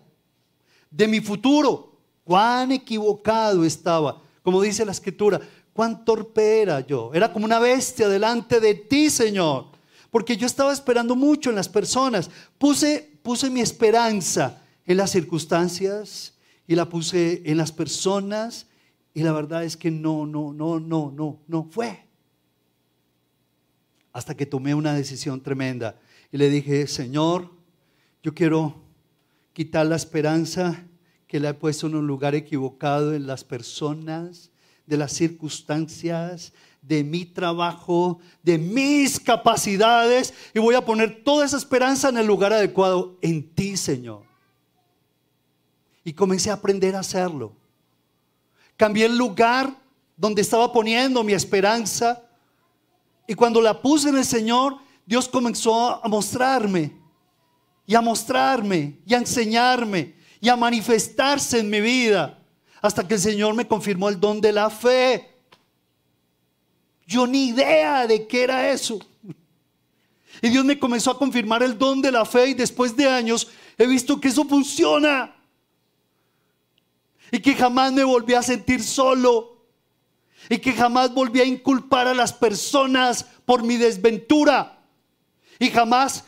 de 0.90 1.10
mi 1.10 1.20
futuro. 1.20 1.95
Cuán 2.26 2.74
equivocado 2.74 3.64
estaba. 3.64 4.22
Como 4.44 4.62
dice 4.62 4.84
la 4.84 4.92
escritura, 4.92 5.40
cuán 5.72 6.04
torpe 6.04 6.62
era 6.62 6.82
yo. 6.82 7.12
Era 7.14 7.32
como 7.32 7.46
una 7.46 7.60
bestia 7.60 8.10
delante 8.10 8.60
de 8.60 8.76
ti, 8.76 9.10
Señor 9.10 9.76
porque 10.16 10.38
yo 10.38 10.48
estaba 10.48 10.72
esperando 10.72 11.14
mucho 11.14 11.50
en 11.50 11.58
las 11.58 11.68
personas. 11.68 12.32
Puse, 12.58 13.20
puse 13.22 13.50
mi 13.50 13.60
esperanza 13.60 14.62
en 14.86 14.96
las 14.96 15.12
circunstancias 15.12 16.34
y 16.66 16.76
la 16.76 16.88
puse 16.88 17.42
en 17.44 17.58
las 17.58 17.74
personas 17.74 18.66
y 19.14 19.24
la 19.24 19.34
verdad 19.34 19.66
es 19.66 19.76
que 19.76 19.92
no, 19.92 20.26
no, 20.26 20.54
no, 20.54 20.80
no, 20.80 21.12
no, 21.12 21.42
no 21.46 21.64
fue. 21.70 22.06
Hasta 24.14 24.38
que 24.38 24.46
tomé 24.46 24.74
una 24.74 24.94
decisión 24.94 25.42
tremenda 25.42 26.00
y 26.32 26.38
le 26.38 26.50
dije, 26.50 26.88
Señor, 26.88 27.52
yo 28.24 28.34
quiero 28.34 28.84
quitar 29.52 29.86
la 29.86 29.98
esperanza 29.98 30.82
que 31.36 31.40
le 31.42 31.50
he 31.50 31.54
puesto 31.54 31.88
en 31.88 31.96
un 31.96 32.08
lugar 32.08 32.34
equivocado 32.34 33.14
en 33.14 33.28
las 33.28 33.44
personas, 33.44 34.52
de 34.88 34.96
las 34.96 35.12
circunstancias, 35.12 36.54
de 36.82 37.04
mi 37.04 37.26
trabajo, 37.26 38.20
de 38.42 38.58
mis 38.58 39.20
capacidades 39.20 40.34
y 40.54 40.60
voy 40.60 40.76
a 40.76 40.86
poner 40.86 41.26
toda 41.26 41.46
esa 41.46 41.58
esperanza 41.58 42.08
en 42.08 42.16
el 42.20 42.26
lugar 42.26 42.54
adecuado, 42.54 43.18
en 43.22 43.54
ti, 43.54 43.76
Señor. 43.76 44.24
Y 46.06 46.14
comencé 46.14 46.52
a 46.52 46.54
aprender 46.54 46.96
a 46.96 47.00
hacerlo. 47.00 47.52
Cambié 48.78 49.08
el 49.08 49.18
lugar 49.18 49.76
donde 50.16 50.42
estaba 50.42 50.72
poniendo 50.72 51.22
mi 51.22 51.34
esperanza 51.34 52.24
y 53.28 53.34
cuando 53.34 53.60
la 53.60 53.82
puse 53.82 54.08
en 54.08 54.16
el 54.16 54.26
Señor, 54.26 54.78
Dios 55.06 55.28
comenzó 55.28 56.02
a 56.02 56.08
mostrarme 56.08 56.98
y 57.86 57.94
a 57.94 58.00
mostrarme 58.00 59.02
y 59.06 59.14
a 59.14 59.18
enseñarme 59.18 60.16
y 60.46 60.50
a 60.50 60.56
manifestarse 60.56 61.58
en 61.58 61.72
mi 61.72 61.82
vida 61.82 62.38
hasta 62.80 63.08
que 63.08 63.16
el 63.16 63.20
Señor 63.20 63.56
me 63.56 63.68
confirmó 63.68 64.10
el 64.10 64.20
don 64.20 64.40
de 64.40 64.52
la 64.52 64.70
fe. 64.70 65.28
Yo 67.08 67.26
ni 67.26 67.48
idea 67.48 68.06
de 68.06 68.28
qué 68.28 68.44
era 68.44 68.70
eso. 68.70 69.00
Y 70.44 70.50
Dios 70.50 70.64
me 70.64 70.78
comenzó 70.78 71.10
a 71.10 71.18
confirmar 71.18 71.64
el 71.64 71.76
don 71.76 72.00
de 72.00 72.12
la 72.12 72.26
fe 72.26 72.50
y 72.50 72.54
después 72.54 72.96
de 72.96 73.10
años 73.10 73.48
he 73.76 73.88
visto 73.88 74.22
que 74.22 74.28
eso 74.28 74.46
funciona. 74.46 75.36
Y 77.32 77.40
que 77.40 77.56
jamás 77.56 77.92
me 77.92 78.04
volví 78.04 78.36
a 78.36 78.44
sentir 78.44 78.84
solo. 78.84 79.66
Y 80.48 80.60
que 80.60 80.74
jamás 80.74 81.12
volví 81.12 81.42
a 81.42 81.46
inculpar 81.46 82.08
a 82.08 82.14
las 82.14 82.32
personas 82.32 83.26
por 83.46 83.64
mi 83.64 83.78
desventura. 83.78 84.78
Y 85.58 85.72
jamás 85.72 86.24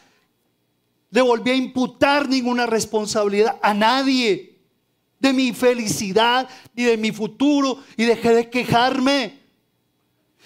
le 1.10 1.22
volví 1.22 1.52
a 1.52 1.56
imputar 1.56 2.28
ninguna 2.28 2.66
responsabilidad 2.66 3.58
a 3.62 3.74
nadie. 3.74 4.54
de 5.20 5.34
mi 5.34 5.52
felicidad 5.52 6.48
y 6.76 6.84
de 6.84 6.96
mi 6.96 7.12
futuro 7.12 7.80
y 7.98 8.06
dejé 8.06 8.36
de 8.36 8.50
quejarme. 8.52 9.40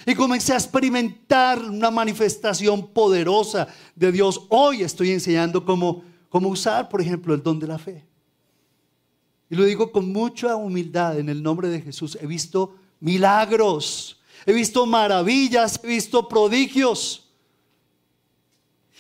Y 0.06 0.16
comencé 0.16 0.54
a 0.54 0.58
experimentar 0.58 1.60
una 1.60 1.92
manifestación 1.92 2.88
poderosa 2.88 3.68
de 3.96 4.12
Dios. 4.12 4.46
Hoy 4.48 4.82
estoy 4.82 5.12
enseñando 5.12 5.66
cómo, 5.66 6.04
cómo 6.30 6.48
usar, 6.48 6.88
por 6.88 7.02
ejemplo, 7.02 7.34
el 7.34 7.44
don 7.44 7.60
de 7.60 7.68
la 7.68 7.78
fe. 7.78 8.06
Y 9.50 9.56
lo 9.56 9.66
digo 9.66 9.92
con 9.92 10.12
mucha 10.12 10.56
humildad 10.56 11.20
en 11.20 11.28
el 11.28 11.44
nombre 11.44 11.68
de 11.68 11.82
Jesús. 11.82 12.18
He 12.22 12.26
visto 12.26 12.76
milagros, 13.02 14.22
he 14.46 14.54
visto 14.54 14.86
maravillas, 14.86 15.80
he 15.84 15.88
visto 15.88 16.28
prodigios. 16.30 17.21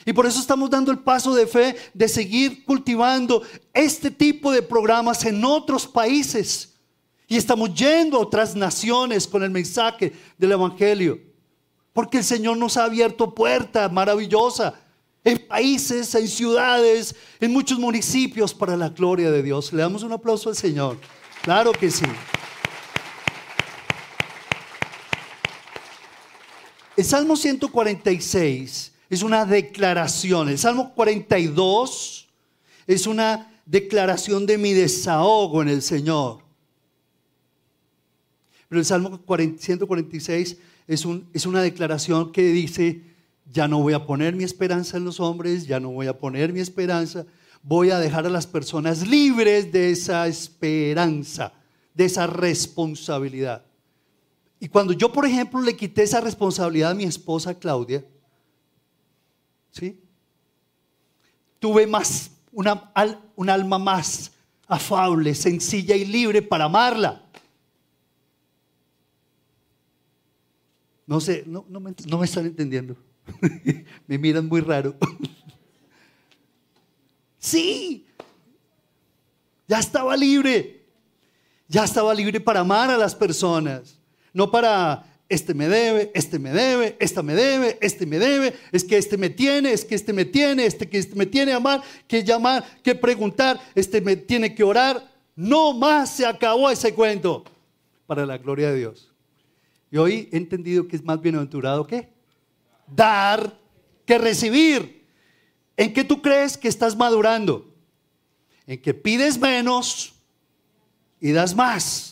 Y 0.06 0.14
por 0.14 0.26
eso 0.26 0.40
estamos 0.40 0.70
dando 0.70 0.92
el 0.92 1.00
paso 1.00 1.34
de 1.36 1.48
fe 1.48 1.76
de 1.94 2.08
seguir 2.08 2.66
cultivando 2.66 3.44
este 3.74 4.10
tipo 4.10 4.52
de 4.52 4.62
programas 4.62 5.24
en 5.26 5.44
otros 5.44 5.88
países. 5.88 6.74
Y 7.28 7.38
estamos 7.38 7.74
yendo 7.74 8.18
a 8.18 8.22
otras 8.22 8.56
naciones 8.56 9.28
con 9.28 9.44
el 9.44 9.52
mensaje 9.52 10.14
del 10.38 10.52
Evangelio. 10.54 11.20
Porque 11.94 12.18
el 12.20 12.24
Señor 12.24 12.58
nos 12.58 12.78
ha 12.78 12.86
abierto 12.86 13.34
puertas 13.34 13.92
maravillosas 13.92 14.74
en 15.24 15.38
países, 15.48 16.14
en 16.16 16.28
ciudades, 16.28 17.16
en 17.40 17.54
muchos 17.54 17.78
municipios 17.78 18.54
para 18.54 18.76
la 18.76 18.90
gloria 18.90 19.30
de 19.30 19.44
Dios. 19.44 19.72
Le 19.72 19.82
damos 19.82 20.04
un 20.04 20.12
aplauso 20.12 20.50
al 20.50 20.56
Señor. 20.56 20.98
Claro 21.44 21.72
que 21.72 21.92
sí. 21.92 22.06
El 26.98 27.06
Salmo 27.06 27.36
146 27.36 28.91
es 29.12 29.24
una 29.24 29.46
declaración. 29.46 30.48
El 30.48 30.58
Salmo 30.58 30.94
42 30.96 32.30
es 32.88 33.08
una 33.08 33.62
declaración 33.66 34.46
de 34.46 34.58
mi 34.58 34.72
desahogo 34.72 35.62
en 35.62 35.68
el 35.68 35.82
Señor. 35.82 36.40
Pero 38.70 38.80
el 38.80 38.86
Salmo 38.86 39.20
146 39.28 40.58
es, 40.88 41.06
es 41.34 41.46
una 41.46 41.62
declaración 41.62 42.32
que 42.32 42.54
dice, 42.54 43.02
ya 43.52 43.68
no 43.68 43.82
voy 43.82 43.92
a 43.92 44.06
poner 44.06 44.34
mi 44.34 44.46
esperanza 44.46 44.96
en 44.96 45.04
los 45.04 45.20
hombres, 45.20 45.68
ya 45.68 45.82
no 45.82 45.90
voy 45.90 46.08
a 46.08 46.18
poner 46.18 46.54
mi 46.54 46.62
esperanza, 46.62 47.26
voy 47.64 47.90
a 47.90 48.00
dejar 48.00 48.26
a 48.28 48.30
las 48.30 48.48
personas 48.48 49.06
libres 49.06 49.74
de 49.74 49.92
esa 49.92 50.26
esperanza, 50.26 51.52
de 51.94 52.06
esa 52.06 52.28
responsabilidad. 52.28 53.66
Y 54.58 54.70
cuando 54.70 54.94
yo, 54.94 55.12
por 55.12 55.26
ejemplo, 55.26 55.60
le 55.60 55.76
quité 55.76 56.04
esa 56.04 56.22
responsabilidad 56.22 56.92
a 56.92 56.96
mi 56.96 57.04
esposa 57.04 57.60
Claudia, 57.60 58.06
¿sí? 59.72 60.00
Tuve 61.60 61.88
más, 61.88 62.32
una, 62.52 62.92
un 63.36 63.50
alma 63.50 63.80
más 63.80 64.32
afable, 64.68 65.36
sencilla 65.36 65.96
y 65.96 66.06
libre 66.06 66.42
para 66.42 66.66
amarla. 66.66 67.24
No 71.06 71.20
sé, 71.20 71.44
no, 71.46 71.66
no, 71.68 71.80
me, 71.80 71.94
no 72.08 72.18
me 72.18 72.26
están 72.26 72.46
entendiendo. 72.46 72.96
me 74.08 74.18
miran 74.18 74.48
muy 74.48 74.62
raro. 74.62 74.96
sí, 77.38 78.06
ya 79.68 79.80
estaba 79.80 80.16
libre. 80.16 80.82
Ya 81.68 81.86
estaba 81.86 82.14
libre 82.14 82.42
para 82.42 82.60
amar 82.60 82.90
a 82.90 82.98
las 82.98 83.16
personas, 83.16 83.98
no 84.34 84.52
para 84.52 85.06
este 85.32 85.54
me 85.54 85.70
debe, 85.70 86.12
este 86.14 86.40
me 86.40 86.52
debe, 86.52 86.98
esta 87.00 87.24
me 87.24 87.34
debe, 87.34 87.78
este 87.80 88.06
me 88.06 88.20
debe, 88.20 88.54
es 88.74 88.84
que 88.84 88.98
este 88.98 89.18
me 89.18 89.30
tiene, 89.30 89.72
es 89.72 89.86
que 89.86 89.96
este 89.96 90.12
me 90.12 90.26
tiene, 90.26 90.66
este 90.66 90.90
que 90.90 90.98
este 90.98 91.16
me 91.16 91.26
tiene 91.26 91.54
amar, 91.54 91.82
que 92.06 92.22
llamar, 92.22 92.66
que 92.84 92.96
preguntar, 92.96 93.58
este 93.74 94.02
me 94.02 94.18
tiene 94.18 94.54
que 94.54 94.64
orar. 94.64 95.10
No 95.34 95.72
más 95.72 96.10
se 96.10 96.26
acabó 96.26 96.70
ese 96.70 96.94
cuento 96.94 97.46
para 98.08 98.26
la 98.26 98.38
gloria 98.38 98.72
de 98.72 98.80
Dios. 98.80 99.10
Y 99.90 99.96
hoy 99.96 100.28
he 100.34 100.38
entendido 100.38 100.86
que 100.86 100.98
es 100.98 101.04
más 101.04 101.22
bienaventurado 101.22 101.88
que 101.88 102.10
dar 102.94 103.58
que 104.06 104.18
recibir. 104.18 105.08
¿En 105.78 105.94
qué 105.94 106.04
tú 106.04 106.22
crees 106.22 106.58
que 106.58 106.68
estás 106.68 106.94
madurando? 106.98 107.74
En 108.68 108.82
que 108.82 108.94
pides 108.94 109.40
menos 109.40 110.14
y 111.22 111.32
das 111.32 111.56
más. 111.56 112.11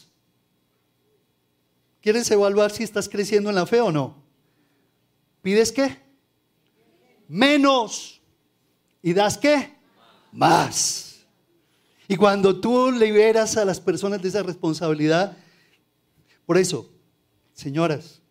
¿Quieres 2.10 2.32
evaluar 2.32 2.72
si 2.72 2.82
estás 2.82 3.08
creciendo 3.08 3.50
en 3.50 3.56
la 3.56 3.68
fe 3.68 3.82
o 3.82 3.92
no? 3.92 4.16
¿Pides 5.44 5.72
qué? 5.72 5.96
Menos. 7.28 8.20
¿Y 9.04 9.14
das 9.14 9.38
qué? 9.38 9.76
Más. 10.32 11.24
Y 12.08 12.16
cuando 12.16 12.60
tú 12.60 12.92
liberas 12.92 13.58
a 13.58 13.64
las 13.64 13.80
personas 13.80 14.24
de 14.24 14.30
esa 14.30 14.42
responsabilidad, 14.42 15.38
por 16.48 16.58
eso, 16.58 16.90
señoras, 17.54 18.24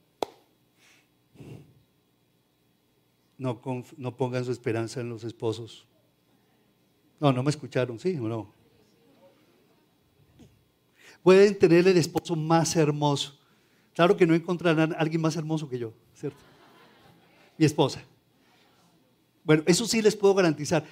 no, 3.37 3.63
no 3.97 4.17
pongan 4.17 4.45
su 4.45 4.51
esperanza 4.51 5.01
en 5.01 5.09
los 5.09 5.23
esposos. 5.23 5.87
No, 7.21 7.33
no 7.33 7.45
me 7.45 7.51
escucharon, 7.51 7.97
¿sí 8.01 8.19
o 8.19 8.27
no? 8.27 8.53
Pueden 11.23 11.57
tener 11.57 11.87
el 11.87 11.97
esposo 11.97 12.35
más 12.35 12.75
hermoso, 12.75 13.38
Claro 13.99 14.17
que 14.17 14.29
no 14.29 14.35
encontrarán 14.37 14.93
a 14.93 14.97
alguien 14.99 15.21
más 15.21 15.35
hermoso 15.35 15.69
que 15.69 15.77
yo, 15.77 15.93
¿cierto? 16.15 16.39
Mi 17.57 17.67
esposa. 17.67 18.01
Bueno, 19.43 19.65
eso 19.67 19.89
sí 19.89 20.01
les 20.01 20.15
puedo 20.15 20.35
garantizar. 20.35 20.85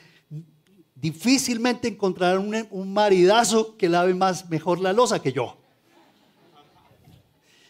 Difícilmente 0.92 1.87
encontrarán 1.87 2.53
un, 2.69 2.92
maridazo 2.92 3.77
que 3.77 3.88
lave 3.88 4.12
más 4.12 4.51
mejor 4.51 4.81
la 4.81 4.92
losa 4.92 5.23
que 5.23 5.33
yo. 5.33 5.57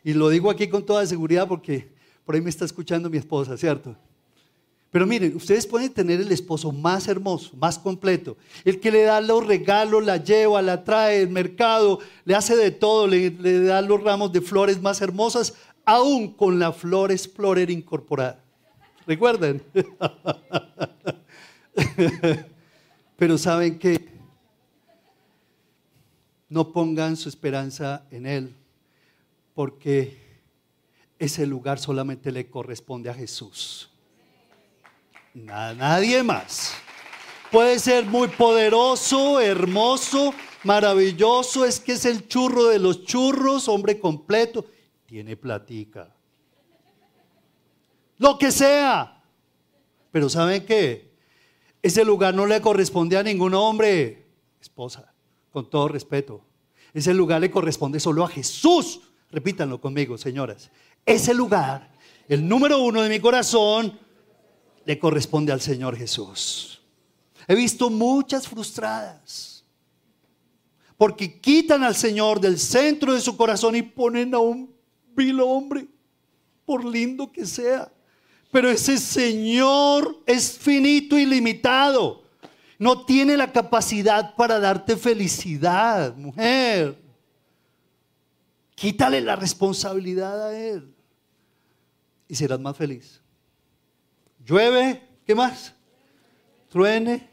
Y 0.02 0.14
lo 0.14 0.30
digo 0.30 0.50
aquí 0.50 0.68
con 0.68 0.86
toda 0.86 1.04
seguridad 1.04 1.46
porque 1.46 1.92
por 2.24 2.34
ahí 2.34 2.40
me 2.40 2.48
está 2.48 2.64
escuchando 2.64 3.10
mi 3.10 3.18
esposa, 3.18 3.58
¿cierto? 3.58 3.94
Pero 4.90 5.06
miren, 5.06 5.36
ustedes 5.36 5.66
pueden 5.66 5.92
tener 5.92 6.20
el 6.20 6.30
esposo 6.30 6.72
más 6.72 7.08
hermoso, 7.08 7.56
más 7.56 7.78
completo, 7.78 8.36
el 8.64 8.80
que 8.80 8.90
le 8.90 9.02
da 9.02 9.20
los 9.20 9.46
regalos, 9.46 10.04
la 10.04 10.16
lleva, 10.16 10.62
la 10.62 10.84
trae 10.84 11.18
del 11.18 11.28
mercado, 11.28 11.98
le 12.24 12.34
hace 12.34 12.56
de 12.56 12.70
todo, 12.70 13.06
le, 13.06 13.30
da 13.30 13.82
los 13.82 14.02
ramos 14.02 14.32
de 14.32 14.40
flores 14.40 14.80
más 14.80 15.00
hermosas, 15.00 15.54
aún 15.84 16.32
con 16.32 16.58
la 16.58 16.72
flor 16.72 17.10
explorer 17.10 17.70
incorporada. 17.70 18.42
¿Recuerden? 19.06 19.62
Pero 23.16 23.38
saben 23.38 23.78
que 23.78 24.08
no 26.48 26.72
pongan 26.72 27.16
su 27.16 27.28
esperanza 27.28 28.06
en 28.10 28.26
Él, 28.26 28.54
porque 29.52 30.16
ese 31.18 31.44
lugar 31.44 31.78
solamente 31.78 32.30
le 32.30 32.48
corresponde 32.48 33.10
a 33.10 33.14
Jesús 33.14 33.90
nadie 35.44 36.22
más. 36.22 36.74
Puede 37.50 37.78
ser 37.78 38.06
muy 38.06 38.28
poderoso, 38.28 39.40
hermoso, 39.40 40.34
maravilloso, 40.64 41.64
es 41.64 41.78
que 41.78 41.92
es 41.92 42.04
el 42.04 42.26
churro 42.26 42.66
de 42.66 42.78
los 42.78 43.04
churros, 43.04 43.68
hombre 43.68 44.00
completo, 44.00 44.64
tiene 45.06 45.36
platica. 45.36 46.12
Lo 48.18 48.38
que 48.38 48.50
sea. 48.50 49.22
Pero 50.10 50.28
¿saben 50.28 50.64
qué? 50.64 51.12
Ese 51.82 52.04
lugar 52.04 52.34
no 52.34 52.46
le 52.46 52.60
corresponde 52.60 53.16
a 53.16 53.22
ningún 53.22 53.54
hombre, 53.54 54.26
esposa, 54.60 55.12
con 55.52 55.68
todo 55.68 55.88
respeto. 55.88 56.42
Ese 56.92 57.12
lugar 57.12 57.42
le 57.42 57.50
corresponde 57.50 58.00
solo 58.00 58.24
a 58.24 58.28
Jesús. 58.28 59.02
Repítanlo 59.30 59.80
conmigo, 59.80 60.16
señoras. 60.16 60.70
Ese 61.04 61.34
lugar, 61.34 61.90
el 62.28 62.48
número 62.48 62.80
uno 62.80 63.02
de 63.02 63.10
mi 63.10 63.20
corazón, 63.20 63.98
le 64.86 64.98
corresponde 64.98 65.52
al 65.52 65.60
Señor 65.60 65.96
Jesús. 65.96 66.80
He 67.48 67.54
visto 67.54 67.90
muchas 67.90 68.48
frustradas 68.48 69.64
porque 70.96 71.40
quitan 71.40 71.82
al 71.82 71.94
Señor 71.94 72.40
del 72.40 72.58
centro 72.58 73.12
de 73.12 73.20
su 73.20 73.36
corazón 73.36 73.76
y 73.76 73.82
ponen 73.82 74.34
a 74.34 74.38
un 74.38 74.74
vil 75.14 75.40
hombre, 75.40 75.86
por 76.64 76.84
lindo 76.84 77.30
que 77.30 77.44
sea. 77.44 77.92
Pero 78.50 78.70
ese 78.70 78.96
Señor 78.98 80.22
es 80.24 80.56
finito 80.56 81.18
y 81.18 81.26
limitado. 81.26 82.22
No 82.78 83.04
tiene 83.04 83.36
la 83.36 83.52
capacidad 83.52 84.34
para 84.36 84.58
darte 84.58 84.96
felicidad, 84.96 86.16
mujer. 86.16 86.98
Quítale 88.74 89.20
la 89.20 89.36
responsabilidad 89.36 90.48
a 90.48 90.58
Él 90.58 90.94
y 92.28 92.34
serás 92.34 92.60
más 92.60 92.76
feliz. 92.76 93.20
Llueve, 94.46 95.02
¿qué 95.26 95.34
más? 95.34 95.74
Truene. 96.68 97.28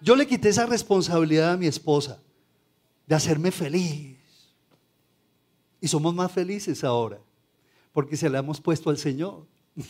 Yo 0.00 0.16
le 0.16 0.26
quité 0.26 0.48
esa 0.48 0.66
responsabilidad 0.66 1.52
a 1.52 1.56
mi 1.56 1.68
esposa 1.68 2.20
de 3.06 3.14
hacerme 3.14 3.52
feliz. 3.52 4.18
Y 5.80 5.86
somos 5.86 6.12
más 6.12 6.32
felices 6.32 6.82
ahora, 6.82 7.20
porque 7.92 8.16
se 8.16 8.28
la 8.28 8.40
hemos 8.40 8.60
puesto 8.60 8.90
al 8.90 8.98
Señor. 8.98 9.46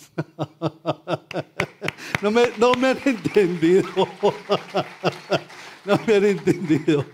No 2.20 2.32
me, 2.32 2.48
no 2.58 2.72
me 2.74 2.88
han 2.88 2.98
entendido. 3.04 3.88
No 5.84 5.98
me 6.06 6.16
han 6.16 6.24
entendido. 6.24 7.04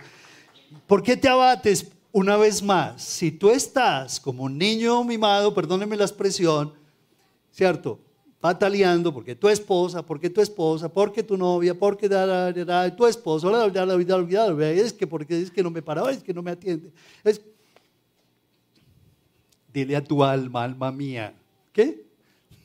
¿Por 0.86 1.02
qué 1.02 1.16
te 1.16 1.28
abates? 1.28 1.92
Una 2.10 2.36
vez 2.36 2.62
más, 2.62 3.02
si 3.02 3.30
tú 3.30 3.50
estás 3.50 4.18
como 4.18 4.44
un 4.44 4.56
niño 4.56 5.04
mimado, 5.04 5.54
perdónenme 5.54 5.96
la 5.96 6.04
expresión, 6.04 6.72
¿cierto? 7.50 8.03
Pataleando 8.44 9.10
porque 9.10 9.34
tu 9.34 9.48
esposa, 9.48 10.02
porque 10.04 10.28
tu 10.28 10.42
esposa, 10.42 10.86
porque 10.86 11.22
tu 11.22 11.34
novia, 11.34 11.72
porque 11.72 12.06
da, 12.10 12.52
da, 12.52 12.94
tu 12.94 13.06
esposo, 13.06 13.50
es 13.70 14.92
que 14.92 15.06
porque 15.06 15.40
es 15.40 15.50
que 15.50 15.62
no 15.62 15.70
me 15.70 15.80
paraba, 15.80 16.10
es 16.10 16.22
que 16.22 16.34
no 16.34 16.42
me 16.42 16.50
atiende. 16.50 16.92
Es... 17.24 17.40
Dile 19.72 19.96
a 19.96 20.04
tu 20.04 20.22
alma, 20.22 20.62
alma 20.62 20.92
mía, 20.92 21.32
¿qué? 21.72 22.04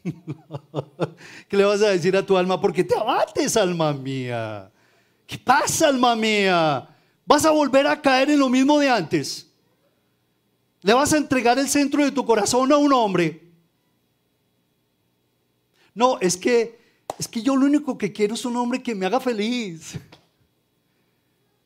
¿Qué 1.48 1.56
le 1.56 1.64
vas 1.64 1.82
a 1.82 1.92
decir 1.92 2.14
a 2.18 2.26
tu 2.26 2.36
alma? 2.36 2.60
Porque 2.60 2.84
te 2.84 2.98
abates, 2.98 3.56
alma 3.56 3.94
mía. 3.94 4.70
¿Qué 5.26 5.38
pasa, 5.38 5.88
alma 5.88 6.14
mía? 6.14 6.90
vas 7.26 7.46
a 7.46 7.52
volver 7.52 7.88
a 7.88 8.02
caer 8.02 8.32
en 8.32 8.40
lo 8.40 8.50
mismo 8.50 8.80
de 8.80 8.90
antes. 8.90 9.50
Le 10.82 10.94
vas 10.94 11.14
a 11.14 11.18
entregar 11.18 11.58
el 11.58 11.70
centro 11.70 12.04
de 12.04 12.12
tu 12.12 12.26
corazón 12.26 12.70
a 12.74 12.76
un 12.76 12.92
hombre. 12.92 13.49
No, 16.00 16.18
es 16.22 16.38
que 16.38 16.80
es 17.18 17.28
que 17.28 17.42
yo 17.42 17.58
lo 17.58 17.66
único 17.66 17.98
que 17.98 18.14
quiero 18.14 18.36
es 18.36 18.46
un 18.46 18.56
hombre 18.56 18.82
que 18.82 18.96
me 18.96 19.06
haga 19.06 19.20
feliz. 19.20 20.00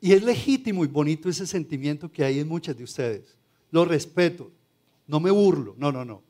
Y 0.01 0.11
es 0.11 0.23
legítimo 0.23 0.83
y 0.83 0.87
bonito 0.87 1.29
ese 1.29 1.45
sentimiento 1.45 2.11
que 2.11 2.23
hay 2.23 2.39
en 2.39 2.47
muchas 2.47 2.75
de 2.75 2.83
ustedes. 2.83 3.37
Lo 3.69 3.85
respeto. 3.85 4.51
No 5.05 5.19
me 5.19 5.29
burlo. 5.29 5.75
No, 5.77 5.91
no, 5.91 6.03
no. 6.03 6.23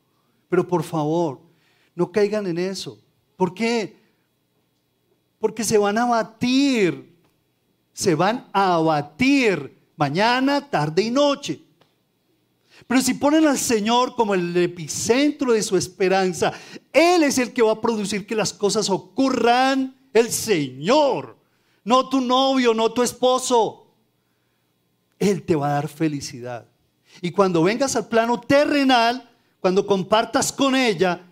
Pero 0.50 0.68
por 0.68 0.82
favor, 0.82 1.40
no 1.94 2.12
caigan 2.12 2.46
en 2.46 2.58
eso. 2.58 3.00
¿Por 3.38 3.54
qué? 3.54 3.96
Porque 5.40 5.64
se 5.64 5.78
van 5.78 5.96
a 5.96 6.04
batir 6.04 7.14
se 7.94 8.14
van 8.14 8.48
a 8.52 8.74
abatir 8.74 9.78
mañana, 9.96 10.68
tarde 10.68 11.00
y 11.00 11.10
noche. 11.10 11.63
Pero 12.86 13.00
si 13.00 13.14
ponen 13.14 13.46
al 13.46 13.58
Señor 13.58 14.14
como 14.14 14.34
el 14.34 14.56
epicentro 14.56 15.52
de 15.52 15.62
su 15.62 15.76
esperanza, 15.76 16.52
Él 16.92 17.22
es 17.22 17.38
el 17.38 17.52
que 17.52 17.62
va 17.62 17.72
a 17.72 17.80
producir 17.80 18.26
que 18.26 18.34
las 18.34 18.52
cosas 18.52 18.90
ocurran. 18.90 19.96
El 20.12 20.30
Señor, 20.30 21.36
no 21.84 22.08
tu 22.08 22.20
novio, 22.20 22.74
no 22.74 22.92
tu 22.92 23.02
esposo. 23.02 23.86
Él 25.18 25.42
te 25.42 25.54
va 25.54 25.68
a 25.68 25.74
dar 25.74 25.88
felicidad. 25.88 26.66
Y 27.20 27.30
cuando 27.30 27.62
vengas 27.62 27.96
al 27.96 28.08
plano 28.08 28.40
terrenal, 28.40 29.30
cuando 29.60 29.86
compartas 29.86 30.52
con 30.52 30.76
ella, 30.76 31.26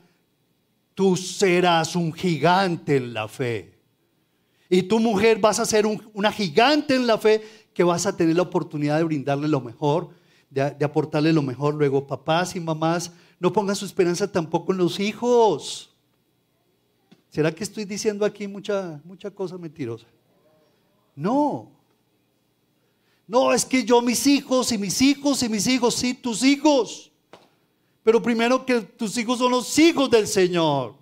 tú 0.95 1.17
serás 1.17 1.97
un 1.97 2.13
gigante 2.13 2.97
en 2.97 3.13
la 3.13 3.29
fe. 3.29 3.79
Y 4.69 4.85
tu 4.85 5.01
mujer 5.01 5.39
vas 5.39 5.59
a 5.59 5.67
ser 5.67 5.85
una 5.87 6.33
gigante 6.33 6.95
en 6.95 7.07
la 7.07 7.19
fe 7.19 7.43
que 7.75 7.85
vas 7.85 8.07
a 8.07 8.17
tener 8.17 8.37
la 8.37 8.43
oportunidad 8.43 8.97
de 8.99 9.05
brindarle 9.05 9.49
lo 9.49 9.61
mejor, 9.61 10.11
de, 10.53 10.85
aportarle 10.85 11.33
lo 11.33 11.43
mejor. 11.43 11.75
Luego, 11.75 12.07
papás 12.07 12.55
y 12.55 12.61
mamás, 12.61 13.11
no 13.41 13.53
pongan 13.53 13.75
su 13.75 13.85
esperanza 13.85 14.31
tampoco 14.31 14.73
en 14.73 14.79
los 14.79 15.01
hijos. 15.01 15.91
¿Será 17.31 17.51
que 17.53 17.65
estoy 17.65 17.85
diciendo 17.85 18.25
aquí 18.25 18.47
mucha, 18.47 19.01
mucha 19.05 19.31
cosa 19.31 19.57
mentirosa? 19.57 20.07
No. 21.17 21.71
No, 23.27 23.53
es 23.53 23.65
que 23.65 23.85
yo 23.85 24.03
mis 24.03 24.27
hijos 24.27 24.71
y 24.73 24.79
mis 24.79 25.01
hijos 25.01 25.43
y 25.43 25.49
mis 25.49 25.67
hijos, 25.67 25.95
sí, 25.95 26.13
tus 26.13 26.43
hijos. 26.43 27.11
Pero 28.03 28.23
primero 28.23 28.67
que 28.67 28.81
tus 28.83 29.17
hijos 29.17 29.39
son 29.39 29.53
los 29.53 29.79
hijos 29.79 30.11
del 30.11 30.27
Señor, 30.27 30.95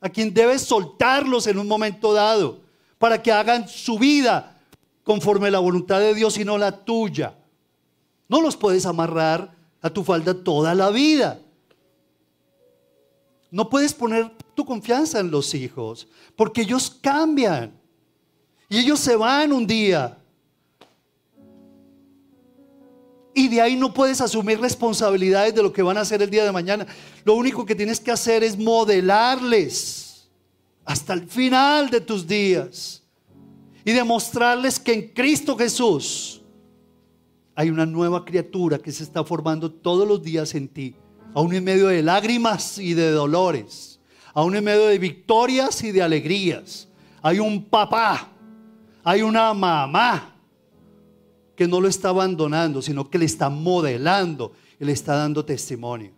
a 0.00 0.08
quien 0.08 0.32
debes 0.32 0.62
soltarlos 0.62 1.46
en 1.46 1.58
un 1.58 1.66
momento 1.66 2.14
dado 2.14 2.60
para 2.98 3.20
que 3.22 3.32
hagan 3.32 3.68
su 3.68 3.98
vida 3.98 4.58
conforme 5.02 5.50
la 5.50 5.58
voluntad 5.58 6.00
de 6.00 6.14
Dios 6.14 6.38
y 6.38 6.44
no 6.44 6.56
la 6.56 6.84
tuya. 6.84 7.36
No 8.28 8.40
los 8.40 8.56
puedes 8.56 8.86
amarrar 8.86 9.54
a 9.80 9.90
tu 9.90 10.02
falda 10.02 10.34
toda 10.34 10.74
la 10.74 10.90
vida. 10.90 11.40
No 13.50 13.70
puedes 13.70 13.94
poner 13.94 14.30
tu 14.54 14.64
confianza 14.64 15.20
en 15.20 15.30
los 15.30 15.54
hijos, 15.54 16.08
porque 16.34 16.62
ellos 16.62 16.90
cambian 17.00 17.72
y 18.68 18.78
ellos 18.78 18.98
se 18.98 19.14
van 19.14 19.52
un 19.52 19.66
día. 19.66 20.18
Y 23.32 23.48
de 23.48 23.60
ahí 23.60 23.76
no 23.76 23.92
puedes 23.92 24.20
asumir 24.20 24.58
responsabilidades 24.58 25.54
de 25.54 25.62
lo 25.62 25.72
que 25.72 25.82
van 25.82 25.98
a 25.98 26.00
hacer 26.00 26.22
el 26.22 26.30
día 26.30 26.44
de 26.44 26.52
mañana. 26.52 26.86
Lo 27.22 27.34
único 27.34 27.66
que 27.66 27.74
tienes 27.74 28.00
que 28.00 28.10
hacer 28.10 28.42
es 28.42 28.58
modelarles 28.58 30.26
hasta 30.84 31.12
el 31.12 31.28
final 31.28 31.90
de 31.90 32.00
tus 32.00 32.26
días 32.26 33.02
y 33.84 33.92
demostrarles 33.92 34.80
que 34.80 34.94
en 34.94 35.08
Cristo 35.08 35.56
Jesús 35.56 36.35
hay 37.56 37.70
una 37.70 37.86
nueva 37.86 38.22
criatura 38.24 38.78
que 38.78 38.92
se 38.92 39.02
está 39.02 39.24
formando 39.24 39.72
todos 39.72 40.06
los 40.06 40.22
días 40.22 40.54
en 40.54 40.68
ti, 40.68 40.94
aún 41.34 41.54
en 41.54 41.64
medio 41.64 41.86
de 41.88 42.02
lágrimas 42.02 42.76
y 42.76 42.92
de 42.92 43.10
dolores, 43.10 43.98
aún 44.34 44.54
en 44.54 44.62
medio 44.62 44.86
de 44.86 44.98
victorias 44.98 45.82
y 45.82 45.90
de 45.90 46.02
alegrías. 46.02 46.86
Hay 47.22 47.38
un 47.38 47.64
papá, 47.64 48.28
hay 49.02 49.22
una 49.22 49.54
mamá 49.54 50.34
que 51.56 51.66
no 51.66 51.80
lo 51.80 51.88
está 51.88 52.10
abandonando, 52.10 52.82
sino 52.82 53.08
que 53.08 53.18
le 53.18 53.24
está 53.24 53.48
modelando 53.48 54.52
y 54.78 54.84
le 54.84 54.92
está 54.92 55.16
dando 55.16 55.42
testimonio. 55.42 56.12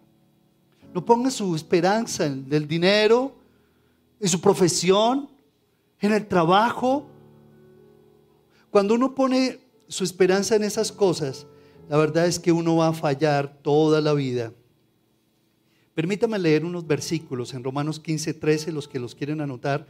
No 0.92 1.04
ponga 1.04 1.30
su 1.30 1.54
esperanza 1.54 2.26
en 2.26 2.48
el 2.50 2.66
dinero, 2.66 3.32
en 4.18 4.28
su 4.28 4.40
profesión, 4.40 5.28
en 6.00 6.12
el 6.12 6.26
trabajo. 6.26 7.06
Cuando 8.70 8.94
uno 8.94 9.14
pone 9.14 9.67
su 9.88 10.04
esperanza 10.04 10.56
en 10.56 10.64
esas 10.64 10.92
cosas, 10.92 11.46
la 11.88 11.96
verdad 11.96 12.26
es 12.26 12.38
que 12.38 12.52
uno 12.52 12.76
va 12.76 12.88
a 12.88 12.92
fallar 12.92 13.60
toda 13.62 14.00
la 14.00 14.12
vida. 14.12 14.52
Permítame 15.94 16.38
leer 16.38 16.64
unos 16.64 16.86
versículos 16.86 17.54
en 17.54 17.64
Romanos 17.64 17.98
15, 17.98 18.34
13, 18.34 18.72
los 18.72 18.86
que 18.86 19.00
los 19.00 19.14
quieren 19.14 19.40
anotar. 19.40 19.86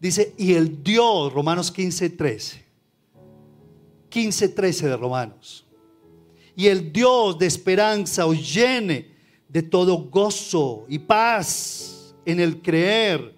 Dice, 0.00 0.32
y 0.38 0.54
el 0.54 0.82
Dios, 0.82 1.32
Romanos 1.32 1.70
15, 1.70 2.10
13. 2.10 2.64
15, 4.08 4.48
13 4.48 4.88
de 4.88 4.96
Romanos. 4.96 5.66
Y 6.56 6.68
el 6.68 6.92
Dios 6.92 7.38
de 7.38 7.46
esperanza 7.46 8.26
os 8.26 8.54
llene 8.54 9.10
de 9.48 9.62
todo 9.62 9.98
gozo 9.98 10.86
y 10.88 10.98
paz 10.98 12.14
en 12.24 12.40
el 12.40 12.62
creer 12.62 13.34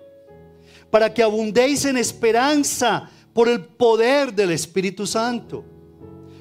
para 0.91 1.13
que 1.13 1.23
abundéis 1.23 1.85
en 1.85 1.97
esperanza 1.97 3.11
por 3.33 3.49
el 3.49 3.65
poder 3.65 4.33
del 4.33 4.53
Espíritu 4.53 5.07
Santo. 5.07 5.65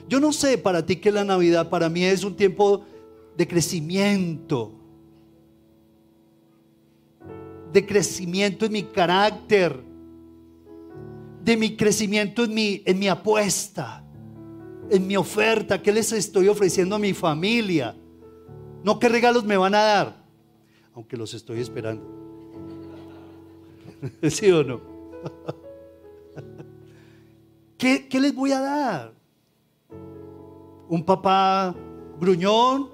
Yo 0.08 0.20
no 0.20 0.32
sé 0.32 0.58
para 0.58 0.86
ti 0.86 0.98
que 0.98 1.12
la 1.12 1.24
Navidad 1.24 1.70
para 1.70 1.90
mí 1.90 2.04
es 2.04 2.24
un 2.24 2.36
tiempo 2.36 2.86
de 3.36 3.48
crecimiento, 3.48 4.74
de 7.74 7.86
crecimiento 7.86 8.66
en 8.66 8.72
mi 8.72 8.84
carácter, 8.84 9.84
de 11.44 11.58
mi 11.58 11.76
crecimiento 11.76 12.44
en 12.44 12.54
mi, 12.54 12.82
en 12.86 13.00
mi 13.00 13.08
apuesta, 13.08 14.04
en 14.90 15.08
mi 15.08 15.18
oferta, 15.18 15.82
que 15.82 15.92
les 15.92 16.12
estoy 16.12 16.48
ofreciendo 16.48 16.96
a 16.96 17.00
mi 17.00 17.14
familia. 17.14 17.96
No 18.84 19.00
qué 19.00 19.10
regalos 19.10 19.44
me 19.44 19.58
van 19.58 19.76
a 19.76 19.82
dar, 19.82 20.24
aunque 20.94 21.18
los 21.18 21.34
estoy 21.34 21.60
esperando. 21.60 22.16
¿Sí 24.30 24.52
o 24.52 24.64
no? 24.64 24.80
¿Qué, 27.78 28.08
¿Qué, 28.08 28.20
les 28.20 28.34
voy 28.34 28.52
a 28.52 28.62
dar? 28.62 29.15
¿Un 30.88 31.04
papá 31.04 31.76
gruñón? 32.20 32.90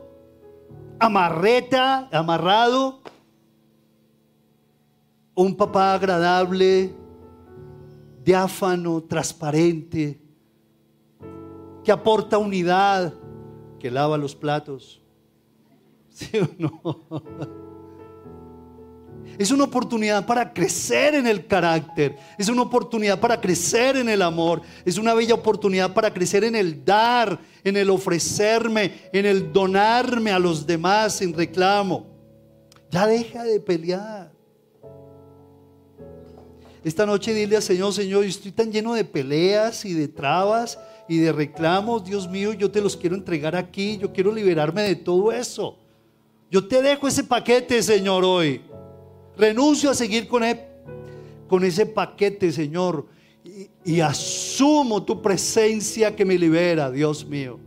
¿Amarreta? 1.00 2.08
¿Amarrado? 2.12 3.02
¿Un 5.34 5.56
papá 5.56 5.94
agradable? 5.94 6.96
diáfano, 8.24 9.02
transparente, 9.04 10.22
que 11.84 11.92
aporta 11.92 12.38
unidad, 12.38 13.14
que 13.80 13.90
lava 13.90 14.18
los 14.18 14.36
platos. 14.36 15.02
¿Sí 16.10 16.38
o 16.38 16.48
no? 16.58 17.71
Es 19.42 19.50
una 19.50 19.64
oportunidad 19.64 20.24
para 20.28 20.54
crecer 20.54 21.16
en 21.16 21.26
el 21.26 21.48
carácter. 21.48 22.16
Es 22.38 22.48
una 22.48 22.62
oportunidad 22.62 23.20
para 23.20 23.42
crecer 23.42 23.98
en 23.98 24.08
el 24.08 24.22
amor. 24.22 24.62
Es 24.86 25.00
una 25.00 25.16
bella 25.16 25.34
oportunidad 25.34 25.96
para 25.96 26.14
crecer 26.14 26.44
en 26.44 26.56
el 26.56 26.86
dar, 26.86 27.40
en 27.64 27.76
el 27.76 27.90
ofrecerme, 27.90 29.10
en 29.12 29.26
el 29.26 29.52
donarme 29.52 30.30
a 30.30 30.38
los 30.38 30.68
demás 30.68 31.16
sin 31.16 31.34
reclamo. 31.34 32.06
Ya 32.92 33.08
deja 33.08 33.44
de 33.44 33.60
pelear. 33.60 34.32
Esta 36.84 37.08
noche 37.08 37.34
dile 37.34 37.56
al 37.56 37.64
Señor, 37.64 37.94
Señor, 37.94 38.22
yo 38.22 38.30
estoy 38.30 38.52
tan 38.52 38.72
lleno 38.72 38.94
de 38.94 39.06
peleas 39.06 39.86
y 39.86 39.96
de 39.96 40.08
trabas 40.08 40.78
y 41.08 41.18
de 41.18 41.32
reclamos. 41.32 42.04
Dios 42.04 42.30
mío, 42.30 42.54
yo 42.54 42.70
te 42.70 42.80
los 42.80 42.96
quiero 42.96 43.16
entregar 43.16 43.56
aquí. 43.56 43.98
Yo 43.98 44.14
quiero 44.14 44.32
liberarme 44.32 44.84
de 44.84 44.98
todo 44.98 45.32
eso. 45.32 45.80
Yo 46.52 46.68
te 46.68 46.80
dejo 46.84 47.08
ese 47.08 47.24
paquete, 47.24 47.82
Señor, 47.82 48.24
hoy. 48.24 48.62
Renuncio 49.38 49.90
a 49.90 49.94
seguir 49.94 50.28
con, 50.28 50.44
con 51.48 51.64
ese 51.64 51.86
paquete, 51.86 52.52
Señor. 52.52 53.08
y, 53.44 53.70
y 53.84 54.00
asumo 54.02 55.04
tu 55.04 55.22
presencia 55.22 56.16
que 56.16 56.26
me 56.26 56.38
libera, 56.38 56.92
Dios 56.92 57.26
mío. 57.26 57.60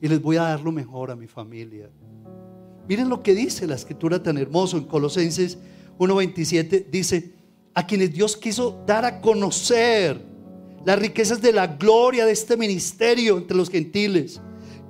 Y 0.00 0.08
les 0.08 0.20
voy 0.20 0.36
a 0.36 0.42
dar 0.42 0.60
lo 0.60 0.72
mejor 0.72 1.10
a 1.10 1.16
mi 1.16 1.26
familia. 1.26 1.90
Miren 2.88 3.08
lo 3.08 3.22
que 3.22 3.34
dice 3.34 3.66
la 3.66 3.74
escritura 3.74 4.22
tan 4.22 4.36
hermoso 4.36 4.76
en 4.76 4.84
Colosenses 4.84 5.58
1.27. 5.98 6.86
Dice, 6.90 7.34
a 7.74 7.86
quienes 7.86 8.12
Dios 8.12 8.36
quiso 8.36 8.82
dar 8.86 9.04
a 9.04 9.20
conocer 9.20 10.20
las 10.84 10.98
riquezas 10.98 11.40
de 11.40 11.52
la 11.52 11.66
gloria 11.66 12.24
de 12.24 12.32
este 12.32 12.56
ministerio 12.56 13.36
entre 13.36 13.56
los 13.56 13.68
gentiles, 13.68 14.40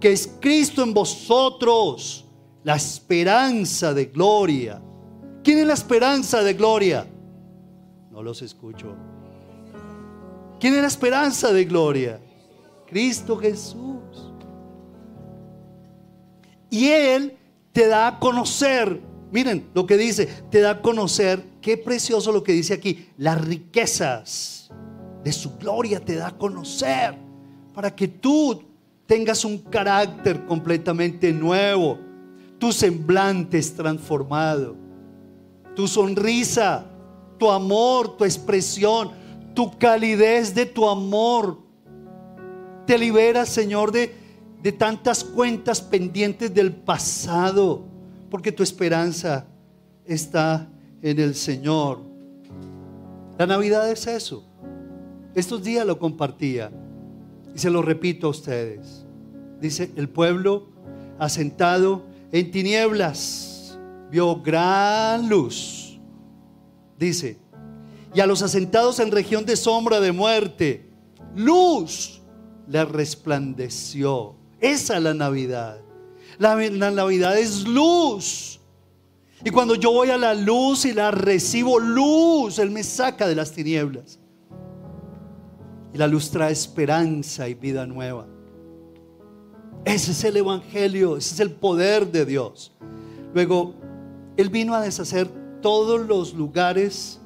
que 0.01 0.13
es 0.13 0.31
Cristo 0.41 0.83
en 0.83 0.93
vosotros, 0.93 2.27
la 2.63 2.77
esperanza 2.77 3.95
de 3.95 4.07
gloria. 4.07 4.83
¿Quién 5.45 5.59
es 5.59 5.67
la 5.67 5.75
esperanza 5.75 6.43
de 6.43 6.55
gloria? 6.55 7.07
No 8.11 8.23
los 8.23 8.41
escucho. 8.41 8.97
¿Quién 10.59 10.75
es 10.75 10.81
la 10.81 10.89
esperanza 10.89 11.53
de 11.53 11.67
gloria? 11.67 12.19
Cristo 12.87 13.37
Jesús. 13.37 14.33
Y 16.71 16.87
Él 16.87 17.37
te 17.73 17.87
da 17.87 18.09
a 18.09 18.19
conocer, 18.19 19.01
miren 19.31 19.69
lo 19.75 19.87
que 19.87 19.99
dice, 19.99 20.27
te 20.51 20.61
da 20.61 20.71
a 20.71 20.81
conocer, 20.81 21.45
qué 21.61 21.77
precioso 21.77 22.33
lo 22.33 22.43
que 22.43 22.53
dice 22.53 22.73
aquí, 22.73 23.11
las 23.19 23.45
riquezas 23.45 24.71
de 25.23 25.33
su 25.33 25.59
gloria 25.59 26.01
te 26.01 26.15
da 26.15 26.29
a 26.29 26.39
conocer, 26.39 27.17
para 27.75 27.95
que 27.95 28.09
tú 28.09 28.63
tengas 29.07 29.45
un 29.45 29.59
carácter 29.59 30.47
completamente 30.47 31.33
nuevo, 31.33 31.99
tu 32.59 32.73
semblante 32.73 33.59
es 33.59 33.75
transformado, 33.75 34.84
tu 35.75 35.89
sonrisa, 35.89 36.87
tu 37.39 37.51
amor, 37.51 38.17
tu 38.17 38.25
expresión, 38.25 39.11
tu 39.55 39.77
calidez 39.79 40.55
de 40.55 40.67
tu 40.67 40.89
amor, 40.89 41.59
te 42.87 42.99
libera, 42.99 43.47
Señor, 43.47 43.93
de 43.93 44.25
de 44.65 44.73
tantas 44.73 45.23
cuentas 45.23 45.83
pendientes 45.83 46.55
del 46.55 46.73
pasado, 46.73 47.85
porque 48.31 48.51
tu 48.51 48.63
esperanza 48.63 49.47
está 50.07 50.67
en 51.03 51.21
el 51.21 51.35
Señor. 51.35 52.01
La 53.37 53.47
Navidad 53.47 53.91
es 53.91 54.07
eso. 54.07 54.43
Estos 55.35 55.63
días 55.63 55.85
lo 55.87 55.99
compartía 55.99 56.71
y 57.55 57.59
se 57.59 57.69
lo 57.69 57.83
repito 57.83 58.29
a 58.29 58.31
ustedes. 58.31 59.05
Dice, 59.61 59.91
el 59.97 60.09
pueblo 60.09 60.69
asentado 61.19 62.03
en 62.33 62.51
tinieblas 62.51 63.54
vio 64.11 64.41
gran 64.43 65.29
luz. 65.29 65.99
Dice, 66.99 67.39
y 68.15 68.21
a 68.21 68.27
los 68.27 68.43
asentados 68.43 69.01
en 69.01 69.11
región 69.11 69.45
de 69.45 69.57
sombra 69.57 70.01
de 70.01 70.13
muerte, 70.13 70.89
luz 71.35 72.23
le 72.69 72.85
resplandeció. 72.85 74.37
Esa 74.61 74.97
es 74.97 75.03
la 75.03 75.15
Navidad. 75.15 75.81
La, 76.39 76.55
Navidad 76.91 77.39
es 77.39 77.67
luz. 77.67 78.61
Y 79.45 79.51
cuando 79.51 79.75
yo 79.75 79.93
voy 79.93 80.11
a 80.11 80.17
la 80.17 80.35
luz 80.35 80.85
y 80.85 80.93
la 80.93 81.11
recibo 81.11 81.79
luz, 81.79 82.59
Él 82.59 82.71
me 82.71 82.83
saca 82.83 83.27
de 83.27 83.35
las 83.35 83.53
tinieblas. 83.53 84.19
Y 85.93 85.99
la 85.99 86.07
luz 86.07 86.31
trae 86.31 86.53
esperanza 86.53 87.49
y 87.49 87.55
vida 87.55 87.87
nueva. 87.87 88.27
Ese 89.85 90.13
es 90.13 90.25
el 90.25 90.39
Evangelio, 90.39 91.17
ese 91.17 91.35
es 91.35 91.41
el 91.41 91.51
poder 91.51 92.11
de 92.11 92.25
Dios. 92.25 92.73
Luego, 93.35 93.75
Él 94.37 94.49
vino 94.51 94.75
a 94.75 94.81
deshacer 94.81 95.29
todos 95.61 96.07
los 96.07 96.35
lugares 96.35 97.21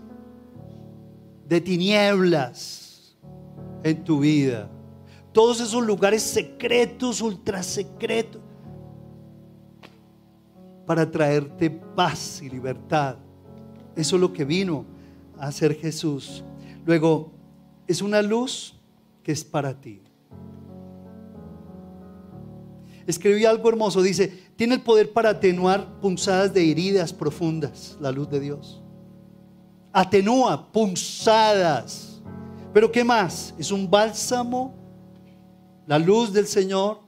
de 1.47 1.61
tinieblas 1.61 3.17
en 3.83 4.05
tu 4.05 4.21
vida 4.21 4.71
todos 5.39 5.61
esos 5.61 5.87
lugares 5.87 6.23
secretos, 6.23 7.21
ultra 7.21 7.63
secretos, 7.63 8.43
para 10.85 11.09
traerte 11.09 11.71
paz 11.71 12.41
y 12.43 12.49
libertad. 12.51 13.19
Eso 13.95 14.17
es 14.17 14.21
lo 14.21 14.33
que 14.33 14.45
vino 14.45 14.85
a 15.39 15.47
hacer 15.47 15.77
Jesús. 15.77 16.43
Luego, 16.85 17.31
es 17.87 18.03
una 18.03 18.21
luz 18.21 18.75
que 19.23 19.31
es 19.31 19.45
para 19.45 19.81
ti. 19.81 20.03
Escribí 23.07 23.45
algo 23.45 23.69
hermoso, 23.69 24.03
dice, 24.03 24.48
tiene 24.59 24.75
el 24.75 24.83
poder 24.83 25.13
para 25.13 25.31
atenuar 25.31 25.87
punzadas 26.01 26.53
de 26.53 26.69
heridas 26.69 27.13
profundas, 27.13 27.97
la 28.01 28.11
luz 28.11 28.29
de 28.29 28.41
Dios. 28.41 28.83
Atenúa 29.93 30.73
punzadas. 30.73 32.21
Pero 32.75 32.91
¿qué 32.91 33.05
más? 33.05 33.55
Es 33.57 33.71
un 33.71 33.89
bálsamo 33.89 34.75
la 35.87 35.97
luz 35.99 36.33
del 36.33 36.49
Señor, 36.49 36.99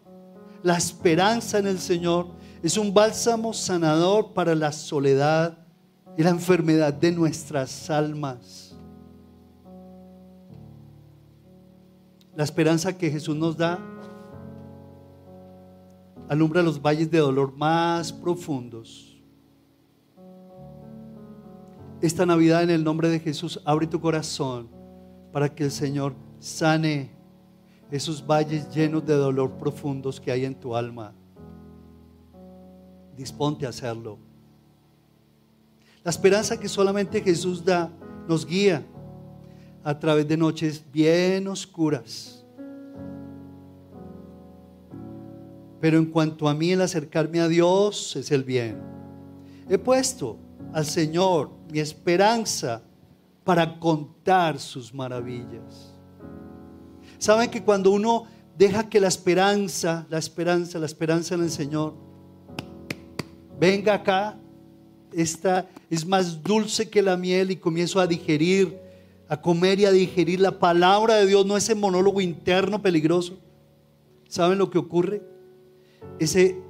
la 0.63 0.77
esperanza 0.79 1.59
en 1.59 1.67
el 1.67 1.81
Señor, 1.81 2.29
es 2.63 2.79
un 2.79 2.95
bálsamo 2.95 3.53
sanador 3.53 4.33
para 4.33 4.55
la 4.55 4.71
soledad 4.71 5.59
y 6.17 6.23
la 6.23 6.31
enfermedad 6.31 6.95
de 6.95 7.11
nuestras 7.11 7.91
almas. 7.91 8.77
La 12.37 12.45
esperanza 12.45 12.97
que 12.97 13.11
Jesús 13.11 13.35
nos 13.35 13.57
da 13.57 13.81
alumbra 16.31 16.63
los 16.63 16.81
valles 16.81 17.11
de 17.11 17.19
dolor 17.19 17.53
más 17.57 18.13
profundos. 18.13 19.21
Esta 22.01 22.25
Navidad 22.25 22.63
en 22.63 22.71
el 22.71 22.85
nombre 22.85 23.09
de 23.09 23.19
Jesús 23.19 23.61
abre 23.65 23.89
tu 23.89 24.01
corazón 24.01 24.69
para 25.33 25.53
que 25.53 25.65
el 25.65 25.73
Señor 25.73 26.15
sane 26.39 27.11
esos 27.91 28.25
valles 28.25 28.73
llenos 28.73 29.05
de 29.05 29.15
dolor 29.15 29.59
profundos 29.59 30.21
que 30.21 30.31
hay 30.31 30.45
en 30.45 30.55
tu 30.55 30.77
alma. 30.77 31.13
Disponte 33.17 33.67
a 33.67 33.71
hacerlo. 33.71 34.17
La 36.05 36.11
esperanza 36.11 36.61
que 36.61 36.69
solamente 36.69 37.21
Jesús 37.23 37.65
da 37.65 37.91
nos 38.29 38.47
guía 38.47 38.87
a 39.83 39.99
través 39.99 40.29
de 40.29 40.37
noches 40.37 40.81
bien 40.93 41.49
oscuras. 41.49 42.40
Pero 45.81 45.99
en 45.99 46.07
cuanto 46.07 46.49
a 46.49 46.55
mí 46.55 46.73
el 46.73 46.83
acercarme 46.83 47.41
a 47.41 47.49
Dios 47.49 48.15
es 48.17 48.31
el 48.31 48.45
bien. 48.45 48.79
He 49.69 49.79
puesto 49.79 50.37
al 50.73 50.85
Señor 50.85 51.51
mi 51.71 51.79
esperanza 51.79 52.83
para 53.45 53.79
contar 53.79 54.59
sus 54.59 54.93
maravillas. 54.93 55.95
Saben 57.19 57.51
que 57.51 57.63
cuando 57.63 57.91
uno 57.91 58.27
deja 58.57 58.89
que 58.89 59.01
la 59.01 59.09
esperanza, 59.09 60.07
la 60.11 60.19
esperanza, 60.19 60.79
la 60.79 60.87
esperanza 60.87 61.35
en 61.35 61.43
el 61.43 61.51
Señor, 61.51 61.95
venga 63.59 63.95
acá, 63.95 64.39
esta 65.13 65.69
es 65.89 66.07
más 66.07 66.43
dulce 66.43 66.89
que 66.89 67.03
la 67.03 67.17
miel 67.17 67.51
y 67.51 67.57
comienzo 67.57 68.01
a 68.01 68.07
digerir, 68.07 68.79
a 69.29 69.41
comer 69.41 69.81
y 69.81 69.85
a 69.87 69.91
digerir 69.91 70.41
la 70.41 70.59
palabra 70.59 71.17
de 71.17 71.27
Dios, 71.27 71.47
no 71.47 71.57
ese 71.57 71.75
monólogo 71.75 72.21
interno 72.21 72.83
peligroso. 72.83 73.39
¿Saben 74.29 74.59
lo 74.59 74.71
que 74.71 74.79
ocurre? 74.79 75.23
Ese, 76.19 76.61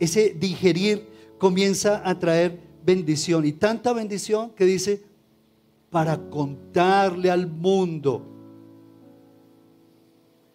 ese 0.00 0.30
digerir 0.30 1.08
comienza 1.38 2.02
a 2.08 2.18
traer 2.18 2.60
bendición 2.84 3.44
y 3.44 3.52
tanta 3.52 3.92
bendición 3.92 4.50
que 4.50 4.64
dice, 4.64 5.02
para 5.90 6.18
contarle 6.30 7.30
al 7.30 7.46
mundo 7.46 8.22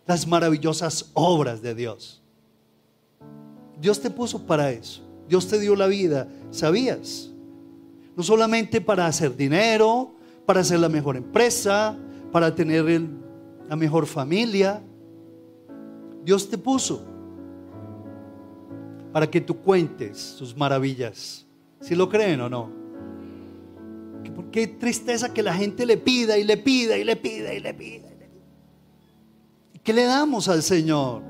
las 0.05 0.27
maravillosas 0.27 1.09
obras 1.13 1.61
de 1.61 1.73
Dios. 1.73 2.21
Dios 3.79 3.99
te 3.99 4.09
puso 4.09 4.45
para 4.45 4.71
eso. 4.71 5.01
Dios 5.27 5.47
te 5.47 5.59
dio 5.59 5.75
la 5.75 5.87
vida, 5.87 6.27
¿sabías? 6.51 7.29
No 8.15 8.23
solamente 8.23 8.81
para 8.81 9.07
hacer 9.07 9.35
dinero, 9.35 10.11
para 10.45 10.61
hacer 10.61 10.79
la 10.79 10.89
mejor 10.89 11.15
empresa, 11.15 11.97
para 12.31 12.53
tener 12.53 12.85
la 13.67 13.75
mejor 13.75 14.05
familia. 14.05 14.81
Dios 16.23 16.49
te 16.49 16.57
puso 16.57 17.12
para 19.13 19.29
que 19.29 19.39
tú 19.39 19.55
cuentes 19.57 20.17
sus 20.17 20.57
maravillas. 20.57 21.45
Si 21.79 21.95
lo 21.95 22.09
creen 22.09 22.41
o 22.41 22.49
no. 22.49 22.83
Qué 24.51 24.67
tristeza 24.67 25.31
que 25.31 25.43
la 25.43 25.53
gente 25.53 25.85
le 25.85 25.97
pida 25.97 26.37
y 26.37 26.43
le 26.43 26.57
pida 26.57 26.97
y 26.97 27.03
le 27.03 27.15
pida 27.15 27.53
y 27.53 27.59
le 27.59 27.73
pida. 27.73 28.09
¿Qué 29.83 29.93
le 29.93 30.05
damos 30.05 30.47
al 30.49 30.63
Señor? 30.63 31.21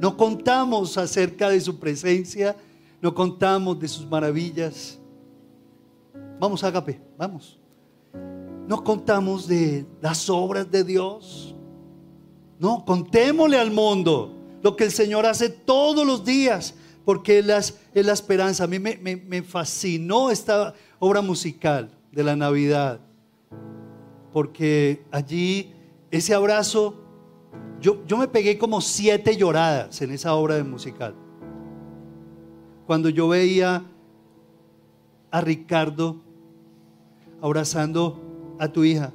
No 0.00 0.16
contamos 0.16 0.98
acerca 0.98 1.48
de 1.50 1.60
su 1.60 1.78
presencia, 1.78 2.56
no 3.00 3.14
contamos 3.14 3.78
de 3.78 3.86
sus 3.86 4.06
maravillas. 4.06 4.98
Vamos, 6.40 6.64
Agape, 6.64 7.00
vamos. 7.16 7.60
No 8.66 8.82
contamos 8.82 9.46
de 9.46 9.86
las 10.00 10.28
obras 10.28 10.68
de 10.68 10.82
Dios. 10.82 11.54
No, 12.58 12.84
contémosle 12.84 13.58
al 13.58 13.70
mundo 13.70 14.41
lo 14.62 14.76
que 14.76 14.84
el 14.84 14.92
Señor 14.92 15.26
hace 15.26 15.48
todos 15.48 16.06
los 16.06 16.24
días, 16.24 16.74
porque 17.04 17.40
es 17.40 17.46
la, 18.06 18.12
esperanza. 18.12 18.64
A 18.64 18.66
mí 18.66 18.78
me 18.78 19.42
fascinó 19.42 20.30
esta 20.30 20.74
obra 20.98 21.20
musical 21.20 21.90
de 22.12 22.22
la 22.24 22.36
Navidad 22.36 23.00
porque 24.32 25.04
allí 25.10 25.72
ese 26.10 26.34
abrazo, 26.34 26.94
yo, 27.80 28.04
yo 28.06 28.16
me 28.16 28.28
pegué 28.28 28.58
como 28.58 28.80
siete 28.80 29.36
lloradas 29.36 30.00
en 30.02 30.10
esa 30.10 30.34
obra 30.34 30.56
de 30.56 30.64
musical. 30.64 31.14
Cuando 32.86 33.08
yo 33.08 33.28
veía 33.28 33.84
a 35.30 35.40
Ricardo 35.40 36.16
abrazando 37.40 38.56
a 38.58 38.68
tu 38.68 38.84
hija, 38.84 39.12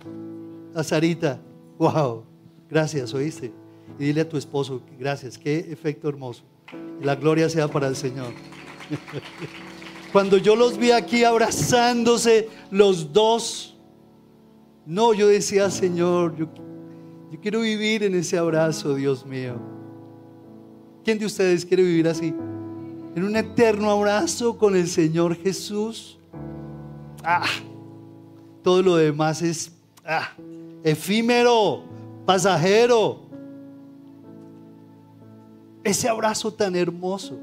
a 0.75 0.83
Sarita, 0.83 1.39
wow, 1.77 2.23
gracias, 2.69 3.13
oíste. 3.13 3.53
Y 3.99 4.05
dile 4.05 4.21
a 4.21 4.29
tu 4.29 4.37
esposo, 4.37 4.81
gracias, 4.99 5.37
qué 5.37 5.59
efecto 5.71 6.07
hermoso. 6.09 6.43
La 7.01 7.15
gloria 7.15 7.49
sea 7.49 7.67
para 7.67 7.87
el 7.87 7.95
Señor. 7.95 8.33
Cuando 10.11 10.37
yo 10.37 10.55
los 10.55 10.77
vi 10.77 10.91
aquí 10.91 11.23
abrazándose 11.23 12.49
los 12.71 13.11
dos, 13.11 13.77
no, 14.85 15.13
yo 15.13 15.27
decía, 15.27 15.69
Señor, 15.69 16.35
yo, 16.37 16.47
quiero 17.41 17.61
vivir 17.61 18.03
en 18.03 18.15
ese 18.15 18.37
abrazo, 18.37 18.95
Dios 18.95 19.25
mío. 19.25 19.55
¿Quién 21.03 21.19
de 21.19 21.25
ustedes 21.25 21.65
quiere 21.65 21.83
vivir 21.83 22.07
así? 22.07 22.33
En 23.15 23.23
un 23.23 23.35
eterno 23.35 23.91
abrazo 23.91 24.57
con 24.57 24.75
el 24.75 24.87
Señor 24.87 25.35
Jesús. 25.35 26.17
Ah, 27.23 27.47
todo 28.63 28.81
lo 28.81 28.95
demás 28.95 29.41
es 29.41 29.71
ah, 30.05 30.29
efímero, 30.83 31.83
pasajero. 32.25 33.26
Ese 35.87 36.09
abrazo 36.09 36.51
tan 36.51 36.75
hermoso 36.75 37.39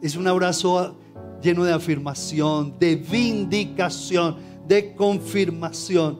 es 0.00 0.14
un 0.14 0.28
abrazo 0.28 0.94
lleno 1.42 1.64
de 1.64 1.72
afirmación, 1.72 2.78
de 2.78 2.94
vindicación, 2.94 4.36
de 4.68 4.94
confirmación. 4.94 6.16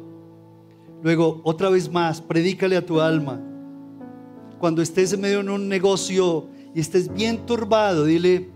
Luego, 1.05 1.41
otra 1.45 1.71
vez 1.71 1.89
más, 1.89 2.21
predícale 2.21 2.77
a 2.77 2.85
tu 2.85 3.01
alma. 3.01 3.41
Cuando 4.59 4.83
estés 4.83 5.13
en 5.13 5.21
medio 5.21 5.41
de 5.41 5.51
un 5.51 5.69
negocio 5.69 6.49
y 6.75 6.81
estés 6.81 7.13
bien 7.15 7.47
turbado, 7.47 8.07
dile, 8.07 8.51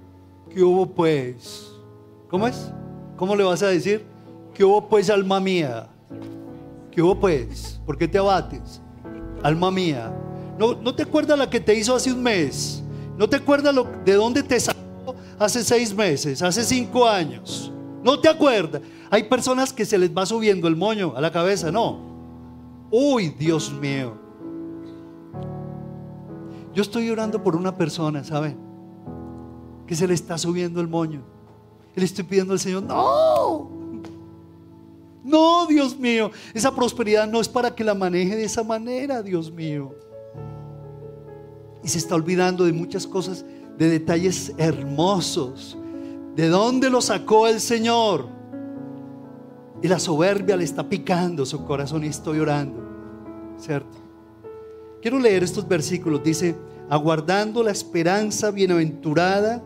¿qué 0.52 0.64
hubo 0.64 0.84
pues? 0.84 1.70
¿Cómo 2.28 2.48
es? 2.48 2.72
¿Cómo 3.16 3.36
le 3.36 3.44
vas 3.44 3.62
a 3.62 3.68
decir? 3.68 4.04
¿Qué 4.52 4.64
hubo 4.64 4.88
pues, 4.88 5.10
alma 5.10 5.38
mía? 5.38 5.86
¿Qué 6.90 7.00
hubo 7.00 7.20
pues? 7.20 7.80
¿Por 7.86 7.96
qué 7.96 8.08
te 8.08 8.18
abates? 8.18 8.82
Alma 9.44 9.70
mía. 9.70 10.12
¿No, 10.58 10.74
no 10.74 10.92
te 10.92 11.04
acuerdas 11.04 11.38
la 11.38 11.48
que 11.48 11.60
te 11.60 11.72
hizo 11.72 11.94
hace 11.94 12.12
un 12.12 12.20
mes? 12.20 12.82
¿No 13.16 13.28
te 13.28 13.36
acuerdas 13.36 13.74
de 14.04 14.12
dónde 14.14 14.42
te 14.42 14.60
sacó 14.60 15.14
hace 15.38 15.64
seis 15.64 15.94
meses, 15.94 16.42
hace 16.42 16.62
cinco 16.64 17.06
años? 17.06 17.72
¿No 18.02 18.20
te 18.20 18.28
acuerdas? 18.28 18.82
Hay 19.10 19.24
personas 19.24 19.72
que 19.72 19.84
se 19.84 19.98
les 19.98 20.14
va 20.14 20.26
subiendo 20.26 20.68
el 20.68 20.76
moño 20.76 21.14
a 21.16 21.20
la 21.20 21.32
cabeza, 21.32 21.72
no. 21.72 21.98
Uy, 22.90 23.30
Dios 23.30 23.72
mío. 23.72 24.14
Yo 26.74 26.82
estoy 26.82 27.08
orando 27.08 27.42
por 27.42 27.56
una 27.56 27.74
persona, 27.74 28.22
¿saben? 28.22 28.58
Que 29.86 29.96
se 29.96 30.06
le 30.06 30.12
está 30.12 30.36
subiendo 30.36 30.80
el 30.80 30.88
moño. 30.88 31.22
Le 31.94 32.04
estoy 32.04 32.24
pidiendo 32.24 32.52
al 32.52 32.60
Señor, 32.60 32.82
no. 32.82 33.70
No, 35.24 35.66
Dios 35.66 35.98
mío. 35.98 36.30
Esa 36.52 36.74
prosperidad 36.74 37.26
no 37.26 37.40
es 37.40 37.48
para 37.48 37.74
que 37.74 37.82
la 37.82 37.94
maneje 37.94 38.36
de 38.36 38.44
esa 38.44 38.62
manera, 38.62 39.22
Dios 39.22 39.50
mío 39.50 39.94
y 41.86 41.88
se 41.88 41.98
está 41.98 42.16
olvidando 42.16 42.64
de 42.64 42.72
muchas 42.72 43.06
cosas, 43.06 43.44
de 43.78 43.88
detalles 43.88 44.52
hermosos. 44.58 45.78
¿De 46.34 46.48
dónde 46.48 46.90
lo 46.90 47.00
sacó 47.00 47.46
el 47.46 47.60
Señor? 47.60 48.26
Y 49.80 49.86
la 49.86 50.00
soberbia 50.00 50.56
le 50.56 50.64
está 50.64 50.88
picando 50.88 51.46
su 51.46 51.64
corazón 51.64 52.02
y 52.02 52.08
estoy 52.08 52.40
orando. 52.40 52.82
¿Cierto? 53.56 53.96
Quiero 55.00 55.20
leer 55.20 55.44
estos 55.44 55.68
versículos. 55.68 56.24
Dice, 56.24 56.56
aguardando 56.90 57.62
la 57.62 57.70
esperanza 57.70 58.50
bienaventurada 58.50 59.62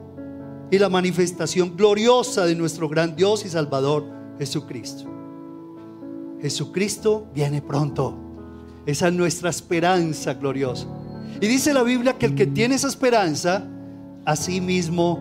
y 0.70 0.78
la 0.78 0.90
manifestación 0.90 1.74
gloriosa 1.74 2.44
de 2.44 2.54
nuestro 2.54 2.86
gran 2.86 3.16
Dios 3.16 3.46
y 3.46 3.48
Salvador 3.48 4.04
Jesucristo. 4.38 5.04
Jesucristo 6.42 7.28
viene 7.32 7.62
pronto. 7.62 8.14
Esa 8.84 9.08
es 9.08 9.14
nuestra 9.14 9.48
esperanza 9.48 10.34
gloriosa. 10.34 10.99
Y 11.40 11.46
dice 11.46 11.72
la 11.72 11.82
Biblia 11.82 12.18
que 12.18 12.26
el 12.26 12.34
que 12.34 12.46
tiene 12.46 12.74
esa 12.74 12.88
esperanza, 12.88 13.66
a 14.26 14.36
sí 14.36 14.60
mismo 14.60 15.18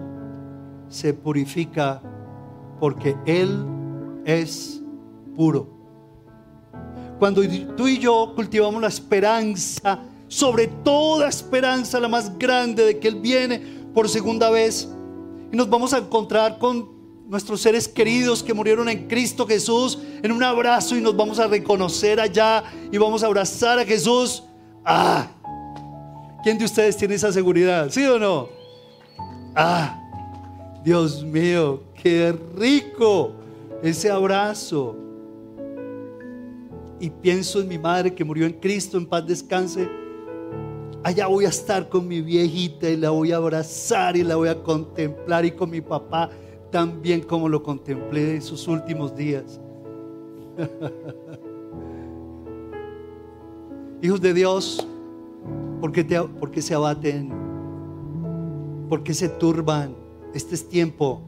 se 0.90 1.14
purifica 1.14 2.02
porque 2.80 3.16
Él 3.26 3.66
es 4.26 4.82
puro. 5.36 5.68
Cuando 7.18 7.42
tú 7.76 7.88
y 7.88 8.00
yo 8.00 8.34
cultivamos 8.36 8.82
la 8.82 8.88
esperanza, 8.90 10.00
sobre 10.28 10.68
toda 10.68 11.28
esperanza, 11.28 12.00
la 12.00 12.08
más 12.08 12.38
grande 12.38 12.86
de 12.86 13.00
que 13.00 13.08
Él 13.08 13.16
viene 13.16 13.60
por 13.94 14.08
segunda 14.10 14.50
vez, 14.50 14.90
y 15.52 15.56
nos 15.56 15.70
vamos 15.70 15.94
a 15.94 16.00
encontrar 16.00 16.60
con 16.60 17.00
nuestros 17.28 17.62
seres 17.62 17.88
queridos 17.88 18.44
que 18.44 18.54
murieron 18.54 18.90
en 18.90 19.08
Cristo 19.08 19.46
Jesús 19.46 20.00
en 20.24 20.32
un 20.32 20.44
abrazo 20.44 20.98
y 20.98 21.02
nos 21.02 21.16
vamos 21.16 21.40
a 21.40 21.48
reconocer 21.48 22.20
allá 22.20 22.64
y 22.92 22.98
vamos 22.98 23.24
a 23.24 23.28
abrazar 23.28 23.80
a 23.80 23.86
Jesús. 23.86 24.44
Ah, 24.84 25.28
¿Quién 26.44 26.58
de 26.58 26.66
ustedes 26.66 26.96
tiene 26.96 27.16
esa 27.16 27.32
seguridad? 27.32 27.90
¿Sí 27.90 28.06
o 28.06 28.18
no? 28.18 28.50
Ah, 29.56 30.00
Dios 30.84 31.24
mío, 31.24 31.82
qué 32.02 32.34
rico 32.56 33.34
ese 33.84 34.10
abrazo. 34.10 34.96
Y 37.00 37.10
pienso 37.10 37.62
en 37.62 37.68
mi 37.68 37.78
madre 37.78 38.14
que 38.14 38.24
murió 38.24 38.46
en 38.46 38.54
Cristo, 38.54 38.98
en 38.98 39.06
paz 39.06 39.26
descanse. 39.26 39.90
Allá 41.04 41.28
voy 41.28 41.46
a 41.46 41.50
estar 41.50 41.90
con 41.90 42.08
mi 42.08 42.22
viejita 42.22 42.90
y 42.90 42.98
la 42.98 43.10
voy 43.10 43.32
a 43.32 43.38
abrazar 43.38 44.16
y 44.16 44.24
la 44.24 44.36
voy 44.36 44.50
a 44.50 44.64
contemplar 44.64 45.46
y 45.46 45.52
con 45.52 45.70
mi 45.70 45.82
papá 45.82 46.30
también 46.72 47.22
como 47.22 47.50
lo 47.50 47.64
contemplé 47.64 48.36
en 48.36 48.42
sus 48.42 48.68
últimos 48.68 49.16
días. 49.16 49.60
Hijos 54.02 54.22
de 54.22 54.34
Dios, 54.34 54.88
¿Por 55.80 55.94
qué, 55.94 56.62
se 56.62 56.76
abaten? 56.76 57.32
¿Por 58.90 59.04
qué 59.04 59.14
se 59.14 59.30
turban? 59.30 59.96
Este 60.34 60.56
es 60.56 60.68
tiempo 60.68 61.22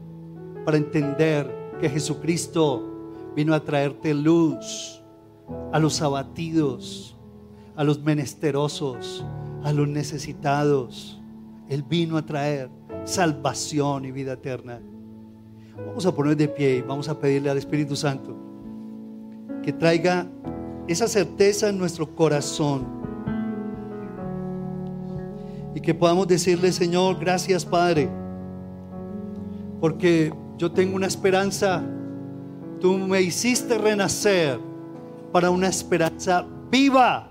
para 0.64 0.76
entender 0.76 1.50
que 1.80 1.88
Jesucristo 1.88 3.32
vino 3.34 3.54
a 3.54 3.64
traerte 3.64 4.12
luz 4.12 5.02
a 5.72 5.78
los 5.78 6.02
abatidos, 6.02 7.16
a 7.76 7.82
los 7.82 8.02
menesterosos, 8.02 9.24
a 9.64 9.72
los 9.72 9.88
necesitados. 9.88 11.20
Él 11.70 11.82
vino 11.82 12.18
a 12.18 12.26
traer 12.26 12.68
salvación 13.04 14.04
y 14.04 14.12
vida 14.12 14.34
eterna. 14.34 14.80
Vamos 15.86 16.04
a 16.04 16.14
poner 16.14 16.36
de 16.36 16.48
pie 16.48 16.76
y 16.76 16.82
vamos 16.82 17.08
a 17.08 17.18
pedirle 17.18 17.48
al 17.48 17.56
Espíritu 17.56 17.96
Santo 17.96 18.36
que 19.62 19.72
traiga 19.72 20.26
esa 20.88 21.08
certeza 21.08 21.70
en 21.70 21.78
nuestro 21.78 22.14
corazón 22.14 23.01
y 25.74 25.80
que 25.80 25.94
podamos 25.94 26.28
decirle, 26.28 26.72
Señor, 26.72 27.18
gracias 27.18 27.64
Padre, 27.64 28.08
porque 29.80 30.32
yo 30.58 30.70
tengo 30.70 30.96
una 30.96 31.06
esperanza, 31.06 31.82
tú 32.80 32.98
me 32.98 33.20
hiciste 33.20 33.78
renacer 33.78 34.60
para 35.32 35.50
una 35.50 35.68
esperanza 35.68 36.46
viva. 36.70 37.28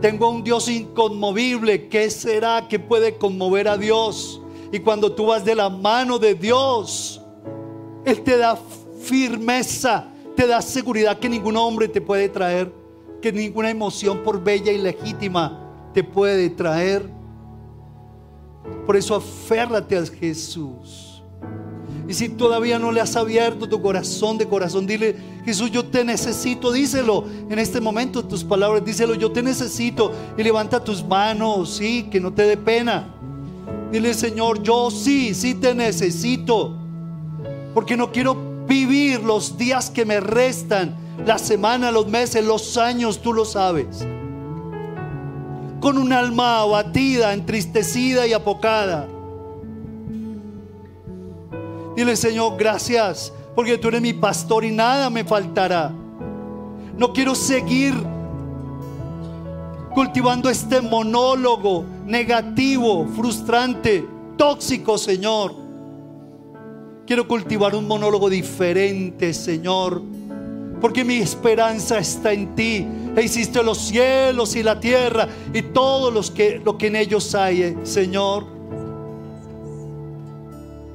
Tengo 0.00 0.30
un 0.30 0.44
Dios 0.44 0.68
inconmovible. 0.68 1.88
¿Qué 1.88 2.08
será 2.10 2.68
que 2.68 2.78
puede 2.78 3.16
conmover 3.16 3.66
a 3.66 3.76
Dios? 3.76 4.40
Y 4.72 4.80
cuando 4.80 5.12
tú 5.12 5.26
vas 5.26 5.44
de 5.44 5.54
la 5.54 5.68
mano 5.68 6.18
de 6.18 6.34
Dios, 6.34 7.20
Él 8.04 8.22
te 8.22 8.36
da 8.36 8.58
firmeza, 9.00 10.08
te 10.36 10.46
da 10.46 10.60
seguridad 10.60 11.18
que 11.18 11.28
ningún 11.28 11.56
hombre 11.56 11.88
te 11.88 12.00
puede 12.00 12.28
traer, 12.28 12.72
que 13.20 13.32
ninguna 13.32 13.70
emoción 13.70 14.22
por 14.22 14.42
bella 14.42 14.70
y 14.70 14.78
legítima 14.78 15.65
te 15.96 16.04
puede 16.04 16.50
traer. 16.50 17.08
Por 18.84 18.98
eso 18.98 19.14
aférrate 19.14 19.96
a 19.96 20.04
Jesús. 20.04 21.22
Y 22.06 22.12
si 22.12 22.28
todavía 22.28 22.78
no 22.78 22.92
le 22.92 23.00
has 23.00 23.16
abierto 23.16 23.66
tu 23.66 23.80
corazón 23.80 24.36
de 24.36 24.46
corazón, 24.46 24.86
dile, 24.86 25.16
Jesús, 25.46 25.70
yo 25.70 25.86
te 25.86 26.04
necesito, 26.04 26.70
díselo 26.70 27.24
en 27.48 27.58
este 27.58 27.80
momento, 27.80 28.22
tus 28.22 28.44
palabras, 28.44 28.84
díselo, 28.84 29.14
yo 29.14 29.32
te 29.32 29.42
necesito. 29.42 30.12
Y 30.36 30.42
levanta 30.42 30.84
tus 30.84 31.02
manos, 31.02 31.76
sí, 31.76 32.08
que 32.10 32.20
no 32.20 32.30
te 32.30 32.42
dé 32.42 32.58
pena. 32.58 33.14
Dile, 33.90 34.12
Señor, 34.12 34.62
yo 34.62 34.90
sí, 34.90 35.32
sí 35.32 35.54
te 35.54 35.74
necesito. 35.74 36.76
Porque 37.72 37.96
no 37.96 38.12
quiero 38.12 38.36
vivir 38.68 39.22
los 39.22 39.56
días 39.56 39.88
que 39.88 40.04
me 40.04 40.20
restan, 40.20 40.94
la 41.24 41.38
semana, 41.38 41.90
los 41.90 42.06
meses, 42.06 42.44
los 42.44 42.76
años, 42.76 43.22
tú 43.22 43.32
lo 43.32 43.46
sabes 43.46 44.04
con 45.80 45.98
un 45.98 46.12
alma 46.12 46.60
abatida, 46.60 47.32
entristecida 47.32 48.26
y 48.26 48.32
apocada. 48.32 49.06
Dile, 51.96 52.14
Señor, 52.16 52.56
gracias, 52.58 53.32
porque 53.54 53.78
tú 53.78 53.88
eres 53.88 54.02
mi 54.02 54.12
pastor 54.12 54.64
y 54.64 54.70
nada 54.70 55.08
me 55.08 55.24
faltará. 55.24 55.92
No 56.96 57.12
quiero 57.12 57.34
seguir 57.34 57.94
cultivando 59.94 60.50
este 60.50 60.82
monólogo 60.82 61.84
negativo, 62.04 63.06
frustrante, 63.16 64.06
tóxico, 64.36 64.98
Señor. 64.98 65.54
Quiero 67.06 67.26
cultivar 67.26 67.74
un 67.74 67.86
monólogo 67.86 68.28
diferente, 68.28 69.32
Señor, 69.32 70.02
porque 70.80 71.04
mi 71.04 71.16
esperanza 71.16 71.98
está 71.98 72.32
en 72.32 72.54
ti. 72.54 72.86
E 73.16 73.22
hiciste 73.22 73.62
los 73.62 73.78
cielos 73.78 74.54
y 74.56 74.62
la 74.62 74.78
tierra 74.78 75.28
y 75.52 75.62
todo 75.62 76.10
los 76.10 76.30
que, 76.30 76.60
lo 76.64 76.76
que 76.76 76.88
en 76.88 76.96
ellos 76.96 77.34
hay, 77.34 77.62
eh, 77.62 77.76
Señor. 77.82 78.44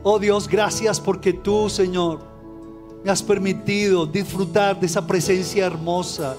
Oh 0.04 0.20
Dios, 0.20 0.48
gracias 0.48 1.00
porque 1.00 1.34
tú, 1.34 1.70
Señor, 1.70 2.20
me 3.04 3.12
has 3.12 3.24
permitido 3.24 4.06
disfrutar 4.06 4.80
de 4.80 4.86
esa 4.86 5.06
presencia 5.06 5.66
hermosa 5.66 6.36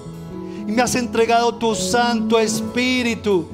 y 0.67 0.71
me 0.71 0.81
has 0.81 0.95
entregado 0.95 1.55
tu 1.55 1.75
Santo 1.75 2.39
Espíritu. 2.39 3.45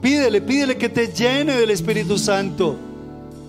Pídele, 0.00 0.40
pídele 0.40 0.76
que 0.76 0.88
te 0.88 1.08
llene 1.08 1.54
del 1.54 1.70
Espíritu 1.70 2.18
Santo. 2.18 2.76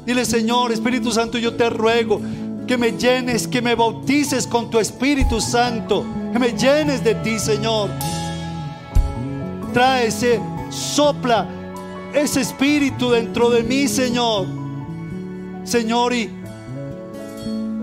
Dile, 0.06 0.24
Señor, 0.24 0.72
Espíritu 0.72 1.12
Santo, 1.12 1.38
yo 1.38 1.56
te 1.56 1.70
ruego 1.70 2.22
que 2.68 2.78
me 2.78 2.92
llenes, 2.92 3.48
que 3.48 3.62
me 3.62 3.74
bautices 3.74 4.46
con 4.46 4.70
tu 4.70 4.78
Espíritu 4.78 5.40
Santo, 5.40 6.06
que 6.34 6.38
me 6.38 6.52
llenes 6.52 7.04
de 7.04 7.16
ti, 7.16 7.40
Señor. 7.40 7.90
Trae 9.74 10.08
ese, 10.08 10.40
sopla 10.70 11.48
ese 12.14 12.42
espíritu 12.42 13.10
dentro 13.10 13.50
de 13.50 13.64
mí, 13.64 13.88
Señor. 13.88 14.48
Señor, 15.64 16.14
y 16.14 16.30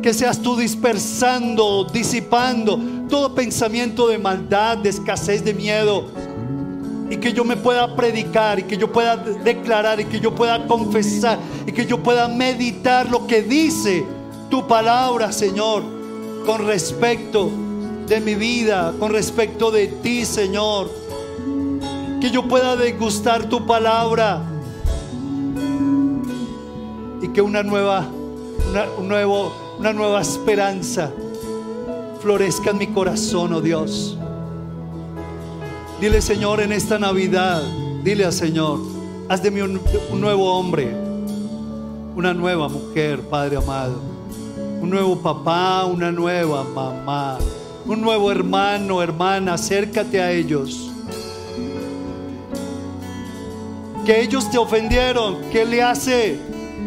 que 0.03 0.13
seas 0.13 0.41
tú 0.41 0.57
dispersando, 0.57 1.85
disipando 1.85 2.79
todo 3.09 3.35
pensamiento 3.35 4.09
de 4.09 4.19
maldad, 4.19 4.79
de 4.79 4.91
escasez, 4.91 5.45
de 5.45 5.55
miedo. 5.55 6.09
Y 7.11 7.17
que 7.17 7.33
yo 7.33 7.45
me 7.45 7.57
pueda 7.57 7.95
predicar, 7.97 8.59
y 8.59 8.65
que 8.65 8.77
yo 8.77 8.93
pueda 8.93 9.17
declarar, 9.17 10.01
y 10.01 10.05
que 10.05 10.21
yo 10.21 10.35
pueda 10.35 10.67
confesar, 10.67 11.39
y 11.67 11.73
que 11.73 11.87
yo 11.87 12.03
pueda 12.03 12.29
meditar 12.29 13.11
lo 13.11 13.27
que 13.27 13.43
dice 13.43 14.05
tu 14.55 14.69
palabra, 14.69 15.33
Señor, 15.33 15.83
con 16.47 16.65
respecto 16.65 17.51
de 18.07 18.21
mi 18.21 18.37
vida, 18.37 18.95
con 19.01 19.11
respecto 19.11 19.73
de 19.73 19.89
ti, 19.89 20.25
Señor. 20.25 20.89
Que 22.21 22.31
yo 22.31 22.47
pueda 22.47 22.77
degustar 22.77 23.49
tu 23.49 23.67
palabra 23.67 24.41
y 27.21 27.27
que 27.31 27.43
una 27.43 27.65
nueva, 27.65 28.07
un 28.97 29.09
nuevo 29.09 29.53
una 29.81 29.93
nueva 29.93 30.21
esperanza 30.21 31.11
florezca 32.21 32.71
en 32.71 32.79
mi 32.79 32.87
corazón, 32.87 33.55
oh 33.55 33.61
Dios. 33.61 34.17
Dile, 36.01 36.23
Señor, 36.23 36.61
en 36.61 36.71
esta 36.71 36.97
Navidad, 36.97 37.61
dile 38.05 38.25
al 38.25 38.33
Señor, 38.33 38.79
haz 39.29 39.43
de 39.43 39.51
mí 39.51 39.61
un 39.63 39.81
nuevo 40.21 40.57
hombre, 40.57 40.97
una 42.15 42.33
nueva 42.33 42.69
mujer, 42.69 43.21
Padre 43.23 43.57
amado, 43.57 44.15
un 44.85 44.91
nuevo 44.91 45.17
papá, 45.17 45.87
una 45.87 46.13
nueva 46.13 46.63
mamá, 46.63 47.39
un 47.87 48.03
nuevo 48.03 48.31
hermano, 48.31 49.03
hermana, 49.03 49.55
acércate 49.55 50.21
a 50.21 50.31
ellos. 50.31 50.91
Que 54.05 54.21
ellos 54.21 54.51
te 54.51 54.59
ofendieron, 54.59 55.41
¿qué 55.51 55.65
le 55.65 55.83
hace? 55.83 56.39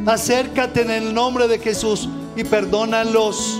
Acércate 0.05 0.83
en 0.83 0.91
el 0.91 1.11
nombre 1.11 1.47
de 1.47 1.57
Jesús 1.57 2.07
y 2.35 2.43
perdónalos. 2.43 3.59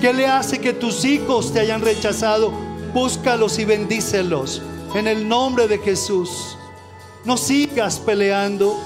¿Qué 0.00 0.12
le 0.12 0.26
hace 0.26 0.58
que 0.58 0.72
tus 0.72 1.04
hijos 1.04 1.52
te 1.52 1.60
hayan 1.60 1.82
rechazado? 1.82 2.50
Búscalos 2.92 3.60
y 3.60 3.64
bendícelos 3.64 4.60
en 4.96 5.06
el 5.06 5.28
nombre 5.28 5.68
de 5.68 5.78
Jesús. 5.78 6.58
No 7.24 7.36
sigas 7.36 8.00
peleando, 8.00 8.76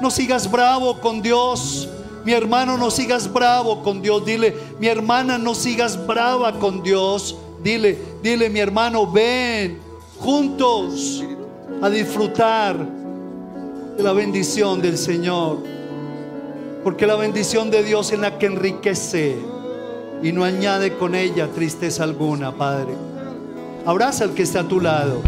no 0.00 0.08
sigas 0.12 0.48
bravo 0.48 1.00
con 1.00 1.20
Dios. 1.20 1.88
Mi 2.28 2.34
hermano, 2.34 2.76
no 2.76 2.90
sigas 2.90 3.32
bravo 3.32 3.82
con 3.82 4.02
Dios. 4.02 4.22
Dile, 4.22 4.54
mi 4.78 4.86
hermana, 4.86 5.38
no 5.38 5.54
sigas 5.54 5.96
brava 6.06 6.58
con 6.58 6.82
Dios. 6.82 7.38
Dile, 7.62 7.96
dile, 8.22 8.50
mi 8.50 8.60
hermano, 8.60 9.10
ven 9.10 9.78
juntos 10.18 11.24
a 11.80 11.88
disfrutar 11.88 12.76
de 13.96 14.02
la 14.02 14.12
bendición 14.12 14.82
del 14.82 14.98
Señor. 14.98 15.60
Porque 16.84 17.06
la 17.06 17.16
bendición 17.16 17.70
de 17.70 17.82
Dios 17.82 18.12
es 18.12 18.18
la 18.18 18.38
que 18.38 18.44
enriquece 18.44 19.38
y 20.22 20.30
no 20.30 20.44
añade 20.44 20.98
con 20.98 21.14
ella 21.14 21.48
tristeza 21.48 22.04
alguna, 22.04 22.54
Padre. 22.54 22.92
Abraza 23.86 24.24
al 24.24 24.34
que 24.34 24.42
está 24.42 24.60
a 24.60 24.68
tu 24.68 24.82
lado. 24.82 25.22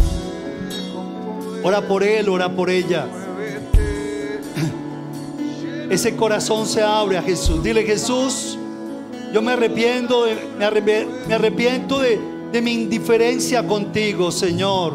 Ora 1.63 1.81
por 1.81 2.03
él, 2.03 2.29
ora 2.29 2.55
por 2.55 2.69
ella. 2.69 3.07
Ese 5.91 6.15
corazón 6.15 6.65
se 6.67 6.81
abre 6.81 7.17
a 7.17 7.21
Jesús. 7.21 7.61
Dile, 7.61 7.83
Jesús, 7.83 8.57
yo 9.33 9.41
me 9.41 9.51
arrepiento, 9.51 10.23
de, 10.23 10.37
me, 10.57 11.33
arrepiento 11.35 11.99
de, 11.99 12.17
de 12.49 12.61
mi 12.61 12.71
indiferencia 12.71 13.67
contigo, 13.67 14.31
Señor. 14.31 14.93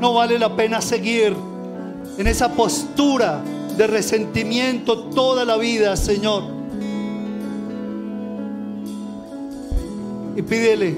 No 0.00 0.14
vale 0.14 0.38
la 0.38 0.56
pena 0.56 0.80
seguir 0.80 1.36
en 2.16 2.26
esa 2.26 2.54
postura 2.54 3.42
de 3.76 3.86
resentimiento 3.86 4.98
toda 5.10 5.44
la 5.44 5.58
vida, 5.58 5.94
Señor. 5.94 6.44
Y 10.36 10.40
pídele 10.40 10.96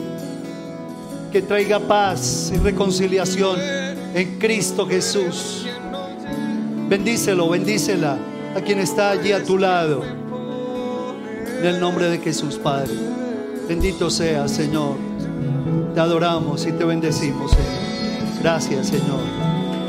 que 1.33 1.43
traiga 1.43 1.81
paz 1.81 2.53
y 2.55 2.59
reconciliación 2.59 3.59
en 4.15 4.39
Cristo 4.39 4.87
Jesús. 4.87 5.67
Bendícelo, 6.89 7.49
bendícela 7.49 8.17
a 8.57 8.61
quien 8.63 8.79
está 8.79 9.11
allí 9.11 9.33
a 9.33 9.45
tu 9.45 9.59
lado. 9.59 10.03
En 11.59 11.67
el 11.67 11.79
nombre 11.79 12.09
de 12.09 12.19
Jesús, 12.19 12.57
Padre. 12.57 12.95
Bendito 13.69 14.09
sea, 14.09 14.49
Señor. 14.49 14.97
Te 15.95 16.01
adoramos 16.01 16.67
y 16.67 16.73
te 16.73 16.85
bendecimos, 16.85 17.51
Señor. 17.51 18.41
Gracias, 18.41 18.87
Señor. 18.87 19.21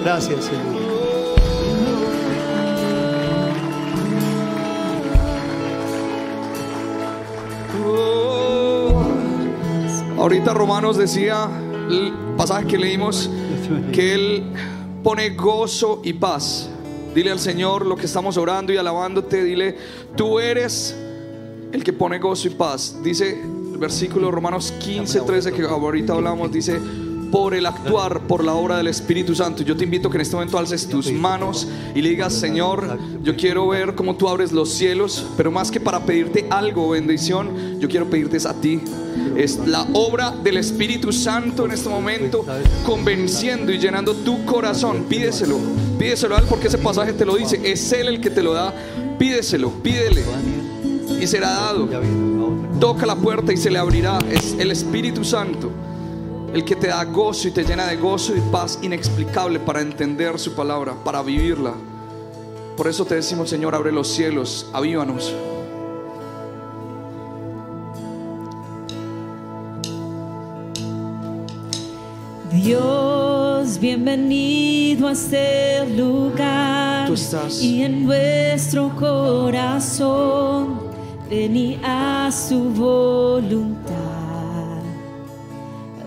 Gracias, 0.04 0.46
Señor. 0.46 0.88
Ahorita 10.18 10.54
Romanos 10.54 10.98
decía, 10.98 11.48
el 11.90 12.12
pasaje 12.36 12.68
que 12.68 12.78
leímos, 12.78 13.30
que 13.94 14.14
Él 14.14 14.44
pone 15.04 15.30
gozo 15.30 16.02
y 16.04 16.12
paz. 16.12 16.70
Dile 17.18 17.32
al 17.32 17.40
Señor 17.40 17.84
lo 17.84 17.96
que 17.96 18.06
estamos 18.06 18.38
orando 18.38 18.72
y 18.72 18.78
alabándote, 18.78 19.44
dile, 19.44 19.76
tú 20.16 20.40
eres 20.40 20.96
el 21.72 21.84
que 21.84 21.92
pone 21.92 22.20
gozo 22.20 22.48
y 22.48 22.52
paz. 22.52 22.96
Dice 23.04 23.42
el 23.42 23.80
versículo 23.80 24.30
Romanos 24.30 24.72
15, 24.78 25.22
13 25.22 25.52
que 25.52 25.64
ahorita 25.64 26.14
hablamos, 26.14 26.52
dice, 26.52 26.80
por 27.32 27.54
el 27.54 27.66
actuar, 27.66 28.22
por 28.22 28.44
la 28.44 28.54
obra 28.54 28.78
del 28.78 28.88
Espíritu 28.88 29.36
Santo. 29.36 29.64
Yo 29.64 29.76
te 29.76 29.84
invito 29.84 30.10
que 30.10 30.18
en 30.18 30.22
este 30.22 30.36
momento 30.36 30.58
alces 30.58 30.88
tus 30.88 31.12
manos 31.12 31.68
y 31.94 32.02
le 32.02 32.10
digas, 32.10 32.34
Señor, 32.34 32.98
yo 33.24 33.36
quiero 33.36 33.68
ver 33.68 33.96
cómo 33.96 34.16
tú 34.16 34.28
abres 34.28 34.52
los 34.52 34.70
cielos, 34.70 35.26
pero 35.36 35.52
más 35.52 35.72
que 35.72 35.80
para 35.80 36.06
pedirte 36.06 36.48
algo, 36.50 36.90
bendición, 36.90 37.80
yo 37.80 37.88
quiero 37.88 38.10
pedirte 38.10 38.38
a 38.48 38.54
ti. 38.54 38.82
Es 39.36 39.58
la 39.68 39.88
obra 39.94 40.32
del 40.32 40.58
Espíritu 40.58 41.12
Santo 41.12 41.66
en 41.66 41.72
este 41.72 41.90
momento, 41.90 42.46
convenciendo 42.86 43.72
y 43.72 43.80
llenando 43.80 44.14
tu 44.14 44.46
corazón. 44.46 45.06
Pídeselo, 45.10 45.58
pídeselo 45.98 46.36
a 46.36 46.40
Él 46.40 46.46
porque 46.50 46.68
ese 46.68 46.78
pasaje 46.78 47.14
te 47.14 47.26
lo 47.26 47.36
dice. 47.36 47.60
Es 47.64 47.92
Él 47.92 48.08
el 48.08 48.22
que 48.22 48.30
te 48.30 48.42
lo 48.42 48.54
da. 48.54 48.74
Pídeselo, 49.18 49.72
pídele 49.82 50.24
y 51.20 51.28
será 51.28 51.50
dado. 51.50 51.90
Toca 52.80 53.06
la 53.06 53.16
puerta 53.16 53.52
y 53.52 53.58
se 53.58 53.72
le 53.72 53.80
abrirá. 53.80 54.20
Es 54.32 54.56
el 54.60 54.72
Espíritu 54.72 55.24
Santo 55.24 55.72
el 56.54 56.64
que 56.64 56.76
te 56.76 56.88
da 56.88 57.04
gozo 57.04 57.48
y 57.48 57.52
te 57.52 57.64
llena 57.64 57.88
de 57.88 57.98
gozo 57.98 58.36
y 58.36 58.40
paz 58.52 58.80
inexplicable 58.82 59.60
para 59.60 59.82
entender 59.82 60.40
su 60.40 60.54
palabra, 60.54 60.94
para 61.04 61.22
vivirla. 61.22 61.74
Por 62.76 62.88
eso 62.88 63.06
te 63.06 63.16
decimos, 63.16 63.50
Señor, 63.50 63.76
abre 63.76 63.92
los 63.92 64.08
cielos, 64.08 64.70
avívanos. 64.72 65.34
Dios, 72.52 73.80
bienvenido 73.80 75.08
a 75.08 75.12
este 75.12 75.86
lugar. 75.96 77.10
Y 77.62 77.82
en 77.82 78.06
nuestro 78.06 78.96
corazón, 78.96 80.82
vení 81.30 81.80
a 81.84 82.30
su 82.32 82.60
voluntad. 82.72 84.07